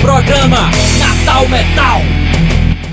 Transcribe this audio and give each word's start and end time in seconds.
Programa 0.00 0.70
Natal 0.98 1.46
Metal. 1.50 2.00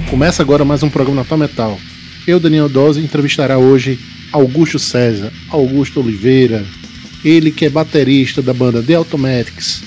Começa 0.09 0.44
agora 0.44 0.65
mais 0.65 0.83
um 0.83 0.89
programa 0.89 1.21
Natal 1.21 1.38
Metal. 1.38 1.79
Eu, 2.28 2.38
Daniel 2.38 2.68
Dose, 2.68 2.99
entrevistará 2.99 3.57
hoje 3.57 3.97
Augusto 4.31 4.78
César, 4.78 5.31
Augusto 5.49 6.01
Oliveira, 6.01 6.65
ele 7.23 7.49
que 7.49 7.65
é 7.65 7.70
baterista 7.70 8.41
da 8.41 8.54
banda 8.54 8.83
The 8.83 8.96
Automatics, 8.96 9.81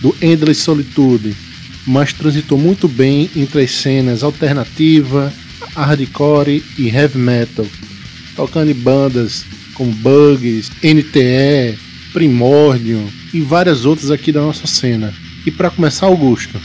do 0.00 0.14
Endless 0.20 0.60
Solitude, 0.60 1.36
mas 1.86 2.12
transitou 2.12 2.58
muito 2.58 2.88
bem 2.88 3.30
entre 3.36 3.62
as 3.62 3.70
cenas 3.70 4.24
alternativa, 4.24 5.32
hardcore 5.76 6.64
e 6.76 6.88
heavy 6.88 7.18
metal, 7.18 7.66
tocando 8.34 8.72
em 8.72 8.74
bandas 8.74 9.44
como 9.74 9.92
Bugs, 9.92 10.72
NTE, 10.82 11.78
Primordium 12.12 13.06
e 13.32 13.40
várias 13.40 13.84
outras 13.84 14.10
aqui 14.10 14.32
da 14.32 14.40
nossa 14.40 14.66
cena. 14.66 15.14
E 15.46 15.50
para 15.52 15.70
começar, 15.70 16.06
Augusto, 16.06 16.60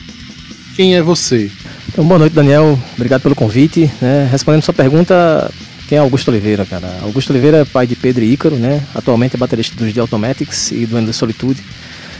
quem 0.75 0.95
é 0.95 1.03
você? 1.03 1.51
Então, 1.87 2.03
boa 2.03 2.17
noite, 2.17 2.33
Daniel. 2.33 2.79
Obrigado 2.95 3.21
pelo 3.21 3.35
convite. 3.35 3.87
Né? 4.01 4.27
Respondendo 4.31 4.63
sua 4.63 4.73
pergunta, 4.73 5.53
quem 5.87 5.99
é 5.99 6.01
Augusto 6.01 6.31
Oliveira, 6.31 6.65
cara? 6.65 6.97
Augusto 7.03 7.29
Oliveira 7.29 7.57
é 7.57 7.65
pai 7.65 7.85
de 7.85 7.95
Pedro 7.95 8.23
e 8.23 8.33
Ícaro, 8.33 8.55
né? 8.55 8.81
Atualmente 8.95 9.35
é 9.35 9.37
baterista 9.37 9.75
dos 9.75 9.93
The 9.93 9.99
Automatics 9.99 10.71
e 10.71 10.87
do 10.87 10.97
Endless 10.97 11.19
Solitude. 11.19 11.61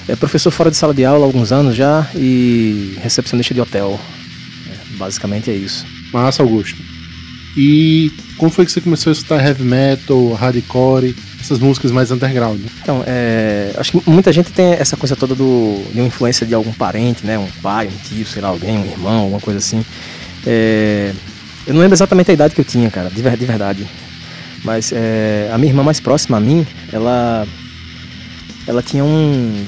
É 0.08 0.16
professor 0.16 0.52
fora 0.52 0.70
de 0.70 0.78
sala 0.78 0.94
de 0.94 1.04
aula 1.04 1.26
há 1.26 1.28
alguns 1.28 1.52
anos 1.52 1.76
já 1.76 2.08
e 2.14 2.96
recepcionista 3.02 3.56
de 3.56 3.62
hotel. 3.62 4.00
É, 4.70 4.98
basicamente 4.98 5.50
é 5.50 5.56
isso. 5.56 5.84
Massa, 6.14 6.44
Augusto. 6.44 6.80
E 7.58 8.12
como 8.38 8.52
foi 8.52 8.66
que 8.68 8.72
você 8.72 8.82
começou 8.82 9.10
a 9.10 9.14
escutar 9.14 9.44
heavy 9.44 9.64
metal, 9.64 10.32
hardcore, 10.34 11.16
essas 11.42 11.60
músicas 11.60 11.92
mais 11.92 12.12
underground? 12.12 12.62
Então, 12.82 13.04
é, 13.06 13.74
acho 13.78 13.92
que 13.92 14.10
muita 14.10 14.32
gente 14.32 14.52
tem 14.52 14.74
essa 14.74 14.96
coisa 14.96 15.16
toda 15.16 15.36
do, 15.36 15.84
de 15.92 16.00
uma 16.00 16.08
influência 16.08 16.46
de 16.46 16.54
algum 16.54 16.72
parente, 16.72 17.26
né? 17.26 17.38
Um 17.38 17.50
pai, 17.62 17.88
um 17.88 17.98
tio, 18.08 18.26
sei 18.26 18.42
lá, 18.42 18.50
alguém, 18.50 18.78
um 18.78 18.86
irmão, 18.86 19.22
alguma 19.24 19.42
coisa 19.42 19.60
assim. 19.60 19.84
É, 20.46 21.12
eu 21.66 21.74
não 21.74 21.82
lembro 21.82 21.96
exatamente 21.96 22.32
a 22.32 22.34
idade 22.34 22.56
que 22.56 22.62
eu 22.62 22.66
tinha, 22.66 22.90
cara, 22.90 23.10
de, 23.10 23.22
de 23.22 23.46
verdade. 23.46 23.88
Mas 24.64 24.92
é, 24.94 25.50
a 25.52 25.58
minha 25.58 25.72
irmã 25.72 25.84
mais 25.84 26.00
próxima 26.00 26.38
a 26.38 26.40
mim, 26.40 26.66
ela, 26.92 27.48
ela 28.68 28.82
tinha 28.82 29.04
uns, 29.04 29.68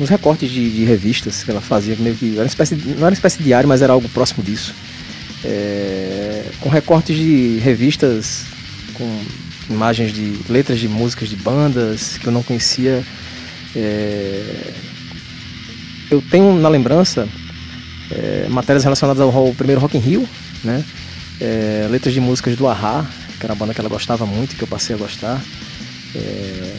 uns 0.00 0.08
recortes 0.08 0.50
de, 0.50 0.70
de, 0.70 0.84
revistas 0.84 1.44
que 1.44 1.50
ela 1.50 1.60
fazia, 1.60 1.96
meio 1.98 2.16
que. 2.16 2.36
Era 2.36 2.46
espécie, 2.46 2.74
não 2.74 2.96
era 2.98 3.06
uma 3.06 3.12
espécie 3.12 3.38
de 3.38 3.44
diário, 3.44 3.68
mas 3.68 3.82
era 3.82 3.92
algo 3.92 4.08
próximo 4.08 4.42
disso. 4.42 4.74
É, 5.44 6.44
com 6.60 6.68
recortes 6.68 7.16
de 7.16 7.58
revistas 7.58 8.44
com 8.94 9.20
imagens 9.72 10.12
de 10.12 10.38
letras 10.48 10.78
de 10.78 10.88
músicas 10.88 11.28
de 11.28 11.36
bandas 11.36 12.18
que 12.18 12.26
eu 12.26 12.32
não 12.32 12.42
conhecia. 12.42 13.04
É, 13.74 14.72
eu 16.10 16.22
tenho 16.30 16.54
na 16.60 16.68
lembrança 16.68 17.28
é, 18.10 18.46
matérias 18.48 18.84
relacionadas 18.84 19.20
ao, 19.20 19.34
ao 19.34 19.54
primeiro 19.54 19.80
Rock 19.80 19.96
in 19.96 20.00
Rio, 20.00 20.28
né? 20.62 20.84
é, 21.42 21.88
letras 21.90 22.14
de 22.14 22.20
músicas 22.20 22.56
do 22.56 22.68
Ahá, 22.68 23.04
que 23.38 23.44
era 23.44 23.52
uma 23.52 23.58
banda 23.58 23.74
que 23.74 23.80
ela 23.80 23.88
gostava 23.88 24.24
muito, 24.24 24.54
que 24.54 24.62
eu 24.62 24.68
passei 24.68 24.94
a 24.94 24.98
gostar. 24.98 25.42
É, 26.14 26.76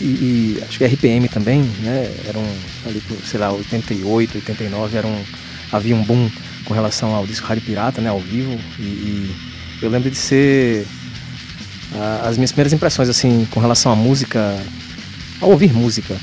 e, 0.00 0.04
e, 0.04 0.62
acho 0.66 0.78
que 0.78 0.84
RPM 0.86 1.28
também, 1.28 1.62
né? 1.80 2.10
Era 2.26 2.38
um, 2.38 2.56
ali 2.86 3.02
sei 3.24 3.38
lá, 3.38 3.52
88, 3.52 4.38
89, 4.38 4.96
era 4.96 5.06
um, 5.06 5.22
havia 5.70 5.94
um 5.94 6.02
boom 6.02 6.30
com 6.64 6.72
relação 6.72 7.14
ao 7.14 7.26
disco 7.26 7.46
Rádio 7.46 7.64
Pirata, 7.64 8.00
né? 8.00 8.08
Ao 8.08 8.18
vivo. 8.18 8.58
E, 8.78 8.82
e 8.82 9.36
eu 9.82 9.90
lembro 9.90 10.10
de 10.10 10.16
ser 10.16 10.86
a, 10.86 10.99
as 12.22 12.36
minhas 12.36 12.52
primeiras 12.52 12.72
impressões, 12.72 13.08
assim, 13.08 13.46
com 13.50 13.60
relação 13.60 13.90
à 13.92 13.96
música, 13.96 14.56
ao 15.40 15.50
ouvir 15.50 15.72
música, 15.72 16.16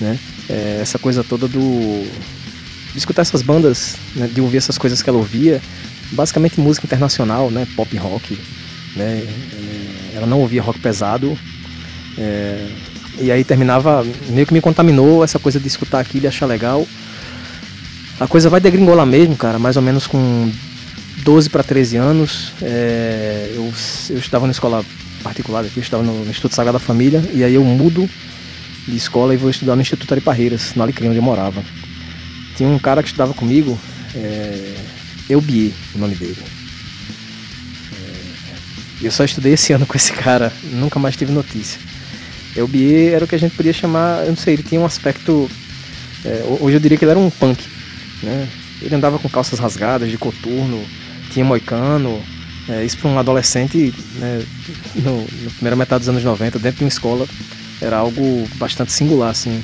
né? 0.00 0.18
É, 0.48 0.78
essa 0.80 0.98
coisa 0.98 1.22
toda 1.24 1.46
do 1.48 2.06
de 2.92 2.98
escutar 2.98 3.22
essas 3.22 3.42
bandas, 3.42 3.96
né, 4.16 4.26
de 4.26 4.40
ouvir 4.40 4.56
essas 4.56 4.78
coisas 4.78 5.02
que 5.02 5.10
ela 5.10 5.18
ouvia, 5.18 5.60
basicamente 6.12 6.58
música 6.58 6.86
internacional, 6.86 7.50
né, 7.50 7.66
pop 7.76 7.94
rock, 7.96 8.38
né, 8.96 9.22
é, 9.22 10.16
ela 10.16 10.26
não 10.26 10.40
ouvia 10.40 10.62
rock 10.62 10.80
pesado, 10.80 11.38
é, 12.16 12.66
e 13.20 13.30
aí 13.30 13.44
terminava, 13.44 14.04
meio 14.28 14.46
que 14.46 14.52
me 14.52 14.60
contaminou 14.60 15.22
essa 15.22 15.38
coisa 15.38 15.60
de 15.60 15.66
escutar 15.66 16.00
aquilo 16.00 16.24
e 16.24 16.28
achar 16.28 16.46
legal. 16.46 16.86
A 18.20 18.26
coisa 18.26 18.48
vai 18.48 18.60
degringolar 18.60 19.06
mesmo, 19.06 19.36
cara, 19.36 19.58
mais 19.58 19.76
ou 19.76 19.82
menos 19.82 20.06
com 20.06 20.50
12 21.24 21.50
para 21.50 21.62
13 21.62 21.96
anos. 21.96 22.52
É, 22.62 23.52
eu, 23.54 23.72
eu 24.10 24.18
estava 24.18 24.46
na 24.46 24.52
escola 24.52 24.84
particular 25.28 25.64
aqui, 25.64 25.76
eu 25.76 25.82
estava 25.82 26.02
no 26.02 26.28
Instituto 26.28 26.54
Sagrada 26.54 26.78
Família, 26.78 27.22
e 27.34 27.44
aí 27.44 27.54
eu 27.54 27.62
mudo 27.62 28.08
de 28.86 28.96
escola 28.96 29.34
e 29.34 29.36
vou 29.36 29.50
estudar 29.50 29.76
no 29.76 29.82
Instituto 29.82 30.10
Ari 30.12 30.22
Parreiras, 30.22 30.74
no 30.74 30.82
Alecrim, 30.82 31.08
onde 31.08 31.18
eu 31.18 31.22
morava. 31.22 31.62
Tinha 32.56 32.68
um 32.68 32.78
cara 32.78 33.02
que 33.02 33.08
estudava 33.08 33.34
comigo, 33.34 33.78
é, 34.14 34.74
Eubie, 35.28 35.74
o 35.94 35.98
nome 35.98 36.14
dele. 36.14 36.38
É, 37.92 39.06
eu 39.06 39.12
só 39.12 39.22
estudei 39.22 39.52
esse 39.52 39.72
ano 39.74 39.86
com 39.86 39.96
esse 39.96 40.12
cara, 40.12 40.50
nunca 40.72 40.98
mais 40.98 41.14
tive 41.14 41.30
notícia. 41.30 41.78
Eubie 42.56 43.08
era 43.08 43.26
o 43.26 43.28
que 43.28 43.34
a 43.34 43.38
gente 43.38 43.54
podia 43.54 43.72
chamar, 43.72 44.22
eu 44.22 44.30
não 44.30 44.36
sei, 44.36 44.54
ele 44.54 44.62
tinha 44.62 44.80
um 44.80 44.86
aspecto. 44.86 45.48
É, 46.24 46.42
hoje 46.60 46.76
eu 46.76 46.80
diria 46.80 46.96
que 46.96 47.04
ele 47.04 47.10
era 47.10 47.20
um 47.20 47.28
punk. 47.28 47.62
Né? 48.22 48.48
Ele 48.80 48.94
andava 48.94 49.18
com 49.18 49.28
calças 49.28 49.58
rasgadas, 49.58 50.10
de 50.10 50.16
coturno, 50.16 50.82
tinha 51.30 51.44
moicano. 51.44 52.22
É, 52.68 52.84
isso 52.84 52.98
para 52.98 53.10
um 53.10 53.18
adolescente, 53.18 53.94
né, 54.16 54.42
no, 54.96 55.22
no 55.22 55.50
primeira 55.52 55.74
metade 55.74 56.00
dos 56.00 56.08
anos 56.08 56.22
90, 56.22 56.58
dentro 56.58 56.78
de 56.78 56.84
uma 56.84 56.88
escola, 56.88 57.26
era 57.80 57.96
algo 57.96 58.46
bastante 58.56 58.92
singular, 58.92 59.30
assim. 59.30 59.62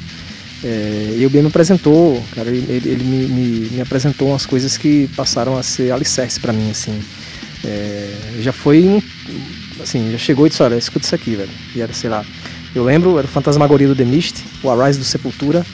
É, 0.62 1.16
e 1.18 1.26
o 1.26 1.30
Ben 1.30 1.42
me 1.42 1.48
apresentou, 1.48 2.24
cara, 2.34 2.48
ele, 2.48 2.88
ele 2.88 3.04
me, 3.04 3.26
me, 3.26 3.70
me, 3.70 3.80
apresentou 3.82 4.28
umas 4.28 4.46
coisas 4.46 4.78
que 4.78 5.10
passaram 5.14 5.58
a 5.58 5.62
ser 5.62 5.92
alicerce 5.92 6.40
para 6.40 6.52
mim, 6.52 6.70
assim. 6.70 6.98
É, 7.62 8.40
já 8.40 8.52
foi 8.52 8.84
um, 8.84 9.02
assim, 9.82 10.10
já 10.10 10.16
chegou 10.16 10.46
e 10.46 10.48
disse, 10.48 10.62
olha, 10.62 10.76
escuta 10.76 11.04
isso 11.04 11.14
aqui, 11.14 11.36
velho. 11.36 11.50
E 11.74 11.82
era, 11.82 11.92
sei 11.92 12.08
lá, 12.08 12.24
eu 12.74 12.82
lembro, 12.82 13.18
era 13.18 13.26
o 13.26 13.30
Fantasmagoria 13.30 13.88
do 13.88 13.94
The 13.94 14.04
Mist, 14.06 14.42
o 14.62 14.70
Arise 14.70 14.98
do 14.98 15.04
Sepultura, 15.04 15.66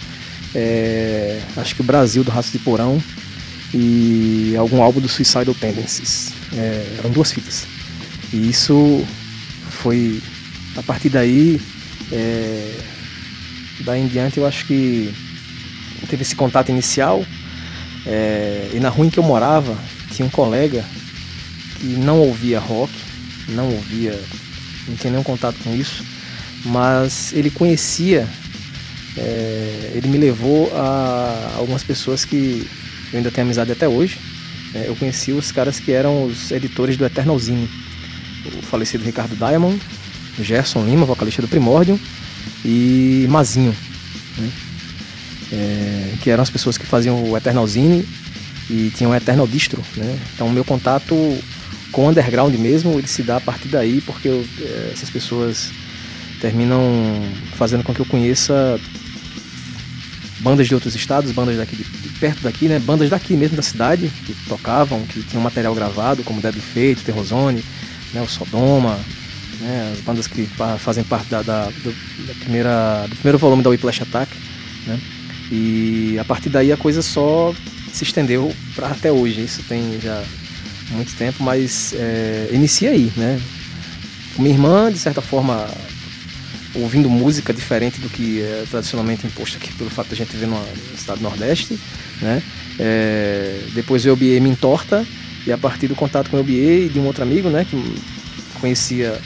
é, 0.52 1.40
acho 1.56 1.76
que 1.76 1.80
o 1.80 1.84
Brasil 1.84 2.24
do 2.24 2.30
Raço 2.32 2.50
de 2.50 2.58
Porão 2.58 3.00
e 3.72 4.54
algum 4.58 4.82
álbum 4.82 5.00
do 5.00 5.08
Suicidal 5.08 5.54
Tendencies. 5.54 6.39
É, 6.56 6.96
eram 6.98 7.10
duas 7.10 7.32
fitas. 7.32 7.66
E 8.32 8.48
isso 8.48 9.04
foi, 9.70 10.22
a 10.76 10.82
partir 10.82 11.08
daí, 11.08 11.60
é, 12.12 12.74
daí 13.80 14.00
em 14.00 14.08
diante 14.08 14.38
eu 14.38 14.46
acho 14.46 14.66
que 14.66 15.14
teve 16.08 16.22
esse 16.22 16.34
contato 16.34 16.70
inicial. 16.70 17.24
É, 18.06 18.70
e 18.74 18.80
na 18.80 18.88
rua 18.88 19.06
em 19.06 19.10
que 19.10 19.18
eu 19.18 19.22
morava, 19.22 19.76
tinha 20.10 20.26
um 20.26 20.30
colega 20.30 20.84
que 21.78 21.86
não 21.86 22.18
ouvia 22.18 22.58
rock, 22.58 22.92
não 23.48 23.70
ouvia, 23.70 24.18
não 24.88 24.96
tinha 24.96 25.10
nenhum 25.10 25.22
contato 25.22 25.56
com 25.62 25.74
isso, 25.74 26.04
mas 26.64 27.32
ele 27.32 27.50
conhecia, 27.50 28.28
é, 29.16 29.92
ele 29.94 30.08
me 30.08 30.18
levou 30.18 30.70
a 30.74 31.54
algumas 31.56 31.82
pessoas 31.82 32.24
que 32.24 32.68
eu 33.12 33.18
ainda 33.18 33.30
tenho 33.30 33.46
amizade 33.46 33.72
até 33.72 33.88
hoje. 33.88 34.18
É, 34.74 34.88
eu 34.88 34.96
conheci 34.96 35.32
os 35.32 35.50
caras 35.50 35.80
que 35.80 35.92
eram 35.92 36.24
os 36.24 36.50
editores 36.50 36.96
do 36.96 37.04
Eternal 37.04 37.38
Zine, 37.38 37.68
o 38.58 38.62
falecido 38.62 39.04
Ricardo 39.04 39.36
Diamond, 39.36 39.80
Gerson 40.40 40.84
Lima, 40.84 41.04
vocalista 41.04 41.42
do 41.42 41.48
Primordium, 41.48 41.98
e 42.64 43.26
Mazinho, 43.28 43.74
né? 44.38 44.50
é, 45.52 46.14
que 46.22 46.30
eram 46.30 46.42
as 46.42 46.50
pessoas 46.50 46.78
que 46.78 46.86
faziam 46.86 47.30
o 47.30 47.36
Eternal 47.36 47.66
Zine 47.66 48.06
e 48.68 48.92
tinham 48.94 49.10
o 49.10 49.14
Eternal 49.14 49.46
Distro. 49.46 49.82
Né? 49.96 50.18
Então 50.34 50.46
o 50.46 50.52
meu 50.52 50.64
contato 50.64 51.14
com 51.90 52.06
o 52.06 52.08
underground 52.08 52.54
mesmo, 52.54 52.98
ele 52.98 53.08
se 53.08 53.22
dá 53.22 53.36
a 53.36 53.40
partir 53.40 53.68
daí, 53.68 54.00
porque 54.00 54.28
eu, 54.28 54.44
é, 54.60 54.90
essas 54.92 55.10
pessoas 55.10 55.72
terminam 56.40 56.80
fazendo 57.56 57.82
com 57.82 57.92
que 57.92 58.00
eu 58.00 58.06
conheça 58.06 58.80
bandas 60.40 60.66
de 60.66 60.74
outros 60.74 60.94
estados, 60.94 61.32
bandas 61.32 61.56
daqui 61.56 61.76
de, 61.76 61.84
perto 62.20 62.42
daqui, 62.42 62.68
né? 62.68 62.78
Bandas 62.78 63.08
daqui 63.08 63.34
mesmo 63.34 63.56
da 63.56 63.62
cidade 63.62 64.12
que 64.26 64.34
tocavam, 64.46 65.02
que 65.06 65.22
tinham 65.22 65.42
material 65.42 65.74
gravado, 65.74 66.22
como 66.22 66.40
Deadly 66.40 66.60
Fate, 66.60 67.04
Terrozone, 67.04 67.64
né? 68.12 68.20
O 68.20 68.28
Sodoma, 68.28 69.00
né? 69.60 69.92
As 69.94 70.00
bandas 70.00 70.26
que 70.26 70.46
fazem 70.78 71.02
parte 71.02 71.28
da, 71.30 71.42
da, 71.42 71.64
do, 71.64 71.94
da 72.26 72.34
primeira, 72.34 73.06
do 73.08 73.16
primeiro 73.16 73.38
volume 73.38 73.62
da 73.62 73.70
Whiplash 73.70 74.02
Attack, 74.02 74.30
né? 74.86 75.00
E 75.50 76.18
a 76.18 76.24
partir 76.24 76.50
daí 76.50 76.70
a 76.70 76.76
coisa 76.76 77.02
só 77.02 77.54
se 77.92 78.04
estendeu 78.04 78.54
para 78.74 78.88
até 78.88 79.10
hoje. 79.10 79.40
Isso 79.42 79.62
tem 79.64 79.98
já 80.00 80.22
muito 80.90 81.14
tempo, 81.16 81.42
mas 81.42 81.94
é, 81.94 82.50
inicia 82.52 82.90
aí, 82.90 83.10
né? 83.16 83.40
Minha 84.38 84.54
irmã, 84.54 84.92
de 84.92 84.98
certa 84.98 85.20
forma, 85.20 85.68
ouvindo 86.74 87.10
música 87.10 87.52
diferente 87.52 88.00
do 88.00 88.08
que 88.08 88.40
é 88.40 88.64
tradicionalmente 88.70 89.26
imposto 89.26 89.56
aqui 89.56 89.72
pelo 89.74 89.90
fato 89.90 90.08
de 90.08 90.14
a 90.14 90.16
gente 90.16 90.32
viver 90.32 90.46
no 90.46 90.62
estado 90.94 91.20
nordeste, 91.20 91.78
né? 92.20 92.42
É, 92.78 93.60
depois 93.74 94.04
o 94.06 94.16
BA 94.16 94.40
me 94.40 94.48
entorta 94.48 95.06
e 95.46 95.52
a 95.52 95.58
partir 95.58 95.86
do 95.86 95.94
contato 95.94 96.30
com 96.30 96.40
o 96.40 96.44
BA 96.44 96.52
e 96.52 96.88
de 96.88 96.98
um 96.98 97.06
outro 97.06 97.22
amigo, 97.22 97.48
né, 97.48 97.66
que 97.68 97.76
conhecia 98.60 99.18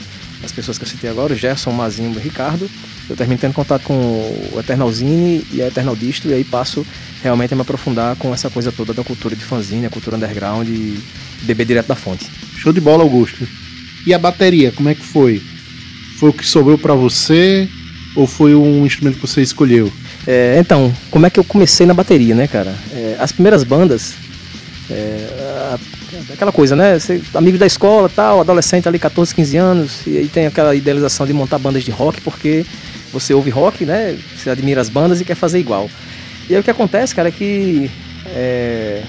as 0.43 0.51
pessoas 0.51 0.77
que 0.77 0.83
eu 0.83 0.87
citei 0.87 1.09
agora, 1.09 1.33
o 1.33 1.35
Gerson, 1.35 1.71
o 1.71 1.73
Mazinho 1.73 2.13
e 2.13 2.17
o 2.17 2.19
Ricardo, 2.19 2.69
eu 3.09 3.15
termino 3.15 3.39
tendo 3.39 3.53
contato 3.53 3.83
com 3.83 3.93
o 3.93 4.59
Eternal 4.59 4.91
Zine 4.91 5.45
e 5.51 5.61
a 5.61 5.67
Eternal 5.67 5.95
Distro, 5.95 6.29
e 6.29 6.33
aí 6.33 6.43
passo 6.43 6.85
realmente 7.21 7.53
a 7.53 7.55
me 7.55 7.61
aprofundar 7.61 8.15
com 8.15 8.33
essa 8.33 8.49
coisa 8.49 8.71
toda 8.71 8.93
da 8.93 9.03
cultura 9.03 9.35
de 9.35 9.43
fanzine, 9.43 9.85
a 9.85 9.89
cultura 9.89 10.15
underground 10.15 10.67
e 10.67 10.99
beber 11.43 11.65
direto 11.65 11.87
da 11.87 11.95
fonte. 11.95 12.29
Show 12.57 12.71
de 12.71 12.81
bola, 12.81 13.03
Augusto. 13.03 13.47
E 14.05 14.13
a 14.13 14.19
bateria, 14.19 14.71
como 14.71 14.89
é 14.89 14.95
que 14.95 15.03
foi? 15.03 15.41
Foi 16.17 16.29
o 16.29 16.33
que 16.33 16.45
sobrou 16.45 16.77
para 16.77 16.93
você 16.93 17.67
ou 18.15 18.27
foi 18.27 18.55
um 18.55 18.85
instrumento 18.85 19.15
que 19.15 19.27
você 19.27 19.41
escolheu? 19.41 19.91
É, 20.27 20.57
então, 20.59 20.91
como 21.11 21.25
é 21.25 21.29
que 21.29 21.39
eu 21.39 21.43
comecei 21.43 21.85
na 21.85 21.93
bateria, 21.93 22.33
né, 22.33 22.47
cara? 22.47 22.73
É, 22.91 23.15
as 23.19 23.31
primeiras 23.31 23.63
bandas, 23.63 24.15
é, 24.89 25.75
aquela 26.33 26.51
coisa, 26.51 26.75
né? 26.75 26.97
Você, 26.97 27.21
amigo 27.33 27.57
da 27.57 27.65
escola, 27.65 28.09
tal, 28.09 28.41
adolescente 28.41 28.87
ali, 28.87 28.97
14, 28.97 29.35
15 29.35 29.57
anos, 29.57 30.07
e 30.07 30.17
aí 30.17 30.27
tem 30.27 30.47
aquela 30.47 30.73
idealização 30.75 31.27
de 31.27 31.33
montar 31.33 31.59
bandas 31.59 31.83
de 31.83 31.91
rock 31.91 32.21
porque 32.21 32.65
você 33.13 33.33
ouve 33.33 33.49
rock, 33.49 33.85
né? 33.85 34.17
Você 34.35 34.49
admira 34.49 34.81
as 34.81 34.89
bandas 34.89 35.21
e 35.21 35.25
quer 35.25 35.35
fazer 35.35 35.59
igual. 35.59 35.89
E 36.49 36.53
aí 36.53 36.59
o 36.59 36.63
que 36.63 36.71
acontece, 36.71 37.13
cara, 37.13 37.29
é 37.29 37.31
que 37.31 37.89
é, 38.27 39.03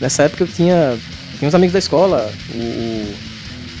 nessa 0.00 0.24
época 0.24 0.42
eu 0.42 0.48
tinha, 0.48 0.98
tinha 1.38 1.48
uns 1.48 1.54
amigos 1.54 1.72
da 1.72 1.78
escola, 1.78 2.30
o, 2.52 2.58
o, 2.58 3.14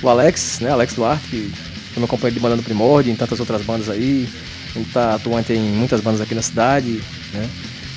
o 0.02 0.08
Alex, 0.08 0.60
né? 0.60 0.70
Alex 0.70 0.94
Duarte, 0.94 1.28
que 1.28 1.52
foi 1.92 2.00
meu 2.00 2.08
companheiro 2.08 2.36
de 2.36 2.40
banda 2.40 2.56
no 2.56 2.62
Primórdio, 2.62 3.12
em 3.12 3.16
tantas 3.16 3.40
outras 3.40 3.62
bandas 3.62 3.88
aí. 3.88 4.28
Ele 4.74 4.86
tá 4.92 5.14
atuante 5.14 5.52
em 5.52 5.70
muitas 5.72 6.00
bandas 6.00 6.20
aqui 6.20 6.34
na 6.34 6.42
cidade, 6.42 7.00
né? 7.32 7.48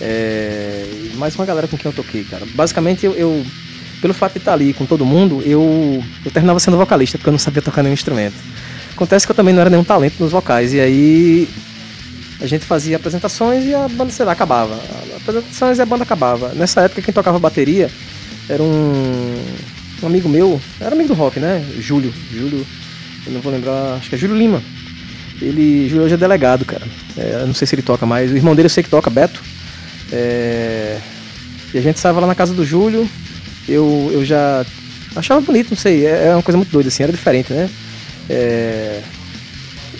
É, 0.02 0.86
mais 1.16 1.36
uma 1.36 1.46
galera 1.46 1.68
com 1.68 1.78
quem 1.78 1.90
eu 1.90 1.96
toquei, 1.96 2.24
cara. 2.24 2.46
Basicamente 2.56 3.06
eu, 3.06 3.14
eu 3.14 3.46
pelo 4.02 4.14
fato 4.14 4.34
de 4.34 4.40
estar 4.40 4.54
ali 4.54 4.74
com 4.74 4.86
todo 4.86 5.06
mundo, 5.06 5.42
eu, 5.46 6.04
eu 6.26 6.32
terminava 6.32 6.60
sendo 6.60 6.76
vocalista, 6.76 7.18
porque 7.18 7.30
eu 7.30 7.32
não 7.32 7.40
sabia 7.40 7.62
tocar 7.62 7.84
nenhum 7.84 7.94
instrumento. 7.94 8.36
Acontece 8.94 9.26
que 9.26 9.32
eu 9.32 9.36
também 9.36 9.54
não 9.54 9.62
era 9.62 9.70
nenhum 9.70 9.84
talento 9.84 10.16
nos 10.20 10.32
vocais, 10.32 10.74
e 10.74 10.80
aí 10.80 11.48
a 12.42 12.46
gente 12.46 12.66
fazia 12.66 12.98
apresentações 12.98 13.66
e 13.66 13.74
a 13.74 13.88
banda, 13.88 14.12
sei 14.12 14.26
lá, 14.26 14.34
acabava. 14.34 14.78
Apresentações 15.16 15.78
e 15.78 15.82
a 15.82 15.86
banda 15.86 16.04
acabava. 16.04 16.50
Nessa 16.50 16.82
época 16.82 17.02
quem 17.02 17.14
tocava 17.14 17.40
bateria 17.40 17.90
era 18.50 18.62
um, 18.62 19.46
um 20.04 20.06
amigo 20.06 20.28
meu, 20.28 20.60
era 20.82 20.94
amigo 20.94 21.08
do 21.08 21.14
rock, 21.14 21.40
né? 21.40 21.66
Júlio. 21.80 22.14
Júlio, 22.30 22.68
eu 23.26 23.32
não 23.32 23.40
vou 23.40 23.54
lembrar, 23.54 23.94
acho 23.94 24.10
que 24.10 24.16
é 24.16 24.18
Júlio 24.18 24.36
Lima. 24.36 24.62
Ele, 25.42 25.94
hoje 26.00 26.14
é 26.14 26.18
delegado, 26.18 26.66
cara. 26.66 26.84
É, 27.18 27.44
não 27.46 27.54
sei 27.54 27.68
se 27.68 27.76
ele 27.76 27.82
toca 27.82 28.06
mais. 28.06 28.32
O 28.32 28.36
irmão 28.36 28.56
dele 28.56 28.68
eu 28.68 28.70
sei 28.70 28.84
que 28.84 28.90
toca, 28.90 29.10
Beto. 29.10 29.42
É, 30.12 31.00
e 31.74 31.78
a 31.78 31.82
gente 31.82 31.96
estava 31.96 32.20
lá 32.20 32.28
na 32.28 32.36
casa 32.36 32.54
do 32.54 32.64
Júlio, 32.64 33.10
eu, 33.68 34.12
eu 34.14 34.24
já 34.24 34.64
achava 35.16 35.42
bonito, 35.42 35.72
não 35.72 35.78
sei, 35.78 36.06
é, 36.06 36.28
é 36.28 36.36
uma 36.36 36.44
coisa 36.44 36.58
muito 36.58 36.72
doida, 36.72 36.90
assim, 36.90 37.04
era 37.04 37.12
diferente, 37.12 37.52
né? 37.52 37.70
É... 38.30 39.02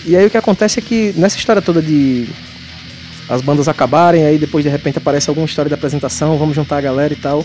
E 0.06 0.16
aí 0.16 0.26
o 0.26 0.30
que 0.30 0.36
acontece 0.36 0.78
é 0.78 0.82
que 0.82 1.12
nessa 1.16 1.36
história 1.36 1.62
toda 1.62 1.80
de 1.80 2.28
as 3.28 3.40
bandas 3.40 3.68
acabarem, 3.68 4.24
aí 4.24 4.38
depois 4.38 4.62
de 4.62 4.70
repente 4.70 4.98
aparece 4.98 5.28
alguma 5.30 5.46
história 5.46 5.68
de 5.68 5.74
apresentação, 5.74 6.36
vamos 6.36 6.54
juntar 6.54 6.76
a 6.76 6.80
galera 6.80 7.12
e 7.12 7.16
tal. 7.16 7.44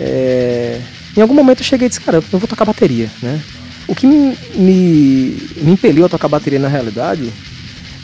É... 0.00 0.80
Em 1.16 1.20
algum 1.22 1.34
momento 1.34 1.60
eu 1.60 1.64
cheguei 1.64 1.86
e 1.86 1.88
disse, 1.88 2.00
cara, 2.00 2.18
eu 2.18 2.38
vou 2.38 2.48
tocar 2.48 2.64
bateria, 2.64 3.08
né? 3.22 3.40
O 3.88 3.94
que 3.94 4.06
me, 4.06 4.36
me, 4.54 5.36
me 5.56 5.72
impeliu 5.72 6.06
a 6.06 6.08
tocar 6.08 6.28
bateria 6.28 6.58
na 6.58 6.68
realidade, 6.68 7.32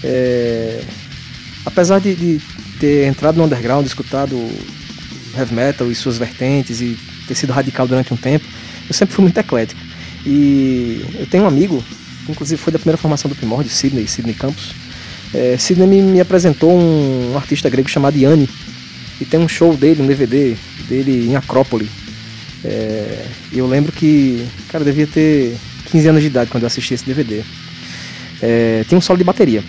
é... 0.05 0.81
apesar 1.65 1.99
de, 1.99 2.15
de 2.15 2.41
ter 2.79 3.07
entrado 3.07 3.37
no 3.37 3.45
underground, 3.45 3.87
escutado 3.87 4.37
heavy 5.37 5.55
metal 5.55 5.91
e 5.91 5.95
suas 5.95 6.19
vertentes 6.19 6.81
e 6.81 6.97
ter 7.27 7.35
sido 7.35 7.53
radical 7.53 7.87
durante 7.87 8.13
um 8.13 8.17
tempo, 8.17 8.45
eu 8.89 8.95
sempre 8.95 9.15
fui 9.15 9.23
muito 9.23 9.39
eclético. 9.39 9.81
E 10.25 11.05
eu 11.19 11.27
tenho 11.27 11.45
um 11.45 11.49
amigo, 11.49 11.83
que 12.25 12.33
inclusive 12.33 12.61
foi 12.61 12.73
da 12.73 12.79
primeira 12.79 12.99
formação 12.99 13.29
do 13.29 13.35
Primórdio, 13.35 13.71
Sidney, 13.71 14.07
Sidney 14.07 14.35
Campos. 14.35 14.75
É, 15.35 15.57
Sidney 15.59 15.87
me, 15.87 16.03
me 16.03 16.21
apresentou 16.21 16.71
um, 16.73 17.33
um, 17.33 17.37
artista 17.37 17.69
grego 17.71 17.89
chamado 17.89 18.17
Yanni, 18.17 18.49
e 19.21 19.25
tem 19.25 19.41
um 19.41 19.49
show 19.49 19.77
dele, 19.77 20.03
um 20.03 20.07
DVD 20.07 20.57
dele 20.89 21.29
em 21.29 21.37
Acrópole. 21.37 21.89
É, 22.65 23.27
eu 23.53 23.67
lembro 23.67 23.91
que, 23.93 24.47
cara, 24.69 24.85
devia 24.85 25.07
ter 25.07 25.57
15 25.93 26.09
anos 26.09 26.23
de 26.23 26.29
idade 26.29 26.51
quando 26.51 26.63
eu 26.63 26.67
assisti 26.67 26.95
esse 26.95 27.05
DVD. 27.05 27.43
É, 28.41 28.85
tem 28.89 28.97
um 28.97 29.01
solo 29.01 29.19
de 29.19 29.25
bateria. 29.25 29.63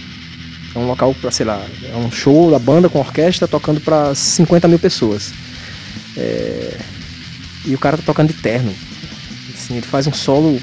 É 0.73 0.79
um 0.79 0.87
local 0.87 1.13
para, 1.13 1.29
sei 1.29 1.45
lá, 1.45 1.61
é 1.83 1.95
um 1.97 2.09
show 2.09 2.49
da 2.49 2.57
banda 2.57 2.87
com 2.87 2.97
orquestra 2.97 3.45
tocando 3.45 3.81
para 3.81 4.15
50 4.15 4.67
mil 4.69 4.79
pessoas. 4.79 5.33
É, 6.15 6.79
e 7.65 7.75
o 7.75 7.77
cara 7.77 7.97
tá 7.97 8.03
tocando 8.05 8.29
de 8.29 8.35
terno. 8.35 8.73
Assim, 9.53 9.75
ele 9.75 9.85
faz 9.85 10.07
um 10.07 10.13
solo 10.13 10.59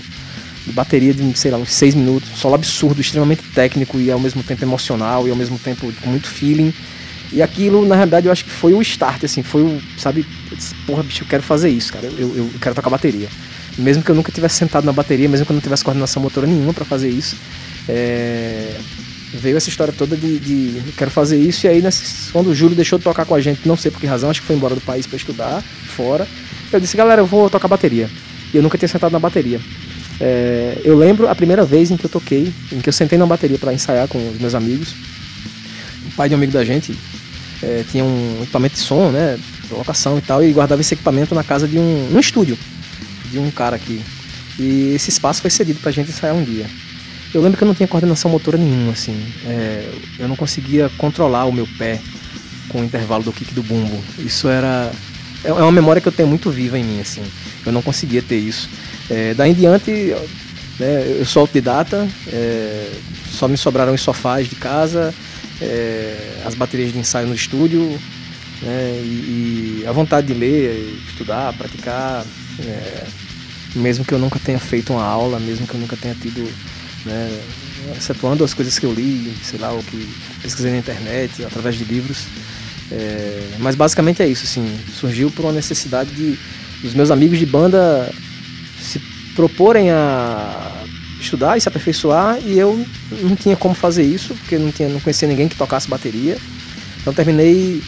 de 0.67 0.73
bateria 0.73 1.13
de, 1.13 1.39
sei 1.39 1.51
lá, 1.51 1.59
uns 1.59 1.73
6 1.73 1.95
minutos, 1.95 2.31
um 2.31 2.37
solo 2.37 2.55
absurdo, 2.55 3.01
extremamente 3.01 3.43
técnico 3.55 4.01
e 4.01 4.11
ao 4.11 4.19
mesmo 4.19 4.43
tempo 4.43 4.65
emocional 4.65 5.29
e 5.29 5.31
ao 5.31 5.37
mesmo 5.37 5.59
tempo 5.59 5.93
com 6.01 6.09
muito 6.09 6.27
feeling. 6.27 6.73
E 7.33 7.43
aquilo, 7.43 7.87
na 7.87 7.95
realidade, 7.95 8.27
eu 8.27 8.33
acho 8.33 8.45
que 8.45 8.51
foi 8.51 8.73
o 8.73 8.81
start, 8.81 9.25
assim, 9.25 9.43
foi 9.43 9.63
o, 9.63 9.81
sabe, 9.99 10.27
porra, 10.87 11.03
bicho, 11.03 11.23
eu 11.23 11.29
quero 11.29 11.43
fazer 11.43 11.69
isso, 11.69 11.93
cara, 11.93 12.07
eu, 12.07 12.37
eu, 12.37 12.51
quero 12.61 12.75
tocar 12.75 12.91
bateria. 12.91 13.29
Mesmo 13.79 14.03
que 14.03 14.11
eu 14.11 14.15
nunca 14.15 14.33
tivesse 14.33 14.57
sentado 14.57 14.85
na 14.85 14.93
bateria, 14.93 15.29
mesmo 15.29 15.47
que 15.47 15.53
eu 15.53 15.55
não 15.55 15.61
tivesse 15.61 15.85
coordenação 15.85 16.23
motora 16.23 16.47
nenhuma 16.47 16.75
para 16.75 16.85
fazer 16.85 17.09
isso, 17.09 17.37
é... 17.89 18.77
veio 19.35 19.57
essa 19.57 19.69
história 19.69 19.93
toda 19.97 20.17
de, 20.17 20.39
de 20.39 20.93
quero 20.97 21.11
fazer 21.11 21.39
isso. 21.39 21.67
E 21.67 21.69
aí, 21.69 21.81
nesse, 21.81 22.31
quando 22.33 22.49
o 22.49 22.55
Júlio 22.55 22.77
deixou 22.77 22.99
de 22.99 23.05
tocar 23.05 23.25
com 23.25 23.35
a 23.35 23.41
gente, 23.41 23.67
não 23.67 23.77
sei 23.77 23.91
por 23.91 24.01
que 24.01 24.07
razão, 24.07 24.31
acho 24.31 24.41
que 24.41 24.47
foi 24.47 24.57
embora 24.57 24.75
do 24.75 24.81
país 24.81 25.07
para 25.07 25.17
estudar 25.17 25.63
fora, 25.97 26.27
eu 26.73 26.81
disse, 26.81 26.97
galera, 26.97 27.21
eu 27.23 27.27
vou 27.27 27.49
tocar 27.49 27.69
bateria. 27.69 28.11
E 28.53 28.57
eu 28.57 28.63
nunca 28.63 28.77
tinha 28.77 28.89
sentado 28.89 29.13
na 29.13 29.19
bateria. 29.19 29.61
É, 30.21 30.79
eu 30.85 30.97
lembro 30.97 31.29
a 31.29 31.35
primeira 31.35 31.65
vez 31.65 31.91
em 31.91 31.97
que 31.97 32.05
eu 32.05 32.11
toquei, 32.11 32.53
em 32.71 32.81
que 32.81 32.89
eu 32.89 32.93
sentei 32.93 33.19
na 33.19 33.25
bateria 33.25 33.59
para 33.59 33.73
ensaiar 33.73 34.07
com 34.09 34.19
os 34.31 34.39
meus 34.39 34.55
amigos. 34.55 34.95
O 36.07 36.17
pai 36.17 36.29
de 36.29 36.35
um 36.35 36.39
amigo 36.39 36.53
da 36.53 36.65
gente 36.65 36.95
é, 37.63 37.85
tinha 37.91 38.05
um 38.05 38.41
equipamento 38.43 38.75
de 38.75 38.81
som, 38.81 39.11
né, 39.11 39.39
locação 39.71 40.19
e 40.19 40.21
tal, 40.21 40.45
e 40.45 40.53
guardava 40.53 40.81
esse 40.81 40.95
equipamento 40.95 41.35
na 41.35 41.43
casa 41.43 41.67
de 41.67 41.79
um, 41.79 42.09
um 42.13 42.21
estúdio 42.21 42.59
de 43.31 43.39
um 43.39 43.51
cara 43.51 43.77
aqui. 43.77 44.03
E 44.59 44.93
esse 44.95 45.11
espaço 45.11 45.41
foi 45.41 45.51
cedido 45.51 45.81
pra 45.81 45.91
gente 45.91 46.11
ensaiar 46.11 46.35
um 46.35 46.45
dia. 46.45 46.67
Eu 47.33 47.41
lembro 47.41 47.57
que 47.57 47.63
eu 47.63 47.69
não 47.69 47.75
tinha 47.75 47.87
coordenação 47.87 48.31
motora 48.31 48.59
nenhuma, 48.59 48.93
assim. 48.93 49.17
É, 49.47 49.89
eu 50.19 50.29
não 50.29 50.37
conseguia 50.37 50.91
controlar 50.99 51.45
o 51.45 51.53
meu 51.53 51.67
pé 51.79 52.01
com 52.69 52.81
o 52.81 52.85
intervalo 52.85 53.23
do 53.23 53.33
kick 53.33 53.55
do 53.55 53.63
bumbo. 53.63 54.03
Isso 54.19 54.49
era 54.49 54.91
é, 55.45 55.49
é 55.49 55.53
uma 55.53 55.73
memória 55.73 56.01
que 56.01 56.09
eu 56.09 56.13
tenho 56.13 56.29
muito 56.29 56.51
viva 56.51 56.79
em 56.79 56.85
mim, 56.85 57.01
assim. 57.01 57.23
Eu 57.65 57.73
não 57.73 57.83
conseguia 57.83 58.23
ter 58.23 58.39
isso. 58.39 58.69
É, 59.09 59.35
daí 59.35 59.51
em 59.51 59.55
diante, 59.55 60.15
né, 60.79 61.17
eu 61.19 61.25
sou 61.25 61.43
autodidata, 61.43 62.09
é, 62.29 62.91
só 63.31 63.49
me 63.49 63.57
sobraram 63.57 63.95
os 63.95 64.01
sofás 64.01 64.49
de 64.49 64.57
casa, 64.57 65.15
é, 65.61 66.43
as 66.45 66.55
baterias 66.55 66.93
de 66.93 66.99
ensaio 66.99 67.27
no 67.27 67.35
estúdio, 67.35 67.99
né, 68.63 69.01
e, 69.03 69.83
e, 69.83 69.85
a 69.87 69.93
vontade 69.93 70.29
de 70.29 70.35
ler, 70.35 71.01
estudar, 71.09 71.53
praticar, 71.55 72.25
é, 72.61 73.07
mesmo 73.75 74.05
que 74.05 74.13
eu 74.13 74.19
nunca 74.19 74.39
tenha 74.39 74.59
feito 74.59 74.93
uma 74.93 75.05
aula, 75.05 75.39
mesmo 75.39 75.67
que 75.67 75.75
eu 75.75 75.81
nunca 75.81 75.97
tenha 75.97 76.15
tido, 76.15 76.51
né, 77.05 77.41
excetuando 77.97 78.45
as 78.45 78.55
coisas 78.55 78.79
que 78.79 78.87
eu 78.87 78.93
li, 78.93 79.35
sei 79.43 79.59
lá, 79.59 79.73
o 79.73 79.83
que 79.83 80.09
pesquisei 80.43 80.71
na 80.73 80.79
internet, 80.79 81.45
através 81.45 81.77
de 81.77 81.85
livros, 81.85 82.27
é, 82.91 83.49
mas 83.59 83.75
basicamente 83.75 84.23
é 84.23 84.27
isso, 84.27 84.45
assim, 84.45 84.79
surgiu 84.99 85.31
por 85.31 85.45
uma 85.45 85.53
necessidade 85.53 86.11
de 86.11 86.39
dos 86.83 86.95
meus 86.95 87.11
amigos 87.11 87.39
de 87.39 87.47
banda 87.47 88.11
se 88.81 88.99
proporem 89.35 89.91
a 89.91 90.85
estudar 91.21 91.57
e 91.57 91.61
se 91.61 91.69
aperfeiçoar 91.69 92.39
e 92.45 92.59
eu 92.59 92.85
não 93.23 93.37
tinha 93.37 93.55
como 93.55 93.75
fazer 93.75 94.03
isso, 94.03 94.35
porque 94.35 94.59
não, 94.59 94.73
tinha, 94.73 94.89
não 94.89 95.01
conhecia 95.01 95.29
ninguém 95.29 95.49
que 95.49 95.57
tocasse 95.57 95.89
bateria. 95.89 96.39
Então 97.01 97.13
terminei 97.13 97.83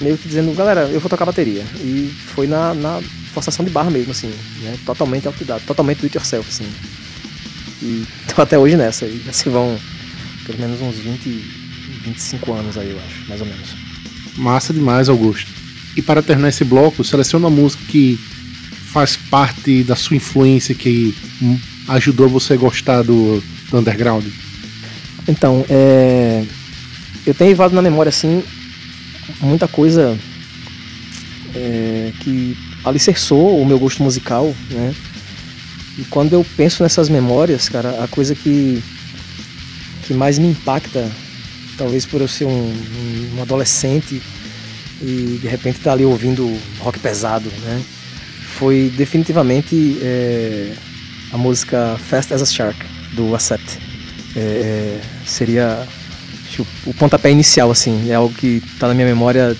meio 0.00 0.18
que 0.18 0.28
dizendo, 0.28 0.54
galera, 0.54 0.82
eu 0.82 1.00
vou 1.00 1.08
tocar 1.08 1.24
bateria. 1.24 1.64
E 1.76 2.14
foi 2.34 2.46
na, 2.46 2.74
na 2.74 3.00
forçação 3.34 3.64
de 3.64 3.70
barra 3.70 3.90
mesmo, 3.90 4.12
assim, 4.12 4.32
né? 4.62 4.78
Totalmente 4.86 5.26
autodidata, 5.26 5.62
totalmente 5.66 5.98
do 5.98 6.04
it 6.04 6.16
yourself, 6.16 6.48
assim. 6.48 6.66
E 7.82 8.04
tô 8.34 8.40
até 8.40 8.56
hoje 8.56 8.76
nessa, 8.76 9.04
e 9.04 9.22
se 9.32 9.48
vão 9.50 9.78
pelo 10.46 10.58
menos 10.58 10.80
uns 10.80 10.96
20, 10.96 11.28
25 12.04 12.52
anos 12.52 12.78
aí, 12.78 12.90
eu 12.90 12.98
acho, 12.98 13.28
mais 13.28 13.40
ou 13.40 13.46
menos. 13.46 13.74
Massa 14.36 14.72
demais, 14.72 15.08
Augusto. 15.08 15.50
E 15.96 16.02
para 16.02 16.22
terminar 16.22 16.48
esse 16.48 16.64
bloco, 16.64 17.04
seleciona 17.04 17.46
uma 17.46 17.56
música 17.56 17.82
que 17.88 18.18
faz 18.92 19.16
parte 19.16 19.82
da 19.82 19.96
sua 19.96 20.16
influência, 20.16 20.74
que 20.74 21.14
ajudou 21.88 22.28
você 22.28 22.54
a 22.54 22.56
gostar 22.56 23.02
do, 23.02 23.42
do 23.70 23.78
underground. 23.78 24.24
Então, 25.26 25.64
é... 25.68 26.44
eu 27.26 27.34
tenho 27.34 27.50
levado 27.50 27.72
na 27.72 27.82
memória, 27.82 28.10
assim, 28.10 28.42
muita 29.40 29.66
coisa 29.66 30.18
é... 31.54 32.12
que 32.20 32.56
alicerçou 32.84 33.60
o 33.60 33.66
meu 33.66 33.78
gosto 33.78 34.02
musical, 34.02 34.54
né? 34.70 34.94
E 35.98 36.04
quando 36.04 36.32
eu 36.32 36.44
penso 36.56 36.82
nessas 36.82 37.08
memórias, 37.08 37.68
cara, 37.68 38.02
a 38.02 38.08
coisa 38.08 38.34
que, 38.34 38.82
que 40.04 40.12
mais 40.12 40.38
me 40.38 40.48
impacta 40.48 41.08
talvez 41.78 42.04
por 42.04 42.20
eu 42.20 42.28
ser 42.28 42.44
um, 42.44 42.72
um 43.36 43.42
adolescente 43.42 44.20
e 45.02 45.38
de 45.40 45.48
repente 45.48 45.78
estar 45.78 45.90
tá 45.90 45.92
ali 45.92 46.04
ouvindo 46.04 46.58
rock 46.80 46.98
pesado, 46.98 47.50
né? 47.62 47.82
Foi 48.58 48.92
definitivamente 48.96 49.98
é, 50.00 50.72
a 51.32 51.38
música 51.38 51.98
Fast 52.08 52.32
as 52.32 52.42
a 52.42 52.46
Shark 52.46 52.78
do 53.14 53.34
Accept. 53.34 53.78
É, 54.36 54.40
é 54.40 55.00
seria 55.26 55.86
Acho 56.54 56.62
o, 56.62 56.90
o 56.90 56.94
pontapé 56.94 57.30
inicial, 57.32 57.68
assim, 57.70 58.10
é 58.10 58.14
algo 58.14 58.32
que 58.32 58.62
está 58.64 58.86
na 58.86 58.94
minha 58.94 59.06
memória 59.06 59.56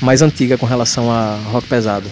mais 0.00 0.22
antiga 0.22 0.56
com 0.56 0.66
relação 0.66 1.10
a 1.10 1.34
rock 1.46 1.66
pesado. 1.66 2.08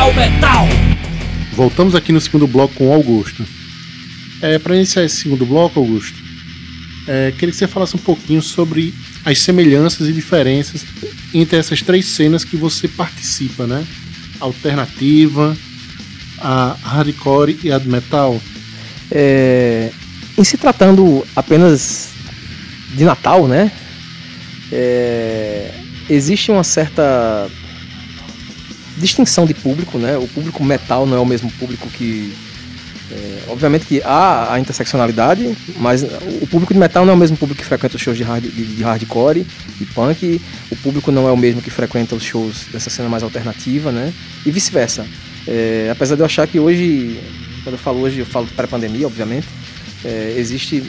Natal 0.00 0.14
Metal. 0.14 0.66
Voltamos 1.52 1.94
aqui 1.94 2.10
no 2.10 2.20
segundo 2.22 2.46
bloco 2.46 2.74
com 2.74 2.88
o 2.88 2.92
Augusto. 2.92 3.44
É, 4.40 4.58
Para 4.58 4.74
iniciar 4.74 5.04
esse 5.04 5.16
segundo 5.16 5.44
bloco, 5.44 5.78
Augusto, 5.78 6.16
é, 7.06 7.30
queria 7.32 7.50
que 7.50 7.56
você 7.56 7.66
falasse 7.66 7.96
um 7.96 7.98
pouquinho 7.98 8.40
sobre 8.40 8.94
as 9.26 9.38
semelhanças 9.40 10.08
e 10.08 10.12
diferenças 10.14 10.86
entre 11.34 11.58
essas 11.58 11.82
três 11.82 12.06
cenas 12.06 12.44
que 12.44 12.56
você 12.56 12.88
participa, 12.88 13.66
né? 13.66 13.86
Alternativa, 14.40 15.54
a 16.38 16.78
hardcore 16.82 17.58
e 17.62 17.70
a 17.70 17.78
metal. 17.78 18.40
É, 19.10 19.90
em 20.38 20.44
se 20.44 20.56
tratando 20.56 21.26
apenas 21.36 22.08
de 22.94 23.04
Natal, 23.04 23.46
né? 23.46 23.70
É, 24.72 25.74
existe 26.08 26.50
uma 26.50 26.64
certa 26.64 27.50
distinção 29.00 29.46
de 29.46 29.54
público, 29.54 29.98
né? 29.98 30.16
O 30.16 30.28
público 30.28 30.62
metal 30.62 31.06
não 31.06 31.16
é 31.16 31.20
o 31.20 31.26
mesmo 31.26 31.50
público 31.52 31.88
que. 31.88 32.34
É, 33.12 33.42
obviamente 33.48 33.86
que 33.86 34.00
há 34.04 34.54
a 34.54 34.60
interseccionalidade, 34.60 35.56
mas 35.78 36.04
o 36.40 36.46
público 36.46 36.72
de 36.72 36.78
metal 36.78 37.04
não 37.04 37.12
é 37.12 37.16
o 37.16 37.18
mesmo 37.18 37.36
público 37.36 37.60
que 37.60 37.66
frequenta 37.66 37.96
os 37.96 38.00
shows 38.00 38.16
de, 38.16 38.22
hard, 38.22 38.44
de, 38.44 38.64
de 38.76 38.82
hardcore 38.84 39.44
e 39.80 39.84
punk, 39.86 40.40
o 40.70 40.76
público 40.76 41.10
não 41.10 41.26
é 41.26 41.32
o 41.32 41.36
mesmo 41.36 41.60
que 41.60 41.70
frequenta 41.70 42.14
os 42.14 42.22
shows 42.22 42.66
dessa 42.72 42.88
cena 42.88 43.08
mais 43.08 43.24
alternativa, 43.24 43.90
né? 43.90 44.12
E 44.46 44.52
vice-versa. 44.52 45.04
É, 45.44 45.88
apesar 45.90 46.14
de 46.14 46.22
eu 46.22 46.26
achar 46.26 46.46
que 46.46 46.60
hoje, 46.60 47.20
quando 47.64 47.74
eu 47.74 47.78
falo 47.78 47.98
hoje, 47.98 48.20
eu 48.20 48.26
falo 48.26 48.46
pré-pandemia, 48.46 49.08
obviamente, 49.08 49.48
é, 50.04 50.36
existe 50.38 50.84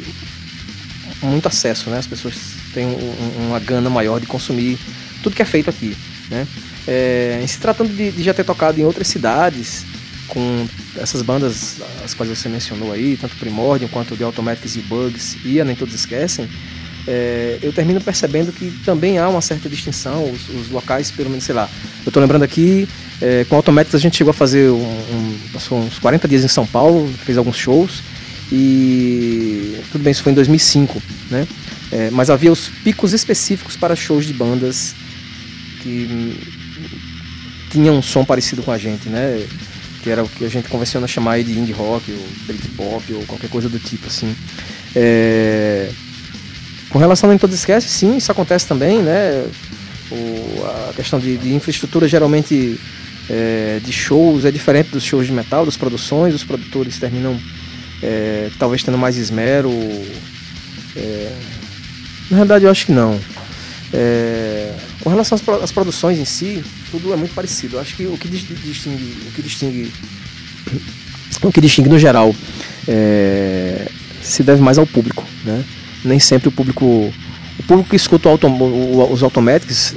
muito 1.23 1.47
acesso, 1.47 1.89
né? 1.89 1.97
As 1.97 2.07
pessoas 2.07 2.35
têm 2.71 2.85
um, 2.85 3.47
uma 3.47 3.59
gana 3.59 3.89
maior 3.89 4.19
de 4.19 4.27
consumir 4.27 4.77
tudo 5.23 5.35
que 5.35 5.41
é 5.41 5.45
feito 5.45 5.69
aqui, 5.69 5.97
né? 6.29 6.47
É, 6.87 7.39
em 7.41 7.47
se 7.47 7.59
tratando 7.59 7.95
de, 7.95 8.11
de, 8.11 8.23
já 8.23 8.33
ter 8.33 8.43
tocado 8.43 8.79
em 8.79 8.83
outras 8.83 9.07
cidades, 9.07 9.85
com 10.27 10.67
essas 10.97 11.21
bandas, 11.21 11.77
as 12.03 12.13
quais 12.13 12.29
você 12.29 12.49
mencionou 12.49 12.91
aí, 12.91 13.17
tanto 13.19 13.35
Primordium 13.35 13.87
quanto 13.89 14.15
The 14.15 14.23
Automatics 14.23 14.75
e 14.75 14.79
Bugs 14.79 15.37
e 15.43 15.59
a 15.59 15.65
Nem 15.65 15.75
Todos 15.75 15.93
Esquecem, 15.93 16.49
é, 17.07 17.59
eu 17.61 17.73
termino 17.73 17.99
percebendo 17.99 18.51
que 18.51 18.71
também 18.85 19.17
há 19.17 19.27
uma 19.27 19.41
certa 19.41 19.67
distinção, 19.67 20.29
os, 20.29 20.49
os 20.49 20.69
locais, 20.69 21.11
pelo 21.11 21.29
menos, 21.29 21.43
sei 21.43 21.55
lá. 21.55 21.69
Eu 22.05 22.09
estou 22.09 22.21
lembrando 22.21 22.43
aqui, 22.43 22.87
é, 23.21 23.43
com 23.45 23.55
Automatics 23.55 23.95
a 23.95 23.99
gente 23.99 24.17
chegou 24.17 24.31
a 24.31 24.33
fazer 24.33 24.69
um, 24.69 24.81
um, 24.81 25.37
passou 25.51 25.79
uns 25.79 25.99
40 25.99 26.27
dias 26.27 26.43
em 26.43 26.47
São 26.47 26.65
Paulo, 26.65 27.11
fez 27.25 27.37
alguns 27.37 27.57
shows, 27.57 28.03
e 28.51 29.79
tudo 29.91 30.03
bem, 30.03 30.11
isso 30.11 30.23
foi 30.23 30.31
em 30.31 30.35
2005, 30.35 31.01
né? 31.29 31.47
É, 31.91 32.09
mas 32.11 32.29
havia 32.29 32.51
os 32.51 32.69
picos 32.83 33.13
específicos 33.13 33.75
para 33.75 33.95
shows 33.95 34.25
de 34.25 34.33
bandas 34.33 34.95
que 35.81 36.37
tinham 37.71 37.97
um 37.97 38.01
som 38.01 38.25
parecido 38.25 38.61
com 38.61 38.71
a 38.71 38.77
gente, 38.77 39.09
né? 39.09 39.45
Que 40.03 40.09
era 40.09 40.23
o 40.23 40.29
que 40.29 40.45
a 40.45 40.49
gente 40.49 40.67
convenciona 40.67 41.07
chamar 41.07 41.41
de 41.43 41.57
indie 41.57 41.71
rock, 41.71 42.11
ou 42.11 42.27
Britpop, 42.45 43.13
ou 43.13 43.23
qualquer 43.25 43.49
coisa 43.49 43.69
do 43.69 43.79
tipo, 43.79 44.07
assim. 44.07 44.35
É... 44.95 45.89
Com 46.89 46.99
relação 46.99 47.27
ao 47.27 47.31
Nem 47.31 47.39
Todos 47.39 47.55
Esquece, 47.55 47.87
sim, 47.87 48.17
isso 48.17 48.31
acontece 48.31 48.67
também, 48.67 49.01
né? 49.01 49.45
O, 50.11 50.65
a 50.89 50.93
questão 50.93 51.19
de, 51.19 51.37
de 51.37 51.53
infraestrutura 51.53 52.07
geralmente 52.07 52.77
é, 53.29 53.79
de 53.81 53.93
shows 53.93 54.43
é 54.43 54.51
diferente 54.51 54.89
dos 54.89 55.03
shows 55.03 55.25
de 55.25 55.31
metal, 55.31 55.65
das 55.65 55.77
produções, 55.77 56.35
os 56.35 56.43
produtores 56.43 56.99
terminam 56.99 57.39
é, 58.01 58.49
talvez 58.59 58.83
tendo 58.83 58.97
mais 58.97 59.15
esmero. 59.17 59.71
É, 60.95 61.31
na 62.29 62.37
verdade, 62.37 62.65
eu 62.65 62.71
acho 62.71 62.85
que 62.85 62.91
não. 62.91 63.19
É, 63.93 64.73
com 65.01 65.09
relação 65.09 65.37
às, 65.37 65.63
às, 65.63 65.71
produções 65.71 66.17
em 66.17 66.25
si, 66.25 66.63
tudo 66.91 67.13
é 67.13 67.15
muito 67.15 67.33
parecido. 67.33 67.77
Eu 67.77 67.81
acho 67.81 67.95
que 67.95 68.05
o 68.05 68.17
que 68.17 68.27
distingue, 68.27 69.17
o 69.27 69.31
que 69.31 69.41
distingue, 69.41 69.91
o 71.41 71.51
que 71.51 71.61
distingue 71.61 71.89
no 71.89 71.97
geral, 71.97 72.35
é, 72.87 73.89
se 74.21 74.43
deve 74.43 74.61
mais 74.61 74.77
ao 74.77 74.85
público, 74.85 75.25
né? 75.43 75.63
Nem 76.03 76.19
sempre 76.19 76.49
o 76.49 76.51
público, 76.51 76.85
o 76.85 77.63
público 77.63 77.89
que 77.89 77.95
escuta 77.95 78.29
os 78.29 79.23
Automatics 79.23 79.95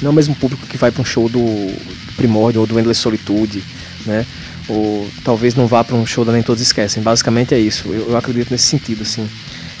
não 0.00 0.10
é 0.10 0.12
o 0.12 0.14
mesmo 0.14 0.34
público 0.34 0.66
que 0.66 0.76
vai 0.76 0.90
para 0.90 1.02
um 1.02 1.04
show 1.04 1.28
do 1.28 1.74
Primórdio 2.16 2.60
ou 2.60 2.66
do 2.66 2.78
Endless 2.78 3.00
Solitude, 3.00 3.62
né? 4.04 4.26
ou 4.68 5.08
talvez 5.24 5.54
não 5.54 5.66
vá 5.66 5.84
para 5.84 5.96
um 5.96 6.04
show 6.04 6.24
da 6.24 6.32
Nem 6.32 6.42
Todos 6.42 6.62
Esquecem. 6.62 7.02
Basicamente 7.02 7.54
é 7.54 7.58
isso, 7.58 7.88
eu, 7.88 8.10
eu 8.10 8.16
acredito 8.16 8.50
nesse 8.50 8.66
sentido. 8.66 9.02
Assim. 9.02 9.28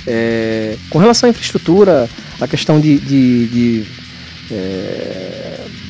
É, 0.06 0.76
com 0.90 0.98
relação 0.98 1.26
à 1.26 1.30
infraestrutura, 1.30 2.08
a 2.40 2.46
questão 2.46 2.80
de, 2.80 2.98
de, 2.98 3.46
de 3.48 3.86
é, 4.50 5.45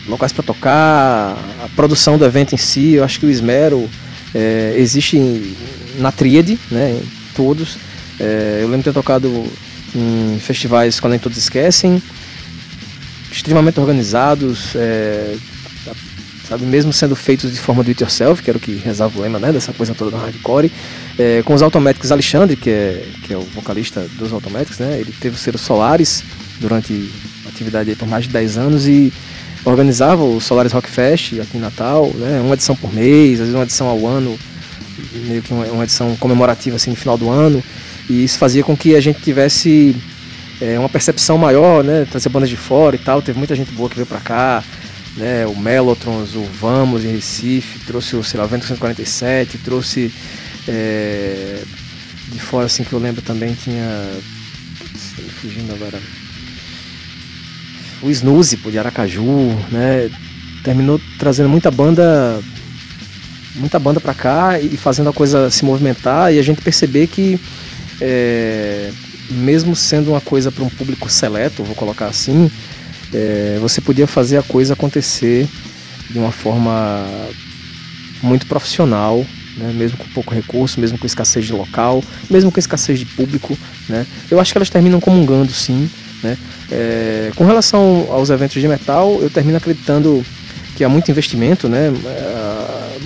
locais 0.09 0.33
para 0.33 0.43
tocar, 0.43 1.37
a 1.63 1.69
produção 1.75 2.19
do 2.19 2.25
evento 2.25 2.55
em 2.55 2.59
si, 2.59 2.95
eu 2.95 3.05
acho 3.05 3.21
que 3.21 3.27
o 3.27 3.31
esmero 3.31 3.89
é, 4.35 4.75
existe 4.77 5.57
na 5.99 6.13
tríade, 6.13 6.59
né, 6.71 6.93
em 6.93 7.35
todos. 7.35 7.79
É, 8.19 8.59
eu 8.61 8.67
lembro 8.67 8.79
de 8.79 8.85
ter 8.85 8.93
tocado 8.93 9.47
em 9.95 10.39
festivais 10.41 11.01
quando 11.01 11.13
nem 11.13 11.21
todos 11.21 11.39
esquecem, 11.39 12.03
extremamente 13.31 13.81
organizados, 13.81 14.75
é, 14.75 15.37
sabe? 16.49 16.65
Mesmo 16.65 16.93
sendo 16.93 17.17
feitos 17.17 17.53
de 17.53 17.59
forma 17.59 17.83
do 17.83 17.89
it 17.91 18.03
yourself, 18.03 18.43
que 18.43 18.51
era 18.51 18.57
o 18.57 18.61
que 18.61 18.77
rezava 18.77 19.19
o 19.19 19.23
lema, 19.23 19.39
né? 19.39 19.53
Dessa 19.53 19.73
coisa 19.73 19.95
toda 19.95 20.11
do 20.13 20.17
hardcore. 20.17 20.71
É, 21.19 21.43
com 21.43 21.55
os 21.55 21.63
Automáticos 21.63 22.13
Alexandre, 22.13 22.57
que 22.57 22.71
é, 22.71 23.07
que 23.25 23.33
é 23.33 23.37
o 23.37 23.41
vocalista 23.41 24.07
dos 24.19 24.33
Automáticos, 24.33 24.79
né? 24.79 24.99
Ele 25.01 25.13
teve 25.21 25.37
o 25.37 25.39
selo 25.39 25.59
Solares 25.59 26.23
durante 26.61 27.11
a 27.45 27.49
atividade 27.49 27.95
por 27.97 28.09
mais 28.09 28.25
de 28.25 28.31
10 28.31 28.59
anos 28.59 28.87
e 28.87 29.13
organizava 29.71 30.23
o 30.23 30.41
Solares 30.41 30.73
Rock 30.73 30.89
Fest 30.89 31.35
aqui 31.41 31.57
em 31.57 31.61
Natal, 31.61 32.11
né? 32.15 32.41
Uma 32.41 32.55
edição 32.55 32.77
por 32.77 32.93
mês, 32.93 33.35
às 33.35 33.39
vezes 33.41 33.55
uma 33.55 33.65
edição 33.65 33.89
ao 33.89 34.07
ano, 34.07 34.39
meio 35.27 35.43
que 35.43 35.53
uma, 35.53 35.85
edição 35.85 36.17
comemorativa 36.17 36.77
assim 36.77 36.91
no 36.91 36.97
final 36.97 37.19
do 37.19 37.29
ano. 37.29 37.63
E 38.09 38.25
isso 38.25 38.39
fazia 38.39 38.63
com 38.63 38.77
que 38.77 38.95
a 38.95 39.01
gente 39.01 39.21
tivesse 39.21 39.97
é, 40.61 40.79
uma 40.79 40.89
percepção 40.89 41.37
maior, 41.37 41.83
né? 41.83 42.07
Trazer 42.11 42.29
bandas 42.29 42.49
de 42.49 42.57
fora 42.57 42.95
e 42.97 42.99
tal. 42.99 43.21
Teve 43.21 43.39
muita 43.39 43.55
gente 43.57 43.73
boa 43.73 43.89
que 43.89 43.97
veio 43.97 44.07
pra 44.07 44.21
cá 44.21 44.63
né, 45.17 45.47
o 45.47 45.57
Melotrons, 45.57 46.35
o 46.35 46.43
Vamos 46.45 47.05
em 47.05 47.13
Recife, 47.13 47.81
trouxe 47.81 48.17
o, 48.17 48.23
sei 48.23 48.39
lá, 48.39 48.47
Vento 48.47 48.67
147, 48.67 49.59
trouxe 49.59 50.13
é, 50.69 51.63
de 52.29 52.39
fora 52.39 52.67
assim 52.67 52.85
que 52.85 52.93
eu 52.93 52.99
lembro 52.99 53.23
também 53.23 53.55
tinha 53.55 54.11
fugindo 55.41 55.73
agora 55.75 55.99
o 58.03 58.11
Snooze 58.11 58.57
de 58.57 58.79
Aracaju, 58.79 59.51
né, 59.71 60.11
terminou 60.63 61.01
trazendo 61.19 61.49
muita 61.49 61.71
banda 61.71 62.41
muita 63.55 63.79
banda 63.79 64.01
para 64.01 64.13
cá 64.13 64.61
e 64.61 64.77
fazendo 64.77 65.09
a 65.09 65.13
coisa 65.13 65.51
se 65.51 65.65
movimentar 65.65 66.33
e 66.33 66.39
a 66.39 66.43
gente 66.43 66.61
perceber 66.61 67.07
que 67.07 67.41
é, 68.01 68.91
mesmo 69.31 69.75
sendo 69.75 70.11
uma 70.11 70.21
coisa 70.21 70.53
para 70.53 70.63
um 70.63 70.69
público 70.69 71.09
seleto, 71.09 71.65
vou 71.65 71.75
colocar 71.75 72.07
assim, 72.07 72.51
é, 73.13 73.59
você 73.61 73.81
podia 73.81 74.07
fazer 74.07 74.37
a 74.37 74.43
coisa 74.43 74.75
acontecer 74.75 75.49
de 76.11 76.19
uma 76.19 76.31
forma 76.31 77.07
muito 78.23 78.47
profissional, 78.47 79.25
né? 79.57 79.73
mesmo 79.75 79.99
com 79.99 80.09
pouco 80.09 80.35
recurso, 80.35 80.81
mesmo 80.81 80.99
com 80.99 81.07
escassez 81.07 81.45
de 81.45 81.53
local, 81.53 82.03
mesmo 82.31 82.53
com 82.53 82.59
escassez 82.59 82.99
de 82.99 83.07
público. 83.07 83.57
Né? 83.89 84.07
Eu 84.31 84.41
acho 84.41 84.53
que 84.53 84.59
elas 84.59 84.71
terminam 84.71 85.01
comungando 85.01 85.53
sim. 85.53 85.91
Né? 86.27 86.39
É, 86.71 87.31
com 87.37 87.45
relação 87.45 88.07
aos 88.11 88.31
eventos 88.31 88.61
de 88.61 88.69
metal, 88.69 89.19
eu 89.21 89.31
termino 89.31 89.57
acreditando 89.57 90.25
que 90.77 90.85
há 90.85 90.89
muito 90.89 91.11
investimento. 91.11 91.69
Né? 91.69 91.93
É, 92.05 92.99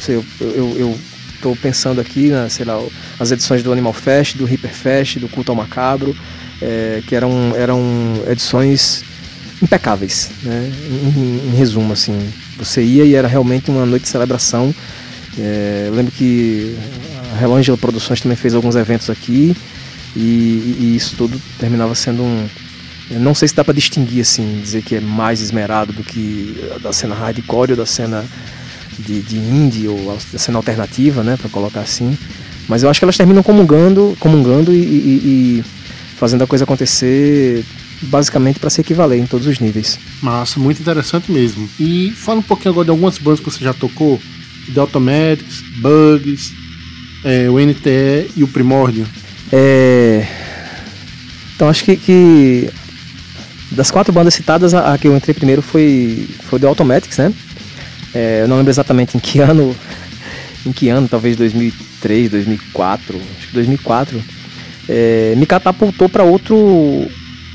sei, 0.00 0.16
eu 0.40 0.98
estou 1.34 1.56
pensando 1.56 2.00
aqui, 2.00 2.28
né, 2.28 2.48
sei 2.48 2.64
lá, 2.64 2.82
as 3.18 3.30
edições 3.30 3.62
do 3.62 3.72
Animal 3.72 3.92
Fest, 3.92 4.36
do 4.36 4.44
Hyper 4.44 4.72
Fest, 4.72 5.18
do 5.18 5.28
Culto 5.28 5.52
ao 5.52 5.56
Macabro 5.56 6.14
é, 6.60 7.02
que 7.06 7.14
eram, 7.14 7.54
eram 7.56 7.80
edições 8.28 9.04
impecáveis, 9.62 10.30
né? 10.42 10.70
Em, 10.88 11.48
em, 11.48 11.56
resumo, 11.56 11.92
assim, 11.92 12.18
você 12.58 12.82
ia 12.82 13.04
e 13.04 13.14
era 13.14 13.28
realmente 13.28 13.70
uma 13.70 13.86
noite 13.86 14.02
de 14.02 14.08
celebração. 14.08 14.74
É, 15.38 15.84
eu 15.88 15.94
lembro 15.94 16.12
que 16.12 16.76
a 17.32 17.38
Relângela 17.38 17.76
Produções 17.76 18.20
também 18.20 18.36
fez 18.36 18.54
alguns 18.54 18.76
eventos 18.76 19.10
aqui 19.10 19.56
e, 20.16 20.76
e, 20.80 20.96
isso 20.96 21.16
tudo 21.16 21.40
terminava 21.58 21.94
sendo 21.94 22.22
um. 22.22 22.48
Não 23.10 23.34
sei 23.34 23.48
se 23.48 23.54
dá 23.54 23.62
para 23.62 23.74
distinguir 23.74 24.22
assim, 24.22 24.60
dizer 24.62 24.82
que 24.82 24.96
é 24.96 25.00
mais 25.00 25.40
esmerado 25.40 25.92
do 25.92 26.02
que 26.02 26.56
da 26.80 26.92
cena 26.92 27.14
hardcore 27.14 27.72
ou 27.72 27.76
da 27.76 27.84
cena 27.84 28.24
de, 28.98 29.20
de 29.20 29.36
indie 29.36 29.88
ou 29.88 30.18
da 30.32 30.38
cena 30.38 30.58
alternativa, 30.58 31.22
né, 31.22 31.36
para 31.36 31.50
colocar 31.50 31.80
assim. 31.80 32.16
Mas 32.68 32.82
eu 32.82 32.88
acho 32.88 32.98
que 32.98 33.04
elas 33.04 33.16
terminam 33.16 33.42
comungando, 33.42 34.16
comungando 34.18 34.72
e, 34.72 34.78
e, 34.78 35.64
fazendo 36.16 36.44
a 36.44 36.46
coisa 36.46 36.64
acontecer 36.64 37.64
basicamente 38.02 38.58
para 38.58 38.70
se 38.70 38.80
equivaler 38.80 39.18
em 39.18 39.26
todos 39.26 39.46
os 39.46 39.58
níveis. 39.58 39.98
Massa, 40.22 40.58
muito 40.58 40.80
interessante 40.80 41.30
mesmo. 41.30 41.68
E 41.78 42.10
fala 42.10 42.38
um 42.38 42.42
pouquinho 42.42 42.70
agora 42.70 42.86
de 42.86 42.90
algumas 42.90 43.18
bandas 43.18 43.40
que 43.40 43.50
você 43.50 43.62
já 43.62 43.74
tocou: 43.74 44.20
The 44.72 44.80
Automatics, 44.80 45.62
Bugs, 45.78 46.52
é, 47.24 47.48
o 47.50 47.58
NTE 47.58 48.30
e 48.36 48.42
o 48.42 48.48
Primórdio. 48.48 49.06
É... 49.56 50.26
Então 51.54 51.68
acho 51.68 51.84
que, 51.84 51.96
que, 51.96 52.70
das 53.70 53.88
quatro 53.88 54.12
bandas 54.12 54.34
citadas, 54.34 54.74
a, 54.74 54.92
a, 54.92 54.98
que 54.98 55.06
eu 55.06 55.16
entrei 55.16 55.32
primeiro 55.32 55.62
foi, 55.62 56.28
foi 56.48 56.58
The 56.58 56.66
Automatics, 56.66 57.18
né? 57.18 57.32
É, 58.12 58.40
eu 58.42 58.48
não 58.48 58.56
lembro 58.56 58.72
exatamente 58.72 59.16
em 59.16 59.20
que 59.20 59.38
ano, 59.40 59.74
em 60.66 60.72
que 60.72 60.88
ano, 60.88 61.06
talvez 61.06 61.36
2003, 61.36 62.30
2004, 62.30 63.16
acho 63.38 63.46
que 63.46 63.54
2004 63.54 64.24
é, 64.88 65.34
me 65.36 65.46
catapultou 65.46 66.08
para 66.08 66.24
outro, 66.24 67.08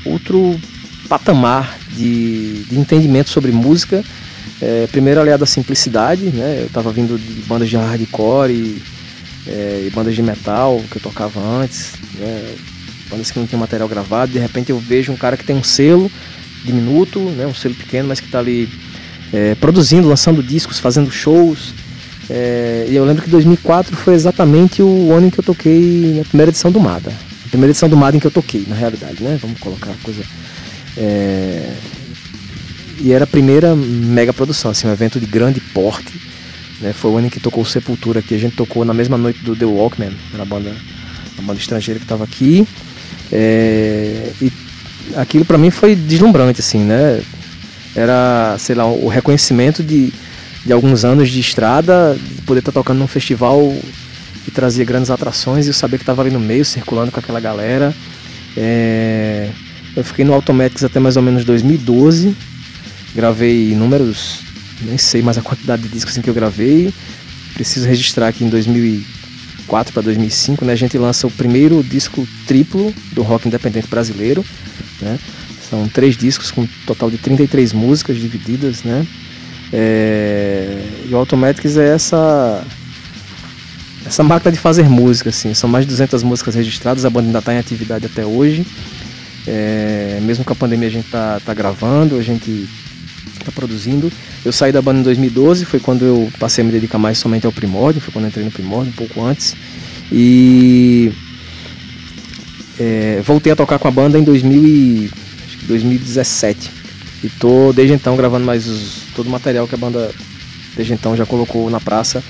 outro 0.06 0.58
patamar 1.06 1.78
de, 1.92 2.64
de, 2.64 2.78
entendimento 2.78 3.28
sobre 3.28 3.52
música. 3.52 4.02
É, 4.62 4.86
primeiro 4.90 5.20
aliado 5.20 5.44
à 5.44 5.46
simplicidade, 5.46 6.24
né? 6.24 6.60
Eu 6.60 6.66
estava 6.66 6.90
vindo 6.90 7.18
de 7.18 7.42
bandas 7.42 7.68
de 7.68 7.76
hardcore 7.76 8.52
e, 8.52 8.82
é, 9.50 9.84
e, 9.86 9.90
bandas 9.90 10.14
de 10.14 10.22
metal 10.22 10.80
que 10.90 10.96
eu 10.96 11.02
tocava 11.02 11.40
antes, 11.40 11.94
né? 12.18 12.54
bandas 13.10 13.30
que 13.30 13.38
não 13.38 13.46
tinham 13.46 13.58
material 13.58 13.88
gravado. 13.88 14.32
De 14.32 14.38
repente 14.38 14.70
eu 14.70 14.78
vejo 14.78 15.12
um 15.12 15.16
cara 15.16 15.36
que 15.36 15.44
tem 15.44 15.56
um 15.56 15.64
selo 15.64 16.10
diminuto, 16.64 17.18
né? 17.18 17.46
um 17.46 17.54
selo 17.54 17.74
pequeno, 17.74 18.08
mas 18.08 18.20
que 18.20 18.26
está 18.26 18.38
ali 18.38 18.68
é, 19.32 19.54
produzindo, 19.56 20.08
lançando 20.08 20.42
discos, 20.42 20.78
fazendo 20.78 21.10
shows. 21.10 21.74
É, 22.28 22.86
e 22.88 22.94
eu 22.94 23.04
lembro 23.04 23.24
que 23.24 23.30
2004 23.30 23.96
foi 23.96 24.14
exatamente 24.14 24.82
o 24.82 25.12
ano 25.12 25.26
em 25.26 25.30
que 25.30 25.40
eu 25.40 25.44
toquei 25.44 26.14
na 26.18 26.24
primeira 26.24 26.50
edição 26.50 26.70
do 26.70 26.78
MADA. 26.78 27.12
Primeira 27.50 27.72
edição 27.72 27.88
do 27.88 27.96
MADA 27.96 28.16
em 28.16 28.20
que 28.20 28.26
eu 28.28 28.30
toquei, 28.30 28.64
na 28.68 28.76
realidade, 28.76 29.20
né? 29.20 29.36
Vamos 29.42 29.58
colocar 29.58 29.90
a 29.90 30.04
coisa. 30.04 30.22
É, 30.96 31.74
e 33.00 33.12
era 33.12 33.24
a 33.24 33.26
primeira 33.26 33.74
mega 33.74 34.32
produção, 34.32 34.70
assim, 34.70 34.86
um 34.86 34.92
evento 34.92 35.18
de 35.18 35.26
grande 35.26 35.58
porte. 35.58 36.29
Né? 36.80 36.92
Foi 36.92 37.10
o 37.10 37.16
ano 37.16 37.26
em 37.26 37.30
que 37.30 37.40
tocou 37.40 37.64
Sepultura 37.64 38.20
aqui. 38.20 38.34
A 38.34 38.38
gente 38.38 38.56
tocou 38.56 38.84
na 38.84 38.94
mesma 38.94 39.18
noite 39.18 39.40
do 39.40 39.54
The 39.54 39.64
Walkman, 39.64 40.12
era 40.32 40.44
banda, 40.44 40.74
a 41.38 41.42
banda 41.42 41.58
estrangeira 41.58 41.98
que 41.98 42.04
estava 42.04 42.24
aqui. 42.24 42.66
É, 43.32 44.32
e 44.40 44.52
aquilo 45.16 45.44
para 45.44 45.58
mim 45.58 45.70
foi 45.70 45.94
deslumbrante, 45.94 46.60
assim, 46.60 46.84
né? 46.84 47.22
Era, 47.94 48.56
sei 48.58 48.74
lá, 48.74 48.86
o 48.86 49.08
reconhecimento 49.08 49.82
de 49.82 50.12
de 50.64 50.72
alguns 50.72 51.04
anos 51.04 51.30
de 51.30 51.40
estrada, 51.40 52.16
de 52.16 52.42
poder 52.42 52.60
estar 52.60 52.72
tá 52.72 52.80
tocando 52.80 52.98
num 52.98 53.06
festival 53.06 53.74
que 54.44 54.50
trazia 54.50 54.84
grandes 54.84 55.10
atrações 55.10 55.66
e 55.66 55.70
eu 55.70 55.74
saber 55.74 55.96
que 55.98 56.02
estava 56.02 56.22
ali 56.22 56.30
no 56.30 56.40
meio, 56.40 56.64
circulando 56.64 57.10
com 57.10 57.18
aquela 57.18 57.40
galera. 57.40 57.94
É... 58.56 59.50
Eu 59.96 60.04
fiquei 60.04 60.24
no 60.24 60.32
Automatics 60.34 60.84
até 60.84 61.00
mais 61.00 61.16
ou 61.16 61.22
menos 61.22 61.44
2012, 61.44 62.36
gravei 63.14 63.74
números, 63.74 64.40
nem 64.82 64.98
sei 64.98 65.22
mais 65.22 65.38
a 65.38 65.42
quantidade 65.42 65.82
de 65.82 65.88
discos 65.88 66.12
assim, 66.12 66.22
que 66.22 66.30
eu 66.30 66.34
gravei. 66.34 66.92
Preciso 67.54 67.86
registrar 67.86 68.28
aqui 68.28 68.44
em 68.44 68.48
2004 68.48 69.92
para 69.92 70.02
2005, 70.02 70.64
né, 70.64 70.72
a 70.72 70.76
gente 70.76 70.96
lança 70.96 71.26
o 71.26 71.30
primeiro 71.30 71.82
disco 71.82 72.26
triplo 72.46 72.94
do 73.12 73.22
rock 73.22 73.48
independente 73.48 73.88
brasileiro. 73.88 74.44
Né? 75.00 75.18
São 75.68 75.88
três 75.88 76.16
discos 76.16 76.50
com 76.50 76.62
um 76.62 76.68
total 76.86 77.10
de 77.10 77.18
33 77.18 77.72
músicas 77.72 78.16
divididas, 78.16 78.82
né? 78.82 79.06
É, 79.72 80.82
e 81.08 81.14
o 81.14 81.16
Automatics 81.16 81.76
é 81.76 81.94
essa 81.94 82.66
essa 84.04 84.24
máquina 84.24 84.50
de 84.50 84.58
fazer 84.58 84.88
música, 84.88 85.30
assim. 85.30 85.54
São 85.54 85.70
mais 85.70 85.84
de 85.84 85.90
200 85.90 86.22
músicas 86.24 86.56
registradas, 86.56 87.04
a 87.04 87.10
banda 87.10 87.28
ainda 87.28 87.38
está 87.38 87.54
em 87.54 87.58
atividade 87.58 88.06
até 88.06 88.26
hoje. 88.26 88.66
É, 89.46 90.18
mesmo 90.22 90.44
com 90.44 90.52
a 90.52 90.56
pandemia 90.56 90.88
a 90.88 90.90
gente 90.90 91.06
está 91.06 91.40
tá 91.40 91.54
gravando, 91.54 92.18
a 92.18 92.22
gente 92.22 92.68
está 93.50 93.52
produzindo. 93.52 94.10
Eu 94.44 94.52
saí 94.52 94.72
da 94.72 94.80
banda 94.80 95.00
em 95.00 95.02
2012, 95.02 95.64
foi 95.64 95.80
quando 95.80 96.04
eu 96.04 96.30
passei 96.38 96.62
a 96.62 96.64
me 96.64 96.72
dedicar 96.72 96.98
mais 96.98 97.18
somente 97.18 97.44
ao 97.44 97.52
Primórdio, 97.52 98.00
foi 98.00 98.12
quando 98.12 98.28
entrei 98.28 98.44
no 98.44 98.50
Primórdio, 98.50 98.92
um 98.92 98.96
pouco 98.96 99.22
antes. 99.22 99.54
E 100.10 101.12
é, 102.78 103.20
voltei 103.24 103.52
a 103.52 103.56
tocar 103.56 103.78
com 103.78 103.88
a 103.88 103.90
banda 103.90 104.18
em 104.18 104.24
2000 104.24 104.64
e, 104.64 105.10
2017. 105.66 106.70
E 107.22 107.28
tô 107.28 107.72
desde 107.72 107.94
então 107.94 108.16
gravando 108.16 108.46
mais 108.46 108.66
os, 108.66 109.02
todo 109.14 109.26
o 109.26 109.30
material 109.30 109.68
que 109.68 109.74
a 109.74 109.78
banda 109.78 110.10
desde 110.74 110.94
então 110.94 111.16
já 111.16 111.26
colocou 111.26 111.68
na 111.68 111.80
praça. 111.80 112.22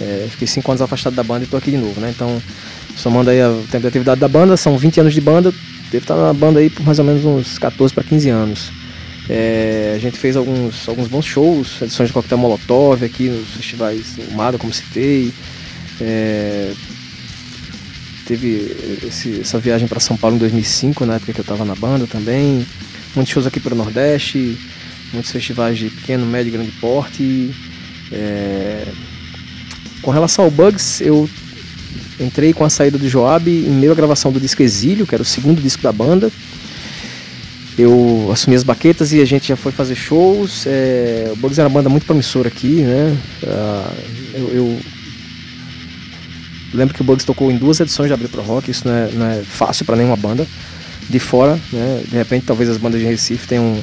É, 0.00 0.26
fiquei 0.30 0.48
cinco 0.48 0.70
anos 0.70 0.82
afastado 0.82 1.14
da 1.14 1.22
banda 1.22 1.44
e 1.44 1.46
tô 1.46 1.56
aqui 1.56 1.70
de 1.70 1.76
novo, 1.76 2.00
né? 2.00 2.12
Então, 2.14 2.42
somando 2.96 3.30
aí 3.30 3.40
o 3.42 3.64
tempo 3.70 3.82
de 3.82 3.86
atividade 3.88 4.20
da 4.20 4.28
banda, 4.28 4.56
são 4.56 4.76
20 4.76 5.00
anos 5.00 5.14
de 5.14 5.20
banda, 5.20 5.52
devo 5.90 6.04
estar 6.04 6.16
na 6.16 6.32
banda 6.32 6.58
aí 6.58 6.68
por 6.68 6.84
mais 6.84 6.98
ou 6.98 7.04
menos 7.04 7.24
uns 7.24 7.58
14 7.58 7.94
para 7.94 8.02
15 8.02 8.28
anos. 8.30 8.81
É, 9.28 9.94
a 9.96 9.98
gente 9.98 10.18
fez 10.18 10.36
alguns, 10.36 10.88
alguns 10.88 11.08
bons 11.08 11.24
shows, 11.24 11.80
edições 11.80 12.08
de 12.08 12.12
Coquetel 12.12 12.38
Molotov 12.38 13.04
aqui 13.04 13.28
nos 13.28 13.50
festivais 13.50 14.16
Mada, 14.32 14.58
como 14.58 14.72
citei. 14.72 15.32
É, 16.00 16.72
teve 18.26 18.98
esse, 19.06 19.40
essa 19.40 19.58
viagem 19.58 19.86
para 19.86 20.00
São 20.00 20.16
Paulo 20.16 20.36
em 20.36 20.38
2005, 20.40 21.06
na 21.06 21.14
época 21.14 21.32
que 21.32 21.40
eu 21.40 21.42
estava 21.42 21.64
na 21.64 21.74
banda 21.74 22.06
também. 22.06 22.66
Muitos 23.14 23.32
shows 23.32 23.46
aqui 23.46 23.60
para 23.60 23.74
o 23.74 23.76
Nordeste, 23.76 24.58
muitos 25.12 25.30
festivais 25.30 25.78
de 25.78 25.90
pequeno, 25.90 26.26
médio 26.26 26.50
e 26.50 26.52
grande 26.52 26.72
porte. 26.72 27.54
É... 28.10 28.86
Com 30.00 30.10
relação 30.10 30.44
ao 30.44 30.50
Bugs, 30.50 31.00
eu 31.00 31.28
entrei 32.18 32.52
com 32.52 32.64
a 32.64 32.70
saída 32.70 32.98
do 32.98 33.08
Joab 33.08 33.48
em 33.48 33.70
meio 33.70 33.92
à 33.92 33.94
gravação 33.94 34.32
do 34.32 34.40
disco 34.40 34.62
Exílio, 34.62 35.06
que 35.06 35.14
era 35.14 35.22
o 35.22 35.26
segundo 35.26 35.60
disco 35.60 35.82
da 35.82 35.92
banda. 35.92 36.30
Eu 37.78 38.28
assumi 38.32 38.54
as 38.54 38.62
baquetas 38.62 39.12
e 39.12 39.20
a 39.20 39.24
gente 39.24 39.48
já 39.48 39.56
foi 39.56 39.72
fazer 39.72 39.94
shows. 39.94 40.66
É... 40.66 41.30
O 41.32 41.36
Bugs 41.36 41.58
era 41.58 41.68
uma 41.68 41.74
banda 41.74 41.88
muito 41.88 42.04
promissora 42.04 42.48
aqui, 42.48 42.82
né? 42.82 43.16
Uh, 43.42 43.94
eu, 44.34 44.48
eu 44.54 44.80
lembro 46.74 46.94
que 46.94 47.00
o 47.00 47.04
Bugs 47.04 47.24
tocou 47.24 47.50
em 47.50 47.56
duas 47.56 47.80
edições 47.80 48.08
de 48.08 48.14
Abril 48.14 48.28
Pro 48.28 48.42
Rock, 48.42 48.70
isso 48.70 48.86
não 48.86 48.94
é, 48.94 49.10
não 49.12 49.26
é 49.26 49.42
fácil 49.42 49.84
para 49.84 49.96
nenhuma 49.96 50.16
banda 50.16 50.46
de 51.08 51.18
fora, 51.18 51.58
né? 51.72 52.02
De 52.08 52.16
repente 52.16 52.46
talvez 52.46 52.68
as 52.68 52.76
bandas 52.76 53.00
de 53.00 53.06
Recife 53.06 53.46
tenham, 53.46 53.82